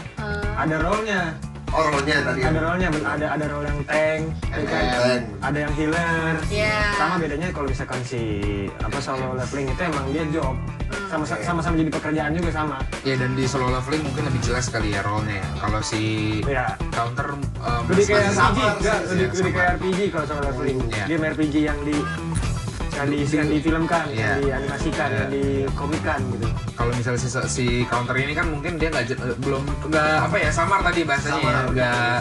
ada 0.53 0.75
role-nya. 0.77 1.33
Oh, 1.72 1.88
role-nya 1.88 2.19
tadi. 2.22 2.43
Ada 2.43 2.59
role-nya, 2.59 2.88
ada 3.01 3.26
ada 3.32 3.45
role 3.47 3.63
yang 3.63 3.80
tank, 3.88 4.24
ya 4.51 4.63
kan? 4.67 5.19
Ada 5.39 5.57
yang 5.57 5.74
healer. 5.74 6.36
Iya. 6.51 6.78
Sama 6.93 7.15
bedanya 7.15 7.47
kalau 7.49 7.67
misalkan 7.67 7.99
si 8.03 8.22
apa 8.76 8.99
solo 8.99 9.32
leveling 9.34 9.72
itu 9.72 9.82
emang 9.82 10.05
dia 10.11 10.24
job. 10.30 10.55
Sama 11.07 11.24
sama-sama 11.24 11.76
jadi 11.78 11.88
pekerjaan 11.89 12.32
juga 12.36 12.51
sama. 12.51 12.78
Ya 13.03 13.15
dan 13.15 13.32
di 13.34 13.47
solo 13.47 13.72
leveling 13.72 14.03
mungkin 14.03 14.24
lebih 14.28 14.41
jelas 14.43 14.67
kali 14.67 14.91
ya 14.91 15.01
role-nya 15.01 15.39
ya. 15.39 15.47
Kalau 15.57 15.80
si 15.80 16.03
Ya. 16.43 16.76
counter 16.91 17.39
um, 17.39 17.84
Lebih 17.88 18.03
kayak 18.05 18.28
RPG, 18.30 18.59
enggak, 18.59 18.99
lebih, 19.07 19.24
ya, 19.24 19.32
lebih 19.32 19.51
kayak. 19.53 19.72
RPG 19.80 19.99
kalau 20.11 20.26
solo 20.28 20.41
leveling. 20.43 20.78
Iya. 20.91 21.05
Game 21.07 21.24
RPG 21.26 21.55
yang 21.63 21.80
di 21.88 21.95
yang 22.91 23.07
di 23.07 23.17
yang 23.23 23.49
difilmkan, 23.49 24.03
Iya. 24.11 24.19
yang 24.19 24.39
dianimasikan, 24.41 25.07
Iya. 25.07 25.17
yang 25.17 25.29
dikomikan 25.31 26.19
gitu. 26.31 26.47
kalau 26.75 26.91
misalnya 26.91 27.19
si, 27.19 27.29
si 27.47 27.65
counter 27.85 28.15
ini 28.17 28.33
kan 28.33 28.49
mungkin 28.49 28.75
dia 28.75 28.89
nggak 28.89 29.05
eh, 29.13 29.35
belum 29.39 29.63
nggak 29.87 30.09
apa 30.25 30.35
ya 30.37 30.49
samar 30.49 30.81
tadi 30.81 31.05
bahasanya 31.05 31.37
ya 31.37 31.45
Samar. 31.45 31.65
nggak 31.71 32.15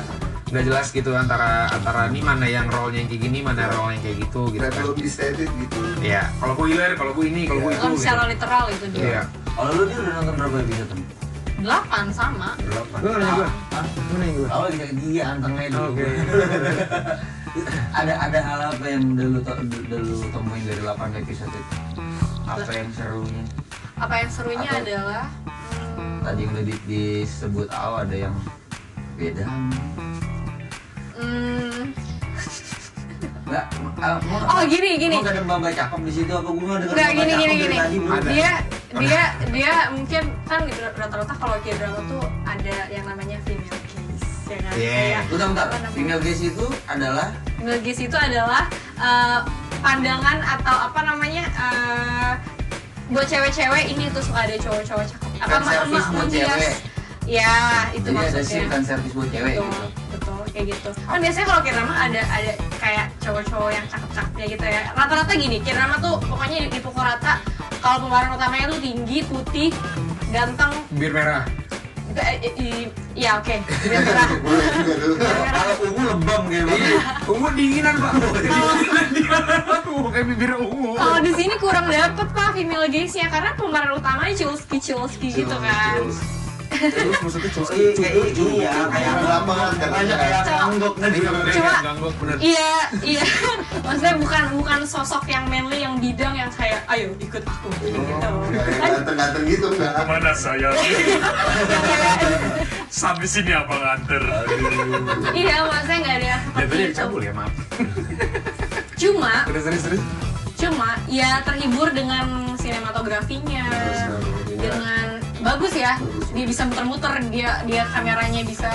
nggak 0.50 0.64
jelas 0.66 0.86
gitu 0.90 1.10
antara 1.14 1.70
antara 1.70 2.10
ini 2.10 2.20
mana 2.20 2.42
yang 2.44 2.66
role 2.68 2.90
nya 2.90 3.00
yang 3.00 3.08
kayak 3.08 3.22
gini 3.22 3.38
mana 3.40 3.70
role 3.70 3.94
yang 3.94 4.02
kayak 4.02 4.18
gitu 4.20 4.50
gitu 4.50 4.60
kan 4.60 4.72
belum 4.74 4.96
di 4.96 5.08
stated 5.08 5.46
gitu. 5.48 5.78
Iya, 6.02 6.22
kalau 6.38 6.52
gue 6.54 6.66
healer, 6.70 6.92
kalau 6.98 7.12
gue 7.14 7.26
ini, 7.30 7.42
kalau 7.46 7.60
gue 7.62 7.72
itu. 7.72 7.86
Gitu. 7.86 7.98
secara 8.02 8.22
literal 8.26 8.64
itu 8.68 8.86
dia. 8.90 9.02
Iya. 9.04 9.22
Kalau 9.50 9.70
lu 9.74 9.82
dia 9.86 9.98
udah 10.00 10.12
nonton 10.18 10.34
berapa 10.38 10.56
episode? 10.60 10.92
Delapan 11.60 12.04
sama. 12.10 12.48
Delapan. 12.56 12.98
Lu 12.98 13.08
nanya 13.14 13.32
gue? 13.36 13.48
Hah? 13.70 13.84
Lu 13.84 14.14
nanya 14.16 14.32
gue? 14.32 14.48
Oh, 14.48 14.66
dia, 14.72 14.86
dia 14.90 15.22
antengnya 15.28 15.68
dulu. 15.70 15.88
Oke. 15.92 16.08
ada 17.92 18.12
ada 18.20 18.38
hal 18.38 18.60
apa 18.70 18.84
yang 18.86 19.02
udah 19.10 19.26
lu, 19.28 19.40
to- 19.40 19.58
udah 19.58 19.98
lu 19.98 20.16
temuin 20.24 20.62
dari 20.62 20.80
8 20.80 21.20
episode 21.20 21.50
itu? 21.50 21.74
Apa 22.44 22.70
yang 22.70 22.90
serunya? 22.90 23.44
Apa 23.96 24.14
yang 24.16 24.30
serunya 24.30 24.70
Atau- 24.70 24.80
adalah 24.80 25.24
hmm, 25.92 26.18
Tadi 26.20 26.40
yang 26.40 26.52
udah 26.52 26.64
di- 26.64 26.84
disebut 26.86 27.68
awal 27.70 28.04
ada 28.04 28.16
yang 28.20 28.34
beda. 29.14 29.44
hmm, 31.16 31.82
Enggak, 33.44 33.66
ah, 33.98 34.16
mau- 34.30 34.46
Oh, 34.48 34.62
gini, 34.64 34.90
gini. 34.96 35.16
Mau 35.16 35.26
ada 35.26 35.42
mbak 35.42 35.74
cakep 35.74 36.00
di 36.06 36.12
situ 36.14 36.32
apa 36.32 36.48
gue 36.48 36.62
nggak 36.62 36.80
dengar 36.80 36.94
Enggak 36.94 37.08
mbak 37.08 37.18
gini 37.18 37.32
gini 37.34 37.54
gini. 37.58 37.76
tadi? 37.76 38.30
Dia 38.30 38.52
dia 38.90 39.22
dia 39.50 39.72
mungkin 39.90 40.22
kan 40.44 40.62
rata-rata 40.98 41.34
kalau 41.34 41.54
kayak 41.62 41.78
drama 41.78 42.00
tuh 42.08 42.22
ada 42.42 42.74
yang 42.88 43.06
namanya 43.06 43.38
female 43.44 43.70
ya 44.50 44.58
kan. 44.58 44.72
Iya. 44.74 45.20
Kayak 45.22 45.22
Bentar, 45.30 45.66
bentar. 45.70 45.90
Female 45.94 46.20
gaze 46.20 46.42
itu 46.50 46.66
adalah 46.84 47.28
Female 47.56 47.80
gaze 47.80 48.00
itu 48.02 48.16
adalah 48.18 48.62
eh, 48.98 49.38
pandangan 49.78 50.38
atau 50.42 50.76
apa 50.90 51.00
namanya 51.06 51.44
eh, 51.48 52.32
buat 53.10 53.26
cewek-cewek 53.26 53.90
ini 53.90 54.06
tuh 54.10 54.22
suka 54.22 54.46
ada 54.46 54.54
cowok-cowok 54.58 55.04
cakep. 55.06 55.30
Apa 55.40 55.54
emak- 55.86 56.10
buat 56.10 56.28
cewek. 56.28 56.74
Ya, 57.28 57.86
itu 57.94 58.10
jadi 58.10 58.26
ada 58.26 58.42
sih 58.42 58.58
maksudnya. 58.58 58.66
fan 58.66 58.82
service 58.82 59.14
buat 59.14 59.28
cewek 59.30 59.54
betul, 59.54 59.70
gitu. 59.70 59.86
betul 60.10 60.38
kayak 60.50 60.66
gitu 60.74 60.88
kan 61.06 61.18
biasanya 61.22 61.46
kalau 61.46 61.60
K-drama 61.62 61.94
ada 61.94 62.22
ada 62.26 62.52
kayak 62.82 63.06
cowok-cowok 63.22 63.70
yang 63.70 63.86
cakep-cakepnya 63.86 64.44
gitu 64.50 64.64
ya 64.66 64.80
rata-rata 64.98 65.32
gini 65.38 65.56
K-drama 65.62 65.94
tuh 66.02 66.18
pokoknya 66.26 66.66
di, 66.66 66.68
dipukul 66.74 67.04
rata 67.06 67.38
kalau 67.78 68.02
pemeran 68.02 68.34
utamanya 68.34 68.66
tuh 68.74 68.80
tinggi 68.82 69.18
putih 69.22 69.70
ganteng 70.34 70.74
Bir 70.90 71.14
merah. 71.14 71.46
Eh, 72.12 72.36
eh, 72.40 72.52
i- 72.56 72.90
iya 73.14 73.36
oke. 73.36 73.54
Kalau 75.50 75.74
ungu 75.82 76.02
lebam 76.08 76.42
kayak 76.46 76.64
Iya, 76.64 76.74
gitu. 76.74 77.30
ungu 77.30 77.48
dinginan 77.52 77.94
pak. 77.96 78.12
Kayak 80.10 80.26
bibir 80.26 80.50
ungu. 80.56 80.90
kalau 80.96 81.18
di 81.20 81.32
sini 81.32 81.54
kurang 81.56 81.86
dapet 81.86 82.26
pak 82.28 82.48
female 82.52 82.88
gaze-nya 82.88 83.28
karena 83.28 83.54
pemeran 83.54 83.94
utamanya 83.94 84.34
Chulsky 84.34 84.78
Chulsky 84.78 85.28
gitu 85.32 85.54
kan 85.54 86.02
Terus 86.80 87.16
maksudnya 87.20 87.50
cowok 87.52 87.68
Iya, 87.70 87.90
kayak 87.92 88.14
iya, 88.32 88.72
kayak 88.88 89.12
Lapangan 89.20 89.72
kan. 89.76 89.88
Banyak 89.92 90.16
kayak 90.16 90.42
kan 90.96 91.10
gitu. 91.12 91.30
Cuma 91.52 91.72
Ganggu 91.84 92.08
bener. 92.16 92.36
iya 92.40 92.72
iya 93.04 93.24
maksudnya 93.84 94.14
bukan 94.16 94.42
bukan 94.56 94.80
sosok 94.84 95.24
yang 95.28 95.44
manly 95.46 95.78
yang 95.80 95.94
bidang 96.00 96.34
yang 96.34 96.50
kayak 96.50 96.80
ayo 96.88 97.12
ikut 97.20 97.44
aku 97.44 97.68
gitu 97.84 98.00
Kayak 98.00 98.76
kan 98.80 98.90
ganteng-ganteng 98.96 99.44
gitu 99.44 99.66
enggak. 99.70 99.92
Mana 100.08 100.32
saya? 100.32 100.68
Sampai 102.90 103.24
sini 103.24 103.52
apa 103.52 103.70
nganter? 103.70 104.22
iya 105.40 105.62
maksudnya 105.62 105.96
nggak 106.00 106.16
ada 106.16 106.26
yang 106.26 106.42
seperti 106.42 106.60
Jatuhnya 106.60 106.86
itu 106.86 106.96
cabul 106.96 107.20
ya 107.22 107.32
maaf. 107.32 107.52
cuma 109.00 109.32
cuma 110.60 110.88
ya 111.08 111.40
terhibur 111.40 111.88
dengan 111.88 112.52
sinematografinya 112.60 113.64
dengan 114.52 115.19
bagus 115.40 115.72
ya 115.72 115.96
dia 116.30 116.44
bisa 116.44 116.68
muter-muter 116.68 117.12
dia 117.32 117.64
dia 117.64 117.82
kameranya 117.90 118.44
bisa 118.44 118.68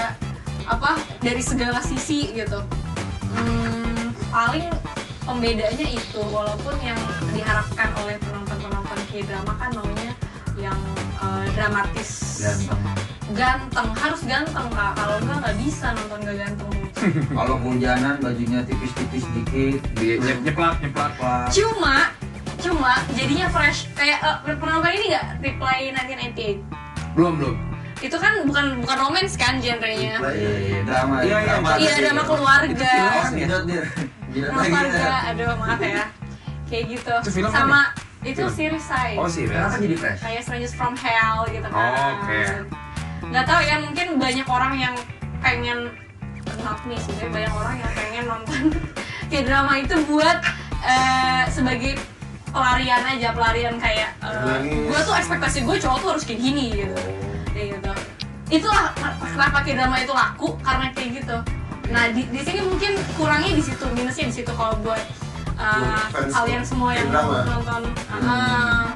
apa 0.65 0.97
dari 1.21 1.41
segala 1.41 1.77
sisi 1.79 2.33
gitu 2.33 2.57
hmm, 3.37 4.11
paling 4.33 4.65
pembedanya 5.21 5.87
itu 5.87 6.21
walaupun 6.25 6.73
yang 6.81 6.97
diharapkan 7.33 7.89
oleh 8.01 8.17
penonton-penonton 8.21 8.99
K-drama 9.09 9.53
kan 9.57 9.69
maunya 9.73 10.13
yang 10.57 10.77
eh, 11.21 11.45
dramatis 11.53 12.41
Ganteng. 12.41 12.81
ganteng 13.33 13.87
harus 13.97 14.21
ganteng 14.25 14.67
kak 14.69 14.91
kalau 14.93 15.15
enggak 15.21 15.37
nggak 15.41 15.55
bisa 15.61 15.87
nonton 15.93 16.19
gak 16.25 16.37
ganteng 16.45 16.71
Kalau 17.37 17.55
kehujanan 17.59 18.17
bajunya 18.17 18.59
tipis-tipis 18.63 19.25
dikit. 19.35 19.77
Dia 19.99 20.15
nyep- 20.17 20.41
nyeplak 20.41 20.79
nyeplak. 20.81 21.51
Cuma 21.51 21.94
cuma 22.85 23.01
jadinya 23.17 23.49
fresh 23.49 23.89
kayak 23.97 24.21
eh, 24.21 24.53
pernah 24.61 24.77
nonton 24.77 24.93
ini 24.93 25.05
nggak 25.09 25.25
Reply 25.41 25.77
1998 25.89 27.17
Belum 27.17 27.33
belum. 27.33 27.55
itu 27.97 28.13
kan 28.13 28.45
bukan 28.45 28.65
bukan 28.77 28.97
romance 29.01 29.33
kan 29.33 29.57
genrenya 29.57 30.21
Iya, 30.21 30.29
iya, 30.29 30.79
drama. 30.85 31.15
Iya, 31.17 31.33
iya, 31.33 31.37
drama. 31.49 31.69
iya 31.81 31.93
drama 31.97 32.23
keluarga 32.23 32.93
Gidot 33.33 33.63
dia. 33.65 33.83
Gidot 34.29 34.49
drama 34.53 34.61
keluarga 34.61 35.13
aduh 35.25 35.47
maaf 35.57 35.81
ya 35.81 36.05
kayak 36.69 36.83
gitu 36.91 37.13
Itu 37.17 37.31
film 37.33 37.49
sama 37.49 37.89
kan 37.89 38.03
itu 38.21 38.41
Film. 38.43 38.53
series 38.53 38.85
saya 38.85 39.17
Oh 39.17 39.25
sih. 39.25 39.49
Kenapa 39.49 39.81
jadi 39.81 39.95
fresh? 39.97 40.21
kayak 40.21 40.41
Strangers 40.45 40.73
from 40.77 40.93
Hell 40.93 41.41
gitu 41.49 41.65
kan 41.65 41.89
Oh, 41.89 42.05
oke. 42.21 42.41
nggak 43.25 43.45
tahu 43.49 43.61
ya 43.65 43.75
mungkin 43.81 44.07
banyak 44.21 44.45
orang 44.45 44.73
yang 44.77 44.93
pengen 45.41 45.89
not 46.61 46.77
me 46.85 46.93
sih 46.95 47.17
banyak 47.25 47.49
orang 47.49 47.81
yang 47.81 47.91
pengen 47.97 48.23
nonton 48.27 48.61
kayak 49.33 49.43
drama 49.43 49.73
itu 49.75 49.97
buat 50.05 50.37
eh, 50.85 51.43
sebagai 51.49 51.97
pelarian 52.55 53.03
aja 53.03 53.29
pelarian 53.35 53.75
kayak 53.75 54.15
Nangis. 54.23 54.87
gue 54.87 54.99
tuh 55.03 55.13
ekspektasi 55.19 55.57
gue 55.67 55.75
cowok 55.75 55.97
tuh 55.99 56.09
harus 56.15 56.23
kayak 56.23 56.39
gini 56.39 56.65
gitu. 56.71 56.95
Kayak 57.51 57.67
gitu. 57.75 57.91
Itulah 58.47 58.95
kenapa 59.19 59.57
kayak 59.67 59.83
drama 59.83 59.95
itu 59.99 60.13
laku 60.15 60.47
karena 60.63 60.85
kayak 60.95 61.09
gitu. 61.19 61.37
Nah 61.91 62.03
di, 62.15 62.23
di 62.31 62.41
sini 62.41 62.63
mungkin 62.63 62.95
kurangnya 63.19 63.51
di 63.51 63.63
situ 63.63 63.85
minusnya 63.91 64.31
di 64.31 64.35
situ 64.39 64.51
kalau 64.55 64.79
buat 64.79 65.03
uh, 65.59 66.07
kalian 66.31 66.63
semua 66.63 66.95
yang 66.95 67.11
nonton. 67.11 67.83
Uh, 68.23 68.87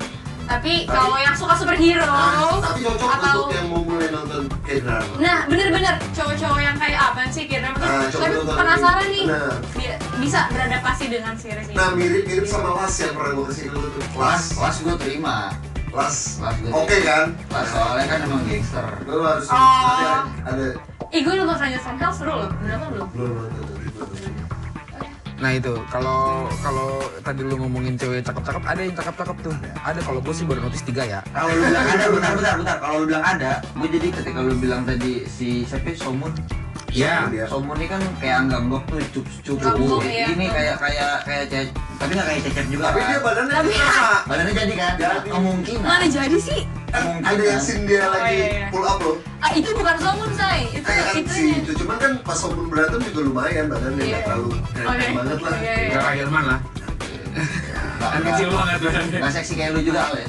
tapi 0.50 0.74
kalau 0.84 1.14
yang 1.16 1.38
suka 1.38 1.54
superhero 1.54 2.02
Nah, 2.02 2.58
tapi 2.58 2.80
cocok 2.82 3.10
atau 3.16 3.38
untuk 3.40 3.54
yang 3.54 3.68
mau 3.70 3.82
mulai 3.82 4.10
nonton 4.10 4.50
K-drama. 4.66 5.14
Nah, 5.18 5.40
bener-bener 5.46 5.94
cowok-cowok 6.12 6.60
yang 6.60 6.74
kayak 6.76 7.00
apa 7.00 7.22
sih 7.30 7.46
kira 7.46 7.70
Ah, 7.70 8.10
coba 8.10 8.26
Tapi 8.26 8.38
penasaran 8.50 9.06
ini. 9.06 9.14
nih, 9.14 9.26
Nah. 9.28 9.54
dia 9.76 9.94
bisa 10.18 10.40
beradaptasi 10.50 11.06
dengan 11.08 11.34
series 11.38 11.68
ini. 11.70 11.76
Nah 11.76 11.90
mirip-mirip 11.94 12.46
sama 12.46 12.70
Las 12.76 12.98
yang 12.98 13.14
pernah 13.14 13.32
gue 13.32 13.46
kasih 13.48 13.66
dulu 13.70 13.88
tuh. 13.94 14.04
Las, 14.16 14.44
kelas 14.52 14.78
gue 14.82 14.96
terima. 14.98 15.36
Las. 15.90 16.18
Gue 16.38 16.70
Oke 16.72 16.98
kan? 17.02 17.26
Kelas 17.46 17.68
soalnya 17.68 18.06
kan 18.06 18.20
emang 18.24 18.42
gangster. 18.44 18.86
Lu 19.06 19.22
harus 19.22 19.46
Oh. 19.48 19.56
ada 19.56 20.10
ada 20.46 20.66
Ih, 21.10 21.22
gue 21.22 21.34
nonton 21.34 21.56
Stranger 21.56 21.82
Hell 21.96 22.14
seru 22.14 22.34
loh. 22.36 22.50
Nonton 22.60 22.90
belum? 22.92 23.08
Nah 25.40 25.56
itu 25.56 25.72
kalau 25.88 26.46
kalau 26.60 27.00
tadi 27.24 27.42
lu 27.48 27.56
ngomongin 27.56 27.96
cewek 27.96 28.20
cakep-cakep 28.22 28.64
ada 28.68 28.80
yang 28.84 28.96
cakep-cakep 28.96 29.38
tuh. 29.40 29.56
Ada 29.80 30.00
kalau 30.04 30.20
gue 30.20 30.34
sih 30.36 30.44
baru 30.44 30.60
notice 30.68 30.84
tiga 30.84 31.04
ya. 31.08 31.20
Kalau 31.32 31.52
lu 31.56 31.64
bilang 31.64 31.86
ada, 31.88 32.06
bentar, 32.12 32.32
bentar, 32.36 32.54
bentar. 32.60 32.78
Kalau 32.84 32.96
lu 33.00 33.06
bilang 33.08 33.26
ada, 33.26 33.52
gue 33.64 33.88
jadi 33.88 34.08
ketika 34.12 34.40
lu 34.44 34.54
bilang 34.60 34.82
tadi 34.84 35.24
si 35.26 35.64
siapa 35.64 35.92
ya, 35.92 35.98
Somun, 35.98 36.32
Iya. 36.90 37.30
Dia. 37.30 37.46
Somun 37.48 37.78
ini 37.78 37.88
kan 37.88 38.02
kayak 38.18 38.36
angganggok 38.46 38.84
tuh 38.90 39.22
cup 39.46 39.78
cup 39.78 40.02
iya. 40.04 40.26
Ini 40.34 40.46
kayak 40.50 40.76
kayak 40.82 41.12
kayak 41.24 41.44
cecep, 41.48 41.68
tapi 42.02 42.12
nggak 42.18 42.28
kayak 42.28 42.42
cecep 42.50 42.66
juga. 42.68 42.84
Tapi 42.90 43.00
kan? 43.00 43.08
dia 43.08 43.20
badannya 43.22 43.56
Tapi- 43.56 43.78
sama. 43.78 44.18
badannya 44.26 44.54
jadi 44.58 44.74
kan? 44.74 44.94
Jadi. 44.98 45.30
Kemungkinan. 45.30 45.86
Mana 45.86 46.06
jadi 46.10 46.38
sih? 46.42 46.62
Kemungkinan. 46.90 47.30
Ada 47.30 47.44
yang 47.46 47.62
scene 47.62 47.84
dia 47.84 48.02
Oh, 48.02 48.12
lagi 48.12 48.34
iya, 48.34 48.48
iya. 48.50 48.68
pull 48.70 48.84
up 48.84 48.98
loh. 49.00 49.16
Ah, 49.40 49.52
itu 49.52 49.70
bukan 49.72 49.96
Somun, 49.98 50.30
say. 50.34 50.60
Itu 50.70 50.84
kan 50.84 51.14
itu 51.16 51.32
si 51.32 51.44
itu 51.56 51.72
cuman 51.78 51.96
kan 51.96 52.12
pas 52.20 52.36
Somun 52.36 52.66
berantem 52.68 53.00
juga 53.04 53.20
lumayan 53.24 53.66
badannya 53.68 54.00
Iya. 54.00 54.10
nggak 54.10 54.24
terlalu 54.26 54.48
keren 54.70 54.88
Oke. 54.90 55.06
banget 55.16 55.38
lah. 55.40 55.52
Oke, 55.52 55.64
iya. 55.64 55.90
Gak 55.90 56.02
kayak 56.02 56.18
Hilman 56.20 56.44
lah. 56.46 56.60
Nggak- 56.60 58.12
Kan 58.12 58.22
kecil 58.26 58.48
banget 58.52 58.78
badannya. 58.80 59.18
Nggak 59.18 59.34
seksi 59.34 59.54
kayak 59.56 59.72
lu 59.72 59.82
juga, 59.82 60.02
Ale. 60.06 60.24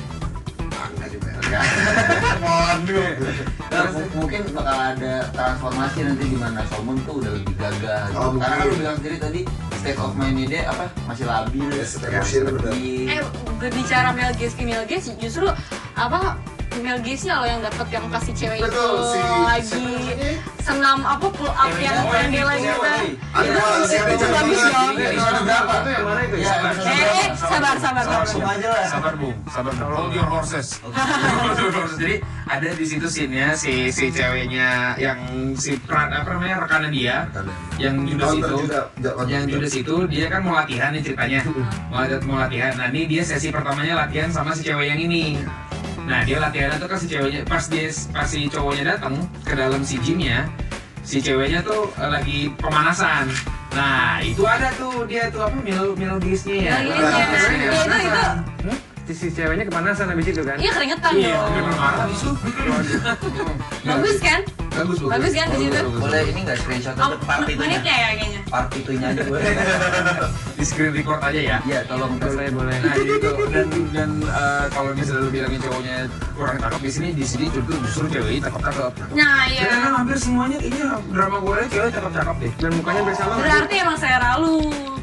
Waduh. 2.41 3.11
Mu- 3.91 4.11
mungkin 4.17 4.41
bakal 4.51 4.77
ada 4.95 5.13
transformasi 5.31 5.99
nanti 6.03 6.25
di 6.27 6.37
mana 6.37 6.63
Somun 6.67 6.97
tuh 7.03 7.19
udah 7.19 7.31
lebih 7.33 7.55
gagah. 7.55 8.09
gitu. 8.09 8.19
Oh, 8.19 8.31
Karena 8.35 8.55
kan 8.57 8.67
lu 8.67 8.75
bilang 8.77 8.97
sendiri 8.99 9.17
tadi 9.17 9.41
state 9.77 9.99
of 9.99 10.13
mind 10.15 10.37
dia 10.45 10.63
apa 10.67 10.85
masih 11.05 11.25
labil. 11.25 11.69
Yes, 11.71 11.97
ya, 11.97 12.21
seperti- 12.21 13.09
Eh, 13.09 13.23
berbicara 13.57 14.09
Mel 14.11 14.33
Gibson, 14.35 14.65
Mel 14.65 14.85
Gibson 14.85 15.15
justru 15.17 15.47
apa 15.95 16.37
Mel 16.79 17.03
Gibson 17.03 17.35
loh 17.35 17.45
yang 17.45 17.61
dapat 17.61 17.87
yang 17.91 18.07
kasih 18.09 18.33
cewek 18.33 18.59
itu 18.63 18.85
si- 19.05 19.43
lagi 19.43 19.91
senam 20.61 21.03
apa 21.03 21.27
pull 21.29 21.51
up 21.51 21.67
yang 21.77 21.99
yang 22.07 22.31
dia 22.31 22.45
lagi 22.45 22.63
kita 22.63 22.93
Ada 23.31 23.61
si 23.85 23.95
itu 23.95 24.05
Richard 24.07 24.33
bagus 24.33 24.61
dong. 24.65 24.95
Berapa? 25.41 25.73
Itu 25.77 25.89
yang 25.91 26.05
mana 26.05 26.21
itu 26.23 26.37
ya? 26.37 26.47
Eh, 26.47 26.59
eh, 26.81 27.29
sabar, 27.33 27.75
sabar, 27.77 28.03
sabar. 28.03 28.23
Langsung 28.23 28.43
aja 28.43 28.69
lah. 28.71 28.85
Sabar 28.87 29.13
bung, 29.15 29.37
sabar. 29.47 29.73
Hold 29.99 30.13
your 30.13 30.27
horses. 30.27 30.69
Jadi 31.93 32.15
ada 32.47 32.69
di 32.71 32.85
situ 32.85 33.07
scene-nya 33.07 33.53
si 33.53 33.89
si 33.89 34.09
ceweknya 34.09 34.95
yang 34.97 35.19
si 35.55 35.75
peran 35.77 36.11
apa 36.11 36.29
namanya 36.33 36.65
rekannya 36.65 36.91
dia 36.91 37.17
yang 37.77 38.03
Judas 38.03 38.31
itu 38.33 38.57
yang. 39.27 39.45
Judas 39.47 39.75
itu 39.75 39.95
dia 40.07 40.27
kan 40.29 40.41
mau 40.41 40.55
latihan 40.55 40.91
nih 40.91 41.03
ceritanya 41.03 41.41
mau 41.89 42.01
ada- 42.01 42.23
mau 42.23 42.39
latihan 42.39 42.75
nah 42.75 42.87
ini 42.89 43.07
dia 43.07 43.23
sesi 43.23 43.49
pertamanya 43.49 44.07
latihan 44.07 44.29
sama 44.29 44.53
si 44.53 44.63
cewek 44.63 44.87
yang 44.87 45.01
ini 45.01 45.39
nah 46.03 46.21
dia 46.23 46.39
latihan 46.39 46.75
tuh 46.75 46.87
kan 46.87 46.99
si 46.99 47.07
ceweknya 47.07 47.41
pas 47.45 47.65
dia 47.65 47.87
pas 48.11 48.25
si 48.25 48.47
cowoknya 48.47 48.85
datang 48.95 49.15
ke 49.43 49.53
dalam 49.53 49.81
si 49.81 49.97
gymnya 49.99 50.49
si 51.01 51.19
ceweknya 51.19 51.61
tuh 51.61 51.89
eh, 51.95 52.11
lagi 52.11 52.39
pemanasan 52.57 53.29
nah 53.71 54.19
itu 54.19 54.43
ada 54.43 54.69
tuh 54.75 55.05
dia 55.05 55.31
tuh 55.31 55.43
apa 55.43 55.55
mil 55.57 55.95
mil 55.95 56.19
gisnya 56.19 56.57
ya 56.59 56.75
Mel 56.83 57.07
Gibson, 57.07 57.53
ya. 57.55 57.71
Mil 57.71 57.71
Iya, 57.71 57.99
itu 57.99 58.07
itu 58.07 58.75
Si, 59.11 59.15
si 59.17 59.29
ceweknya 59.33 59.67
kepanasan 59.67 60.07
habis 60.07 60.23
itu 60.25 60.39
kan? 60.41 60.55
iya 60.55 60.71
keringetan 60.71 61.11
Iya, 61.13 61.35
dong. 61.35 61.51
udah 61.51 61.75
marah 61.75 62.07
itu. 62.07 62.31
Bagus 63.83 64.19
kan? 64.23 64.41
Bagus, 64.71 64.97
bagus. 64.99 65.11
Bagus 65.11 65.33
kan 65.33 65.47
di 65.47 65.57
situ? 65.61 65.81
Boleh 65.93 66.21
ini 66.25 66.41
nggak 66.41 66.59
screenshot 66.59 66.95
Oh, 66.95 67.07
untuk 67.09 67.21
part 67.23 67.43
itunya? 67.43 67.59
menitnya 67.61 67.95
ya 67.95 68.09
kayaknya. 68.13 68.41
Part 68.47 68.69
itunya 68.73 69.07
aja 69.09 69.23
gue. 69.23 69.41
Di 70.61 70.65
screen 70.65 70.93
record 70.93 71.21
aja 71.21 71.41
ya. 71.41 71.57
Iya, 71.63 71.81
tolong 71.85 72.13
Boleh, 72.17 72.49
boleh. 72.51 72.77
Nah 72.79 72.95
itu 72.95 73.17
dan 73.49 73.67
dan 73.91 74.11
eh, 74.21 74.65
kalau 74.69 74.91
misalnya 74.93 75.23
lu 75.23 75.31
bilangin 75.31 75.61
cowoknya 75.61 75.97
kurang 76.33 76.57
cakep 76.59 76.81
di 76.81 76.91
sini 76.91 77.09
di 77.11 77.25
sini 77.25 77.45
justru 77.49 77.73
justru 77.81 78.05
ceweknya 78.11 78.41
cakep 78.47 78.61
cakep. 78.63 78.93
Nah, 79.13 79.41
iya. 79.47 79.63
Karena 79.67 79.89
hampir 79.95 80.17
semuanya 80.17 80.57
kayaknya 80.57 80.87
drama 81.09 81.37
Korea 81.39 81.67
cewek 81.67 81.91
cakep 81.91 82.13
cakep 82.13 82.37
deh. 82.39 82.53
Dan 82.59 82.71
mukanya 82.75 83.03
bersama 83.03 83.33
Berarti 83.39 83.75
emang 83.77 83.99
saya 83.99 84.17
ralu. 84.21 84.59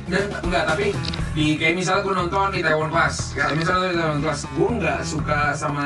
Dan 0.07 0.23
enggak 0.39 0.63
tapi 0.65 0.85
di 1.33 1.45
kayak 1.53 1.75
misalnya 1.75 2.01
gue 2.01 2.13
nonton 2.15 2.47
di 2.49 2.61
Taiwan 2.61 2.87
Class, 2.87 3.35
kayak 3.35 3.53
misalnya 3.53 3.87
di 3.91 3.97
Taiwan 3.97 4.19
Class, 4.21 4.39
gue 4.47 4.69
nggak 4.73 4.99
suka 5.03 5.39
sama 5.51 5.85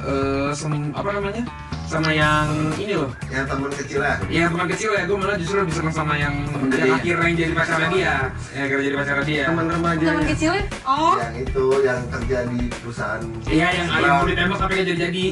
eh 0.00 0.50
sem- 0.52 0.92
apa 0.92 1.10
namanya 1.10 1.42
sama 1.90 2.06
yang 2.08 2.46
ini 2.78 2.94
loh 2.94 3.10
Yang 3.26 3.44
teman 3.48 3.70
kecilnya. 3.72 4.14
Ya 4.30 4.46
teman 4.46 4.66
kecil 4.70 4.90
ya, 4.92 5.02
gue 5.04 5.18
malah 5.18 5.34
justru 5.34 5.56
lebih 5.58 5.74
seneng 5.74 5.90
sama 5.92 6.14
yang 6.14 6.34
Temen 6.46 6.70
yang 6.70 6.94
akhirnya 6.94 7.26
yang 7.26 7.34
jadi 7.36 7.52
pacarnya 7.52 7.88
dia 7.90 8.14
Ya 8.48 8.60
akhirnya 8.62 8.84
jadi 8.84 8.96
pacarnya 8.96 9.24
dia 9.26 9.44
teman 9.44 9.66
remaja. 9.68 10.04
Teman 10.06 10.24
kecilnya? 10.24 10.64
Oh, 10.82 11.14
Yang 11.18 11.34
itu 11.42 11.64
yang 11.82 12.00
kerja 12.08 12.38
di 12.46 12.60
perusahaan. 12.72 13.20
Iya 13.44 13.66
yang 13.74 13.88
ayam 13.90 14.12
mau 14.12 14.24
ditembak 14.24 14.58
tapi 14.60 14.72
gak 14.72 14.86
jadi-jadi 14.86 15.24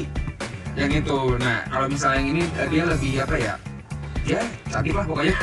Yang 0.75 0.91
itu, 0.97 1.19
nah 1.37 1.57
kalau 1.65 1.87
misalnya 1.87 2.17
yang 2.17 2.29
ini 2.29 2.43
eh, 2.53 2.67
dia 2.67 2.83
lebih 2.85 3.11
apa 3.19 3.35
ya 3.35 3.55
Ya, 4.21 4.41
cantik 4.69 4.93
lah 4.93 5.01
pokoknya 5.03 5.33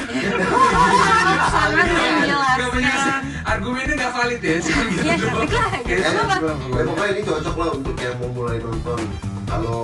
sangat 1.49 1.87
menjelaskan. 1.89 2.69
penjelasan, 2.71 3.21
argumennya 3.43 3.95
gak 3.97 4.12
valid 4.14 4.39
ya 4.39 4.57
gitu 4.59 4.71
Iya, 5.03 5.14
doang. 5.17 5.35
cantik 5.43 5.51
lah. 5.51 5.71
Gitu 5.83 6.03
ya, 6.71 6.83
pokoknya 6.85 7.11
ini 7.11 7.23
cocok 7.25 7.55
lah 7.57 7.69
untuk 7.73 7.97
yang 7.97 8.14
mau 8.17 8.31
mulai 8.31 8.57
nonton. 8.59 9.01
Kalau 9.45 9.79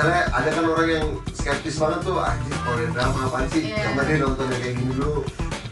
misalnya 0.00 0.24
ada 0.32 0.48
kan 0.48 0.64
orang 0.64 0.88
yang 0.88 1.06
skeptis 1.36 1.76
banget 1.76 2.00
tuh, 2.08 2.16
anjir 2.16 2.56
Korean 2.64 2.90
drama 2.96 3.20
apaan 3.28 3.46
sih? 3.52 3.62
Iya. 3.68 3.84
Coba 3.84 4.00
deh 4.08 4.16
nonton 4.16 4.44
yang 4.48 4.62
kayak 4.64 4.76
gini 4.80 4.92
dulu. 4.96 5.20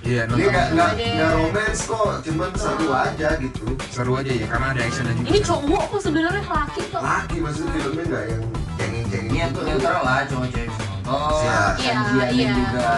Iya, 0.04 0.22
nonton 0.28 0.48
nggak 0.52 0.66
nggak 0.76 0.90
Deh. 1.00 1.12
nggak 1.16 1.30
romance 1.32 1.82
kok, 1.88 2.12
cuman 2.28 2.50
seru 2.60 2.88
aja 2.92 3.28
gitu. 3.40 3.64
seru 3.88 4.12
aja 4.20 4.32
ya, 4.36 4.46
karena 4.52 4.66
ada 4.76 4.80
actionnya 4.84 5.14
juga 5.16 5.28
Ini 5.32 5.38
cowok 5.48 5.84
kok 5.88 6.00
sebenarnya 6.04 6.42
laki 6.44 6.82
kok. 6.92 7.00
Laki 7.00 7.36
maksudnya 7.40 7.70
filmnya 7.72 8.04
nggak 8.04 8.24
yang 8.28 8.42
cengeng-cengeng. 8.76 9.32
Ini 9.32 9.48
tuh 9.56 9.62
netral 9.64 10.02
lah, 10.04 10.20
cowok-cowok 10.28 10.87
bisa 11.08 11.16
nonton. 11.18 11.40
Iya. 11.40 11.56
Sajiannya 11.58 12.12
Iya, 12.12 12.26
iya. 12.30 12.52
juga 12.54 12.88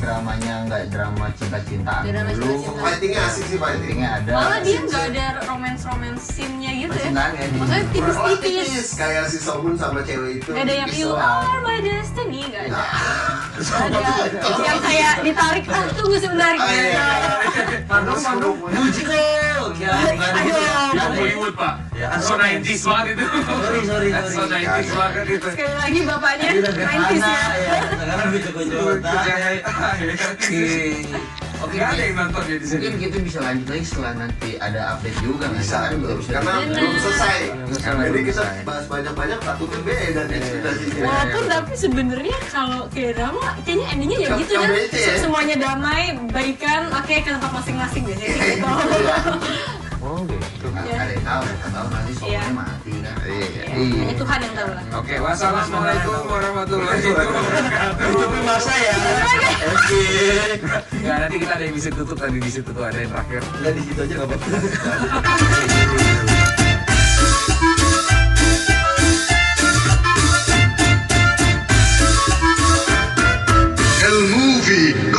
dramanya 0.00 0.54
nggak 0.64 0.82
drama 0.88 1.26
cinta-cintaan 1.32 2.02
Drama 2.02 2.30
dulu. 2.30 2.42
cinta-cintaan. 2.42 2.82
Fightingnya 2.82 3.20
asik 3.22 3.44
sih 3.44 3.58
fighting. 3.58 3.80
Fightingnya 3.80 4.10
ada. 4.16 4.30
Malah 4.32 4.58
dia 4.60 4.78
nggak 4.80 5.04
ada 5.08 5.24
romance-romance 5.44 6.22
scene-nya 6.26 6.70
gitu 6.78 6.96
ya. 6.96 7.10
Di- 7.10 7.14
Maksudnya 7.52 7.84
Tipis 7.86 8.16
tipis-tipis. 8.16 8.88
kayak 8.94 9.24
si 9.26 9.38
Somun 9.38 9.74
sama 9.74 10.00
cewek 10.00 10.30
itu. 10.36 10.50
Gak 10.50 10.64
ada 10.64 10.74
yang 10.76 10.90
you 10.90 11.10
are 11.12 11.60
my 11.60 11.78
destiny, 11.78 12.42
gak 12.46 12.64
ada. 12.66 12.80
Ada 13.60 14.00
yang 14.58 14.80
kayak 14.80 15.14
ditarik, 15.20 15.64
ah 15.68 15.84
tunggu 15.92 16.16
sebentar. 16.16 16.56
Iya. 16.56 17.04
Pardon, 17.84 18.16
pardon. 18.16 18.54
Musical. 18.72 19.62
Bukan 19.70 20.32
Aduh. 20.32 20.90
Yang 20.90 21.12
Hollywood 21.14 21.54
pak, 21.54 21.74
so 22.20 22.34
90s 22.34 22.82
banget 22.82 23.14
itu 23.14 23.24
Sorry, 23.30 23.80
sorry, 23.86 24.08
So 24.28 24.44
sorry. 24.48 24.64
90s 24.66 24.90
banget 24.92 25.24
itu 25.28 25.48
Sekali 25.52 25.74
lagi 25.76 26.00
bapaknya, 26.04 26.48
Ini 26.50 26.58
udah 26.60 26.72
90s 26.72 26.80
gerhana 26.80 27.08
ya. 27.14 27.48
ya. 27.54 27.80
Sekarang 27.80 28.26
lebih 28.26 28.40
ke 28.40 28.50
Jota. 28.66 29.12
Oke. 31.60 31.76
Oke, 31.76 31.78
ada 31.84 32.02
yang 32.02 32.16
nonton 32.16 32.42
ya 32.48 32.56
di 32.56 32.66
sini. 32.66 32.80
Mungkin 32.80 32.94
kita 33.04 33.16
bisa 33.20 33.38
lanjut 33.44 33.66
lagi 33.68 33.84
setelah 33.84 34.12
nanti 34.16 34.50
ada 34.56 34.80
update 34.96 35.18
juga 35.20 35.44
nggak 35.52 35.60
Bisa 35.60 35.78
Bisa 35.92 36.30
karena 36.32 36.52
Bener. 36.56 36.80
belum 36.80 36.92
selesai. 37.00 37.40
Karena 37.80 38.02
Jadi 38.08 38.20
kita 38.24 38.32
selesai. 38.40 38.64
bahas 38.64 38.84
banyak-banyak 38.88 39.38
takutnya 39.44 39.80
beda 39.84 40.20
nih 40.24 40.36
ekspektasinya. 40.40 41.02
Walaupun 41.04 41.44
tapi 41.48 41.72
sebenarnya 41.76 42.36
kalau 42.48 42.80
kayak 42.88 43.12
drama 43.20 43.46
kayaknya 43.62 43.86
endingnya 43.92 44.18
ya 44.24 44.28
gitu 44.40 44.52
kan 44.56 44.68
ya? 44.72 45.14
semuanya 45.20 45.56
damai 45.60 46.02
baikan 46.32 46.82
oke 46.90 47.14
ke 47.14 47.28
tempat 47.28 47.52
masing-masing 47.52 48.02
biasanya 48.08 48.28
sih 48.40 48.56
tahu 50.26 50.36
loh. 50.36 50.50
Tuh 50.60 50.68
nggak 50.68 50.84
iya. 50.84 50.96
ada 51.00 51.12
yang 51.12 51.24
tahu, 51.24 51.44
enggak 51.48 51.70
tahu 51.72 51.86
nanti 51.88 52.10
iya. 52.12 52.18
semuanya 52.20 52.52
mati 52.52 52.92
kan. 52.92 53.16
Iya. 53.24 53.48
iya. 53.72 54.02
Itu 54.04 54.14
Tuhan 54.20 54.38
yang 54.44 54.54
tahu 54.54 54.70
lah. 54.76 54.84
Oke, 55.00 55.14
wassalamualaikum 55.20 56.12
warahmatullahi 56.28 57.04
wabarakatuh. 57.08 58.04
Tutup 58.04 58.32
masa 58.44 58.74
ya. 58.76 58.94
Oke. 59.72 60.04
Ya 61.00 61.14
nanti 61.24 61.36
kita 61.40 61.52
ada 61.56 61.64
yang 61.64 61.74
bisa 61.76 61.88
tutup 61.92 62.18
tadi 62.20 62.38
di 62.38 62.50
situ 62.52 62.68
tuh 62.68 62.84
ada 62.84 62.98
yang 63.00 63.10
terakhir. 63.12 63.40
Enggak 63.60 63.72
di 63.72 63.82
situ 63.88 64.00
aja 64.04 64.14
nggak 64.20 64.28
apa-apa. 64.28 64.48
movie 74.20 75.09